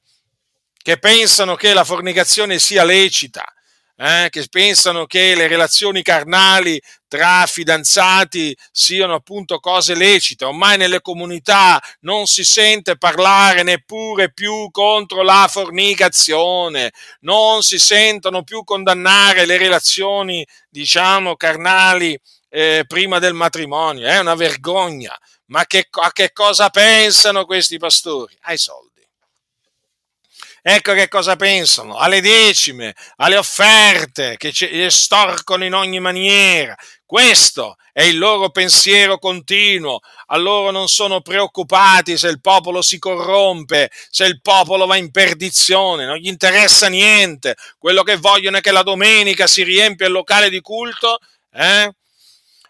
che 0.81 0.97
pensano 0.97 1.55
che 1.55 1.73
la 1.73 1.83
fornicazione 1.83 2.57
sia 2.57 2.85
lecita 2.85 3.43
eh, 3.97 4.27
che 4.29 4.45
pensano 4.49 5.05
che 5.05 5.35
le 5.35 5.47
relazioni 5.47 6.01
carnali 6.01 6.81
tra 7.07 7.45
fidanzati 7.45 8.55
siano 8.71 9.13
appunto 9.13 9.59
cose 9.59 9.95
lecite. 9.95 10.45
Ormai 10.45 10.77
nelle 10.77 11.01
comunità 11.01 11.81
non 12.01 12.25
si 12.25 12.43
sente 12.43 12.97
parlare 12.97 13.63
neppure 13.63 14.33
più 14.33 14.69
contro 14.71 15.21
la 15.21 15.47
fornicazione, 15.49 16.91
non 17.21 17.61
si 17.61 17.79
sentono 17.79 18.43
più 18.43 18.63
condannare 18.63 19.45
le 19.45 19.57
relazioni, 19.57 20.45
diciamo, 20.69 21.35
carnali 21.35 22.19
eh, 22.49 22.83
prima 22.87 23.19
del 23.19 23.33
matrimonio. 23.33 24.07
È 24.07 24.19
una 24.19 24.35
vergogna. 24.35 25.17
Ma 25.47 25.65
che, 25.65 25.87
a 25.91 26.11
che 26.11 26.31
cosa 26.33 26.69
pensano 26.69 27.45
questi 27.45 27.77
pastori? 27.77 28.35
Ai 28.41 28.57
soldi. 28.57 28.94
Ecco 30.67 30.93
che 30.93 31.07
cosa 31.09 31.35
pensano, 31.35 31.95
alle 31.95 32.21
decime, 32.21 32.95
alle 33.17 33.37
offerte 33.37 34.35
che 34.35 34.51
ci 34.51 34.67
estorcono 34.81 35.63
in 35.63 35.75
ogni 35.75 35.99
maniera. 35.99 36.75
Questo 37.05 37.75
è 37.93 38.01
il 38.01 38.17
loro 38.17 38.49
pensiero 38.49 39.19
continuo. 39.19 39.99
A 40.25 40.37
loro 40.37 40.71
non 40.71 40.87
sono 40.87 41.21
preoccupati 41.21 42.17
se 42.17 42.29
il 42.29 42.41
popolo 42.41 42.81
si 42.81 42.97
corrompe, 42.97 43.91
se 44.09 44.25
il 44.25 44.41
popolo 44.41 44.87
va 44.87 44.95
in 44.95 45.11
perdizione, 45.11 46.07
non 46.07 46.17
gli 46.17 46.29
interessa 46.29 46.87
niente. 46.87 47.55
Quello 47.77 48.01
che 48.01 48.15
vogliono 48.15 48.57
è 48.57 48.61
che 48.61 48.71
la 48.71 48.81
domenica 48.81 49.45
si 49.45 49.61
riempia 49.61 50.07
il 50.07 50.13
locale 50.13 50.49
di 50.49 50.61
culto 50.61 51.19
eh? 51.53 51.93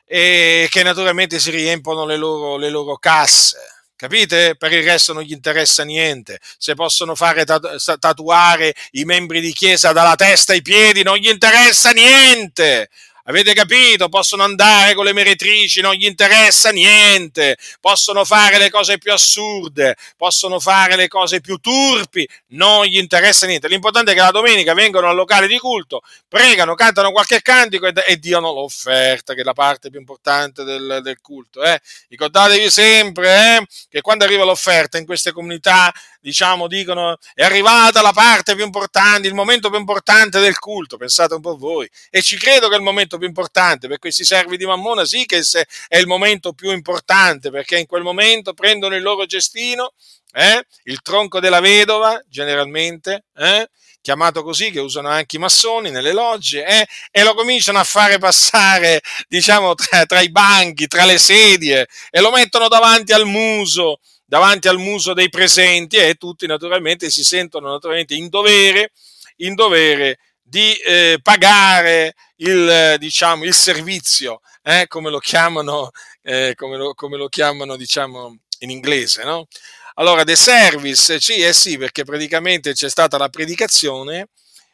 e 0.06 0.68
che 0.70 0.84
naturalmente 0.84 1.40
si 1.40 1.50
riempono 1.50 2.06
le 2.06 2.18
loro, 2.18 2.58
le 2.58 2.70
loro 2.70 2.98
casse 2.98 3.75
Capite? 3.98 4.56
Per 4.58 4.74
il 4.74 4.84
resto 4.84 5.14
non 5.14 5.24
gli 5.24 5.32
interessa 5.32 5.84
niente. 5.84 6.40
Se 6.58 6.74
possono 6.76 7.16
fare 7.16 7.46
tatuare 7.46 8.76
i 8.92 9.06
membri 9.06 9.40
di 9.40 9.54
chiesa 9.54 9.94
dalla 9.94 10.16
testa 10.16 10.52
ai 10.52 10.62
piedi, 10.62 11.02
non 11.02 11.16
gli 11.16 11.30
interessa 11.30 11.92
niente. 11.92 12.90
Avete 13.28 13.56
capito? 13.56 14.08
Possono 14.08 14.44
andare 14.44 14.94
con 14.94 15.04
le 15.04 15.12
meretrici, 15.12 15.82
non 15.82 15.96
gli 15.96 16.06
interessa 16.06 16.70
niente. 16.70 17.58
Possono 17.82 18.24
fare 18.24 18.60
le 18.60 18.70
cose 18.70 19.00
più 19.00 19.12
assurde, 19.12 19.96
possono 20.16 20.60
fare 20.60 20.96
le 20.96 21.08
cose 21.08 21.42
più 21.42 21.58
turpi, 21.58 22.28
non 22.50 22.86
gli 22.86 22.98
interessa 22.98 23.48
niente. 23.48 23.68
L'importante 23.68 24.12
è 24.12 24.14
che 24.14 24.22
la 24.22 24.30
domenica 24.30 24.76
vengono 24.76 25.10
al 25.10 25.16
locale 25.16 25.48
di 25.48 25.58
culto, 25.58 26.02
pregano, 26.28 26.76
cantano 26.76 27.12
qualche 27.12 27.42
cantico 27.42 27.88
e, 27.88 27.94
e 28.06 28.18
diano 28.18 28.54
l'offerta, 28.54 29.34
che 29.34 29.42
è 29.42 29.44
la 29.44 29.54
parte 29.54 29.90
più 29.90 29.98
importante 30.00 30.64
del, 30.64 31.00
del 31.02 31.20
culto. 31.20 31.64
Eh? 31.64 31.82
Ricordatevi 32.10 32.70
sempre 32.70 33.58
eh, 33.58 33.68
che 33.90 34.02
quando 34.02 34.24
arriva 34.24 34.44
l'offerta 34.44 35.00
in 35.00 35.06
queste 35.06 35.32
comunità 35.32 35.92
diciamo, 36.26 36.66
dicono 36.68 37.18
è 37.36 37.44
arrivata 37.44 38.02
la 38.02 38.12
parte 38.12 38.56
più 38.56 38.66
importante, 38.66 39.28
il 39.28 39.36
momento 39.36 39.70
più 39.70 39.78
importante 39.78 40.40
del 40.40 40.58
culto, 40.58 40.98
pensate 40.98 41.36
un 41.36 41.42
po' 41.42 41.56
voi, 41.56 41.88
e 42.10 42.24
ci 42.24 42.36
credo 42.36 42.68
che 42.68 42.74
è 42.74 42.78
il 42.78 42.84
momento 42.84 43.20
più 43.20 43.28
importante, 43.28 43.88
per 43.88 44.00
questi 44.00 44.26
servi 44.26 44.58
di 44.58 44.66
Mammona 44.66 45.06
sì 45.06 45.26
che 45.26 45.44
è 45.88 45.98
il 46.00 46.08
momento 46.08 46.54
più 46.54 46.72
importante, 46.72 47.52
perché 47.52 47.78
in 47.78 47.86
quel 47.86 48.02
momento 48.02 48.54
prendono 48.54 48.96
il 48.96 49.04
loro 49.04 49.28
cestino, 49.28 49.94
eh, 50.34 50.66
il 50.86 51.02
tronco 51.04 51.40
della 51.40 51.60
vedova, 51.60 52.20
generalmente, 52.28 53.26
eh, 53.36 53.70
chiamato 54.02 54.42
così, 54.42 54.72
che 54.72 54.80
usano 54.80 55.10
anche 55.10 55.36
i 55.36 55.40
massoni 55.40 55.92
nelle 55.92 56.12
logge, 56.12 56.66
eh, 56.66 56.88
e 57.12 57.24
lo 57.24 57.36
cominciano 57.36 57.78
a 57.78 57.84
fare 57.84 58.18
passare, 58.18 59.00
diciamo, 59.28 59.76
tra, 59.76 60.06
tra, 60.06 60.22
i 60.22 60.32
banchi, 60.32 60.88
tra 60.88 61.06
le 61.06 61.20
sedie, 61.20 61.88
e 62.10 62.20
lo 62.20 62.32
mettono 62.32 62.68
davanti 62.68 63.14
al 63.14 63.26
muso, 63.26 64.00
davanti 64.26 64.68
al 64.68 64.78
muso 64.78 65.14
dei 65.14 65.30
presenti, 65.30 65.98
e 65.98 66.16
tutti 66.16 66.48
naturalmente 66.48 67.10
si 67.10 67.24
sentono 67.24 67.72
naturalmente 67.72 68.16
in 68.16 68.30
dovere, 68.30 68.92
in 69.38 69.56
dovere 69.56 70.20
di 70.42 70.74
eh, 70.74 71.20
pagare 71.22 72.14
il, 72.38 72.96
diciamo, 72.98 73.46
il 73.46 73.54
servizio, 73.54 74.42
eh, 74.64 74.86
come 74.88 75.10
lo 75.10 75.20
chiamano, 75.20 75.92
eh, 76.22 76.54
come 76.56 76.78
lo, 76.78 76.94
come 76.94 77.18
lo 77.18 77.28
chiamano 77.28 77.76
diciamo, 77.76 78.38
in 78.60 78.70
inglese, 78.70 79.24
no? 79.24 79.48
Allora, 79.96 80.24
The 80.24 80.36
Service, 80.36 81.20
sì, 81.22 81.38
eh 81.38 81.54
sì, 81.54 81.78
perché 81.78 82.04
praticamente 82.04 82.74
c'è 82.74 82.90
stata 82.90 83.18
la 83.18 83.30
predicazione, 83.30 84.28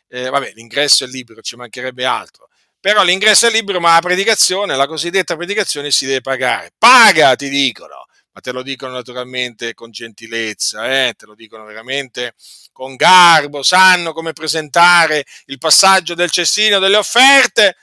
eh, 0.10 0.30
vabbè, 0.30 0.54
l'ingresso 0.56 1.04
è 1.04 1.08
libero, 1.08 1.42
ci 1.42 1.56
mancherebbe 1.56 2.06
altro, 2.06 2.50
però 2.80 3.04
l'ingresso 3.04 3.48
è 3.48 3.52
libero, 3.52 3.80
ma 3.80 3.94
la 3.94 4.02
predicazione, 4.02 4.76
la 4.76 4.88
cosiddetta 4.88 5.36
predicazione, 5.36 5.92
si 5.92 6.08
deve 6.08 6.22
pagare. 6.22 6.72
Paga, 6.78 7.36
ti 7.36 7.50
dicono, 7.50 8.01
ma 8.34 8.42
te 8.42 8.52
lo 8.52 8.64
dicono 8.64 8.94
naturalmente 8.94 9.74
con 9.74 9.92
gentilezza, 9.92 11.08
eh? 11.08 11.14
te 11.18 11.26
lo 11.26 11.36
dicono 11.36 11.66
veramente 11.66 12.34
con 12.72 12.96
garbo, 12.96 13.64
sanno 13.64 14.14
come 14.14 14.34
presentare 14.34 15.26
il 15.46 15.58
passaggio 15.58 16.14
del 16.16 16.32
cestino 16.32 16.80
delle 16.80 16.98
offerte. 16.98 17.76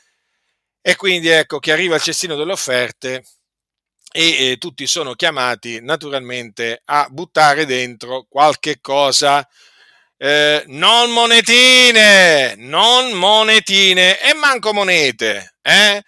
E 0.80 0.96
quindi 0.96 1.28
ecco 1.28 1.58
che 1.58 1.72
arriva 1.72 1.96
il 1.96 2.02
cestino 2.02 2.34
delle 2.34 2.52
offerte 2.52 3.24
e 4.10 4.52
eh, 4.52 4.56
tutti 4.56 4.86
sono 4.86 5.14
chiamati 5.14 5.80
naturalmente 5.82 6.80
a 6.86 7.08
buttare 7.10 7.66
dentro 7.66 8.26
qualche 8.28 8.80
cosa. 8.80 9.46
Eh, 10.16 10.64
non 10.66 11.10
monetine, 11.10 12.54
non 12.56 13.12
monetine 13.12 14.20
e 14.20 14.34
manco 14.34 14.72
monete, 14.72 15.56
eh? 15.62 16.02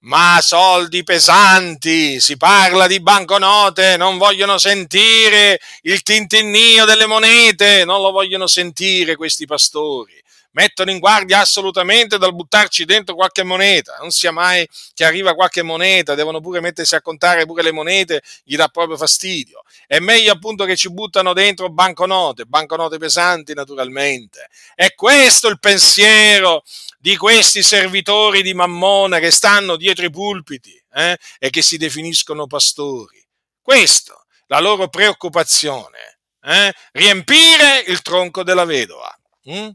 Ma 0.00 0.38
soldi 0.40 1.02
pesanti, 1.02 2.20
si 2.20 2.36
parla 2.36 2.86
di 2.86 3.00
banconote, 3.00 3.96
non 3.96 4.18
vogliono 4.18 4.58
sentire 4.58 5.58
il 5.82 6.02
tintinnio 6.02 6.84
delle 6.84 7.06
monete, 7.06 7.84
non 7.84 8.00
lo 8.00 8.10
vogliono 8.10 8.46
sentire 8.46 9.16
questi 9.16 9.46
pastori 9.46 10.24
mettono 10.56 10.90
in 10.90 10.98
guardia 10.98 11.40
assolutamente 11.40 12.16
dal 12.16 12.34
buttarci 12.34 12.86
dentro 12.86 13.14
qualche 13.14 13.42
moneta. 13.42 13.96
Non 14.00 14.10
sia 14.10 14.32
mai 14.32 14.66
che 14.94 15.04
arriva 15.04 15.34
qualche 15.34 15.62
moneta, 15.62 16.14
devono 16.14 16.40
pure 16.40 16.60
mettersi 16.60 16.94
a 16.94 17.02
contare 17.02 17.44
pure 17.44 17.62
le 17.62 17.72
monete, 17.72 18.22
gli 18.42 18.56
dà 18.56 18.68
proprio 18.68 18.96
fastidio. 18.96 19.62
È 19.86 19.98
meglio 19.98 20.32
appunto 20.32 20.64
che 20.64 20.74
ci 20.74 20.90
buttano 20.90 21.34
dentro 21.34 21.68
banconote, 21.68 22.46
banconote 22.46 22.96
pesanti 22.96 23.52
naturalmente. 23.52 24.48
È 24.74 24.94
questo 24.94 25.48
il 25.48 25.58
pensiero 25.60 26.62
di 26.98 27.16
questi 27.18 27.62
servitori 27.62 28.42
di 28.42 28.54
Mammona 28.54 29.18
che 29.18 29.30
stanno 29.30 29.76
dietro 29.76 30.06
i 30.06 30.10
pulpiti 30.10 30.82
eh, 30.94 31.18
e 31.38 31.50
che 31.50 31.60
si 31.60 31.76
definiscono 31.76 32.46
pastori. 32.46 33.22
Questo, 33.60 34.24
la 34.46 34.60
loro 34.60 34.88
preoccupazione, 34.88 36.20
eh? 36.42 36.72
riempire 36.92 37.84
il 37.88 38.00
tronco 38.00 38.42
della 38.42 38.64
vedova. 38.64 39.14
Hm? 39.44 39.68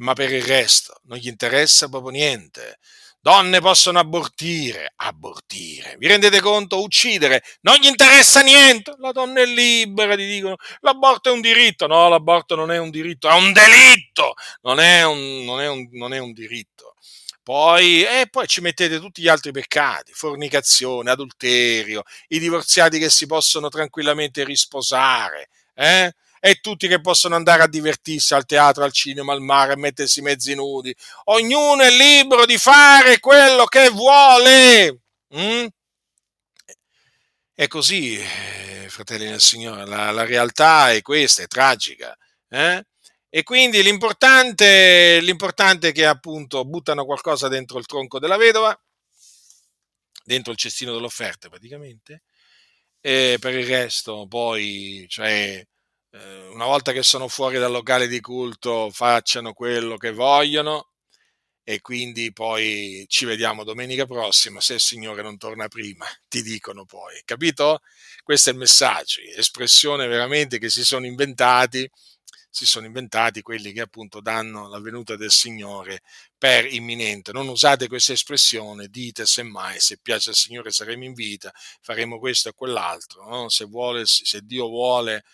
Ma 0.00 0.14
per 0.14 0.32
il 0.32 0.42
resto 0.42 1.00
non 1.04 1.18
gli 1.18 1.28
interessa 1.28 1.88
proprio 1.88 2.10
niente. 2.10 2.78
Donne 3.22 3.60
possono 3.60 3.98
abortire, 3.98 4.94
abortire, 4.96 5.94
vi 5.98 6.06
rendete 6.06 6.40
conto? 6.40 6.82
Uccidere, 6.82 7.42
non 7.60 7.76
gli 7.76 7.86
interessa 7.86 8.40
niente. 8.40 8.94
La 8.98 9.12
donna 9.12 9.42
è 9.42 9.44
libera, 9.44 10.16
ti 10.16 10.26
dicono, 10.26 10.56
l'aborto 10.80 11.28
è 11.28 11.32
un 11.32 11.42
diritto. 11.42 11.86
No, 11.86 12.08
l'aborto 12.08 12.54
non 12.54 12.70
è 12.70 12.78
un 12.78 12.88
diritto, 12.88 13.28
è 13.28 13.34
un 13.34 13.52
delitto, 13.52 14.32
non 14.62 14.80
è 14.80 15.04
un, 15.04 15.44
non 15.44 15.60
è 15.60 15.68
un, 15.68 15.86
non 15.92 16.14
è 16.14 16.18
un 16.18 16.32
diritto. 16.32 16.94
Poi, 17.42 18.02
e 18.04 18.28
poi 18.30 18.46
ci 18.46 18.62
mettete 18.62 18.98
tutti 18.98 19.20
gli 19.20 19.28
altri 19.28 19.50
peccati, 19.50 20.12
fornicazione, 20.14 21.10
adulterio, 21.10 22.04
i 22.28 22.38
divorziati 22.38 22.98
che 22.98 23.10
si 23.10 23.26
possono 23.26 23.68
tranquillamente 23.68 24.44
risposare, 24.44 25.50
eh? 25.74 26.14
E 26.40 26.56
tutti 26.60 26.88
che 26.88 27.00
possono 27.00 27.36
andare 27.36 27.62
a 27.62 27.68
divertirsi 27.68 28.32
al 28.32 28.46
teatro, 28.46 28.82
al 28.82 28.92
cinema, 28.92 29.34
al 29.34 29.42
mare, 29.42 29.74
a 29.74 29.76
mettersi 29.76 30.22
mezzi 30.22 30.54
nudi. 30.54 30.94
Ognuno 31.24 31.82
è 31.82 31.90
libero 31.90 32.46
di 32.46 32.56
fare 32.56 33.20
quello 33.20 33.66
che 33.66 33.90
vuole. 33.90 35.00
Mm? 35.36 35.66
È 37.54 37.68
così, 37.68 38.18
eh, 38.18 38.86
fratelli 38.88 39.26
del 39.28 39.40
Signore, 39.40 39.84
la, 39.86 40.10
la, 40.10 40.24
realtà 40.24 40.92
è 40.92 41.02
questa, 41.02 41.42
è 41.42 41.46
tragica. 41.46 42.16
Eh? 42.48 42.84
E 43.28 43.42
quindi 43.42 43.82
l'importante, 43.82 45.20
l'importante 45.20 45.88
è 45.88 45.92
che 45.92 46.06
appunto 46.06 46.64
buttano 46.64 47.04
qualcosa 47.04 47.48
dentro 47.48 47.78
il 47.78 47.86
tronco 47.86 48.18
della 48.18 48.38
vedova, 48.38 48.76
dentro 50.24 50.52
il 50.52 50.58
cestino 50.58 50.92
dell'offerta 50.94 51.50
praticamente, 51.50 52.22
e 53.00 53.36
per 53.40 53.54
il 53.54 53.66
resto 53.66 54.26
poi, 54.26 55.04
cioè, 55.08 55.64
eh, 56.12 56.46
una 56.48 56.64
volta 56.66 56.92
che 56.92 57.02
sono 57.02 57.28
fuori 57.28 57.58
dal 57.58 57.70
locale 57.70 58.08
di 58.08 58.20
culto 58.20 58.90
facciano 58.90 59.52
quello 59.52 59.96
che 59.96 60.12
vogliono 60.12 60.88
e 61.62 61.80
quindi 61.80 62.32
poi 62.32 63.04
ci 63.08 63.26
vediamo 63.26 63.64
domenica 63.64 64.06
prossima 64.06 64.60
se 64.60 64.74
il 64.74 64.80
Signore 64.80 65.22
non 65.22 65.36
torna 65.38 65.68
prima, 65.68 66.06
ti 66.28 66.42
dicono 66.42 66.84
poi, 66.84 67.20
capito? 67.24 67.80
Questo 68.24 68.50
è 68.50 68.52
il 68.52 68.58
messaggio, 68.58 69.20
espressione 69.36 70.06
veramente 70.08 70.58
che 70.58 70.68
si 70.68 70.84
sono 70.84 71.06
inventati, 71.06 71.88
si 72.50 72.66
sono 72.66 72.86
inventati 72.86 73.42
quelli 73.42 73.72
che 73.72 73.82
appunto 73.82 74.20
danno 74.20 74.68
la 74.68 74.80
venuta 74.80 75.14
del 75.14 75.30
Signore 75.30 76.02
per 76.36 76.66
imminente. 76.66 77.30
Non 77.32 77.46
usate 77.48 77.86
questa 77.86 78.12
espressione, 78.12 78.88
dite 78.88 79.24
semmai 79.24 79.78
se 79.78 79.98
piace 80.02 80.30
al 80.30 80.36
Signore 80.36 80.72
saremo 80.72 81.04
in 81.04 81.12
vita, 81.12 81.52
faremo 81.80 82.18
questo 82.18 82.48
e 82.48 82.54
quell'altro, 82.54 83.28
no? 83.28 83.48
se, 83.48 83.64
vuole, 83.66 84.06
se 84.06 84.40
Dio 84.42 84.66
vuole 84.66 85.24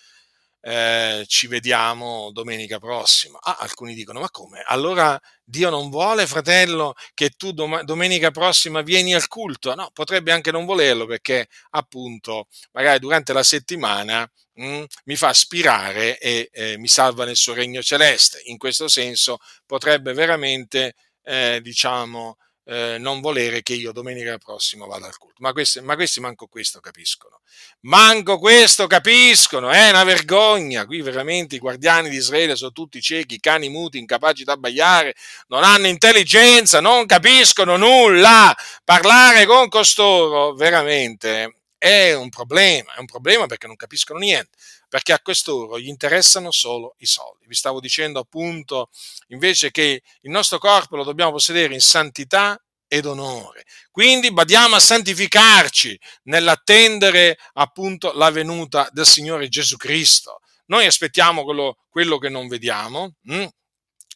eh, 0.67 1.25
ci 1.29 1.47
vediamo 1.47 2.31
domenica 2.33 2.81
prossima. 2.81 3.39
Ah, 3.41 3.59
alcuni 3.61 3.95
dicono, 3.95 4.19
ma 4.19 4.31
come? 4.31 4.65
Allora 4.67 5.19
Dio 5.45 5.71
non 5.71 5.91
vuole, 5.91 6.27
fratello, 6.27 6.95
che 7.15 7.31
tu 7.31 7.53
dom- 7.53 7.83
domenica 7.83 8.33
prossima 8.33 8.81
vieni 8.83 9.15
al 9.15 9.29
culto? 9.29 9.77
No, 9.77 9.91
potrebbe 9.93 10.33
anche 10.33 10.51
non 10.51 10.65
volerlo 10.65 11.07
perché 11.07 11.47
appunto 11.71 12.49
magari 12.73 12.99
durante 12.99 13.33
la 13.33 13.45
settimana 13.45 14.29
mh, 14.55 14.67
mm, 14.67 14.85
mi 15.05 15.15
fa 15.15 15.29
aspirare 15.29 16.19
e 16.19 16.49
eh, 16.53 16.77
mi 16.79 16.89
salva 16.89 17.25
nel 17.25 17.37
suo 17.37 17.55
regno 17.55 17.81
celeste. 17.81 18.41
In 18.47 18.59
questo 18.59 18.89
senso 18.89 19.39
potrebbe 19.67 20.15
veramente, 20.15 20.95
eh, 21.23 21.61
diciamo, 21.63 22.39
eh, 22.69 22.97
non 22.99 23.21
volere 23.21 23.63
che 23.63 23.75
io 23.75 23.93
domenica 23.93 24.37
prossima 24.39 24.87
vada 24.87 25.07
al 25.07 25.17
culto. 25.19 25.37
Ma 25.39 25.53
questi, 25.53 25.81
ma 25.81 25.95
questi 25.95 26.21
manco 26.21 26.47
questo 26.49 26.81
capiscono. 26.81 27.41
Manco 27.83 28.39
questo 28.39 28.87
capiscono, 28.87 29.71
è 29.71 29.91
una 29.91 30.05
vergogna. 30.05 30.85
Qui 30.85 31.01
veramente 31.01 31.55
i 31.55 31.61
guardiani 31.61 32.09
di 32.09 32.17
Israele 32.17 32.57
sono 32.57 32.73
tutti 32.73 33.01
ciechi, 33.01 33.39
cani 33.39 33.69
muti, 33.69 33.99
incapaci 33.99 34.45
da 34.45 34.53
abbagliare, 34.53 35.15
non 35.49 35.63
hanno 35.63 35.87
intelligenza, 35.87 36.81
non 36.81 37.07
capiscono 37.07 37.77
nulla. 37.77 38.55
Parlare 38.85 39.47
con 39.47 39.69
costoro 39.69 40.53
veramente 40.55 41.55
è 41.79 42.15
un 42.15 42.31
problema, 42.31 42.95
è 42.95 42.99
un 42.99 43.07
problema 43.07 43.47
perché 43.47 43.67
non 43.69 43.77
capiscono 43.77 44.19
niente 44.19 44.51
perché 44.89 45.13
a 45.13 45.21
quest'oro 45.21 45.79
gli 45.79 45.89
interessano 45.89 46.51
solo 46.51 46.95
i 46.99 47.07
soldi. 47.07 47.47
Vi 47.47 47.55
stavo 47.55 47.81
dicendo 47.81 48.21
appunto 48.21 48.91
invece 49.29 49.71
che 49.71 50.03
il 50.21 50.31
nostro 50.31 50.59
corpo 50.59 50.97
lo 50.97 51.05
dobbiamo 51.05 51.33
possedere 51.33 51.75
in 51.75 51.81
santità 51.81 52.61
ed 52.89 53.05
onore. 53.07 53.65
Quindi 53.91 54.33
badiamo 54.33 54.77
a 54.77 54.81
santificarci 54.81 55.99
nell'attendere 56.25 57.39
appunto 57.55 58.13
la 58.13 58.31
venuta 58.31 58.89
del 58.93 59.07
Signore 59.07 59.49
Gesù 59.49 59.77
Cristo. 59.77 60.41
Noi 60.67 60.87
aspettiamo 60.87 61.45
quello, 61.45 61.79
quello 61.89 62.19
che 62.19 62.29
non 62.29 62.49
vediamo, 62.49 63.15
hm? 63.23 63.47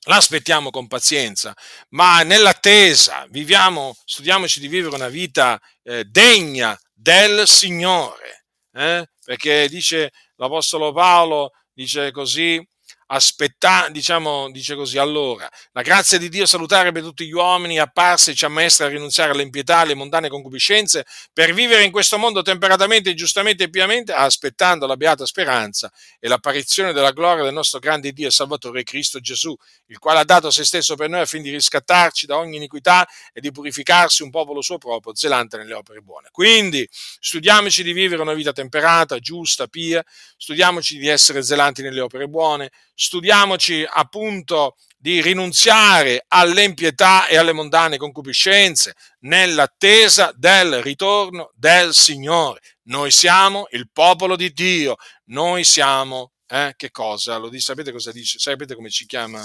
l'aspettiamo 0.04 0.70
con 0.70 0.86
pazienza, 0.86 1.54
ma 1.90 2.22
nell'attesa 2.22 3.26
viviamo, 3.30 3.96
studiamoci 4.04 4.60
di 4.60 4.68
vivere 4.68 4.94
una 4.94 5.08
vita 5.08 5.60
eh, 5.82 6.04
degna 6.04 6.78
del 6.92 7.46
Signore, 7.46 8.46
eh? 8.72 9.08
perché 9.24 9.68
dice 9.68 10.10
l'Apostolo 10.40 10.92
Paolo, 10.92 11.50
dice 11.72 12.10
così, 12.12 12.66
aspetta, 13.12 13.88
diciamo, 13.90 14.50
dice 14.50 14.74
così, 14.74 14.98
allora, 14.98 15.48
la 15.72 15.82
grazia 15.82 16.18
di 16.18 16.28
Dio 16.28 16.46
salutare 16.46 16.92
per 16.92 17.02
tutti 17.02 17.26
gli 17.26 17.32
uomini 17.32 17.78
apparsa 17.78 18.30
e 18.30 18.34
ci 18.34 18.44
ammaestra 18.44 18.86
a 18.86 18.88
rinunciare 18.88 19.32
all'impietà, 19.32 19.78
alle 19.78 19.94
mondane 19.94 20.28
concupiscenze, 20.28 21.04
per 21.32 21.52
vivere 21.52 21.82
in 21.82 21.90
questo 21.90 22.18
mondo 22.18 22.42
temperatamente, 22.42 23.14
giustamente 23.14 23.64
e 23.64 23.70
piamente, 23.70 24.12
aspettando 24.12 24.86
la 24.86 24.96
beata 24.96 25.26
speranza 25.26 25.90
e 26.20 26.28
l'apparizione 26.28 26.92
della 26.92 27.10
gloria 27.10 27.42
del 27.42 27.52
nostro 27.52 27.80
grande 27.80 28.12
Dio 28.12 28.28
e 28.28 28.30
Salvatore 28.30 28.84
Cristo 28.84 29.18
Gesù, 29.20 29.56
il 29.86 29.98
quale 29.98 30.20
ha 30.20 30.24
dato 30.24 30.50
se 30.50 30.64
stesso 30.64 30.94
per 30.94 31.08
noi 31.08 31.20
affinché 31.20 31.38
di 31.40 31.50
riscattarci 31.50 32.26
da 32.26 32.36
ogni 32.36 32.56
iniquità 32.56 33.08
e 33.32 33.40
di 33.40 33.50
purificarsi 33.50 34.22
un 34.22 34.30
popolo 34.30 34.60
suo 34.60 34.78
proprio, 34.78 35.14
zelante 35.14 35.56
nelle 35.56 35.74
opere 35.74 36.00
buone. 36.00 36.28
Quindi 36.30 36.86
studiamoci 36.90 37.82
di 37.82 37.92
vivere 37.92 38.22
una 38.22 38.34
vita 38.34 38.52
temperata, 38.52 39.18
giusta, 39.18 39.66
pia, 39.66 40.04
studiamoci 40.36 40.98
di 40.98 41.08
essere 41.08 41.42
zelanti 41.42 41.82
nelle 41.82 42.00
opere 42.00 42.28
buone, 42.28 42.70
studiamoci 43.02 43.82
appunto 43.88 44.76
di 44.98 45.22
rinunziare 45.22 46.26
all'impietà 46.28 47.26
e 47.28 47.38
alle 47.38 47.54
mondane 47.54 47.96
concupiscenze 47.96 48.94
nell'attesa 49.20 50.32
del 50.36 50.82
ritorno 50.82 51.50
del 51.54 51.94
Signore. 51.94 52.60
Noi 52.84 53.10
siamo 53.10 53.68
il 53.70 53.88
popolo 53.90 54.36
di 54.36 54.52
Dio, 54.52 54.96
noi 55.28 55.64
siamo, 55.64 56.32
eh, 56.46 56.74
che 56.76 56.90
cosa? 56.90 57.38
Lo 57.38 57.48
dice, 57.48 57.64
sapete 57.64 57.90
cosa 57.90 58.12
dice? 58.12 58.38
Sapete 58.38 58.74
come 58.74 58.90
ci 58.90 59.06
chiama? 59.06 59.42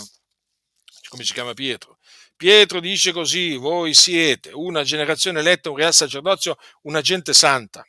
Come 1.07 1.23
ci 1.23 1.31
chiama 1.31 1.53
Pietro? 1.53 1.99
Pietro 2.35 2.81
dice 2.81 3.13
così, 3.13 3.55
voi 3.55 3.93
siete 3.93 4.51
una 4.51 4.83
generazione 4.83 5.39
eletta, 5.39 5.69
un 5.69 5.77
real 5.77 5.93
sacerdozio, 5.93 6.57
una 6.81 6.99
gente 6.99 7.33
santa, 7.33 7.87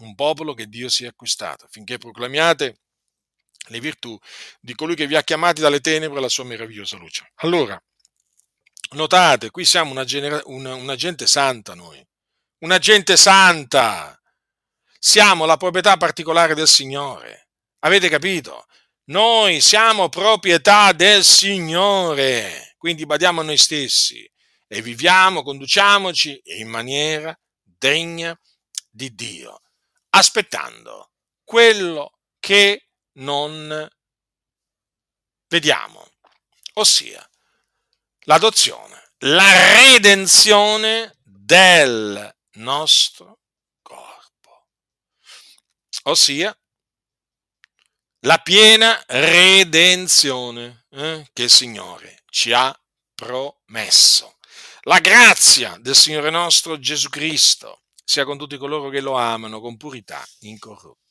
un 0.00 0.14
popolo 0.14 0.52
che 0.52 0.66
Dio 0.66 0.90
si 0.90 1.04
è 1.04 1.06
acquistato, 1.06 1.64
affinché 1.64 1.96
proclamiate 1.96 2.80
le 3.68 3.80
virtù 3.80 4.18
di 4.60 4.74
colui 4.74 4.94
che 4.94 5.06
vi 5.06 5.16
ha 5.16 5.22
chiamati 5.22 5.60
dalle 5.60 5.80
tenebre 5.80 6.18
alla 6.18 6.28
sua 6.28 6.44
meravigliosa 6.44 6.96
luce. 6.96 7.32
Allora, 7.36 7.80
notate, 8.90 9.50
qui 9.50 9.64
siamo 9.64 9.90
una, 9.90 10.04
genera- 10.04 10.42
una, 10.44 10.74
una 10.74 10.94
gente 10.94 11.26
santa 11.26 11.74
noi, 11.74 12.04
una 12.58 12.78
gente 12.78 13.16
santa, 13.16 14.20
siamo 14.98 15.44
la 15.44 15.56
proprietà 15.56 15.96
particolare 15.96 16.54
del 16.54 16.68
Signore, 16.68 17.48
avete 17.80 18.08
capito? 18.08 18.66
Noi 19.08 19.60
siamo 19.60 20.08
proprietà 20.08 20.92
del 20.92 21.22
Signore, 21.22 22.74
quindi 22.76 23.06
badiamo 23.06 23.40
a 23.40 23.44
noi 23.44 23.56
stessi 23.56 24.28
e 24.66 24.82
viviamo, 24.82 25.42
conduciamoci 25.42 26.40
in 26.58 26.68
maniera 26.68 27.38
degna 27.62 28.36
di 28.90 29.14
Dio, 29.14 29.62
aspettando 30.10 31.12
quello 31.44 32.18
che 32.40 32.85
non 33.16 33.88
vediamo, 35.48 36.10
ossia 36.74 37.28
l'adozione, 38.20 39.12
la 39.18 39.74
redenzione 39.74 41.16
del 41.22 42.34
nostro 42.54 43.40
corpo, 43.82 44.68
ossia 46.04 46.56
la 48.20 48.38
piena 48.38 49.02
redenzione 49.06 50.86
eh, 50.90 51.28
che 51.32 51.44
il 51.44 51.50
Signore 51.50 52.24
ci 52.28 52.52
ha 52.52 52.76
promesso. 53.14 54.36
La 54.82 54.98
grazia 55.00 55.76
del 55.80 55.94
Signore 55.94 56.30
nostro 56.30 56.78
Gesù 56.78 57.08
Cristo 57.08 57.82
sia 58.04 58.24
con 58.24 58.38
tutti 58.38 58.56
coloro 58.56 58.88
che 58.88 59.00
lo 59.00 59.14
amano 59.14 59.60
con 59.60 59.76
purità 59.76 60.24
incorrotta. 60.40 61.05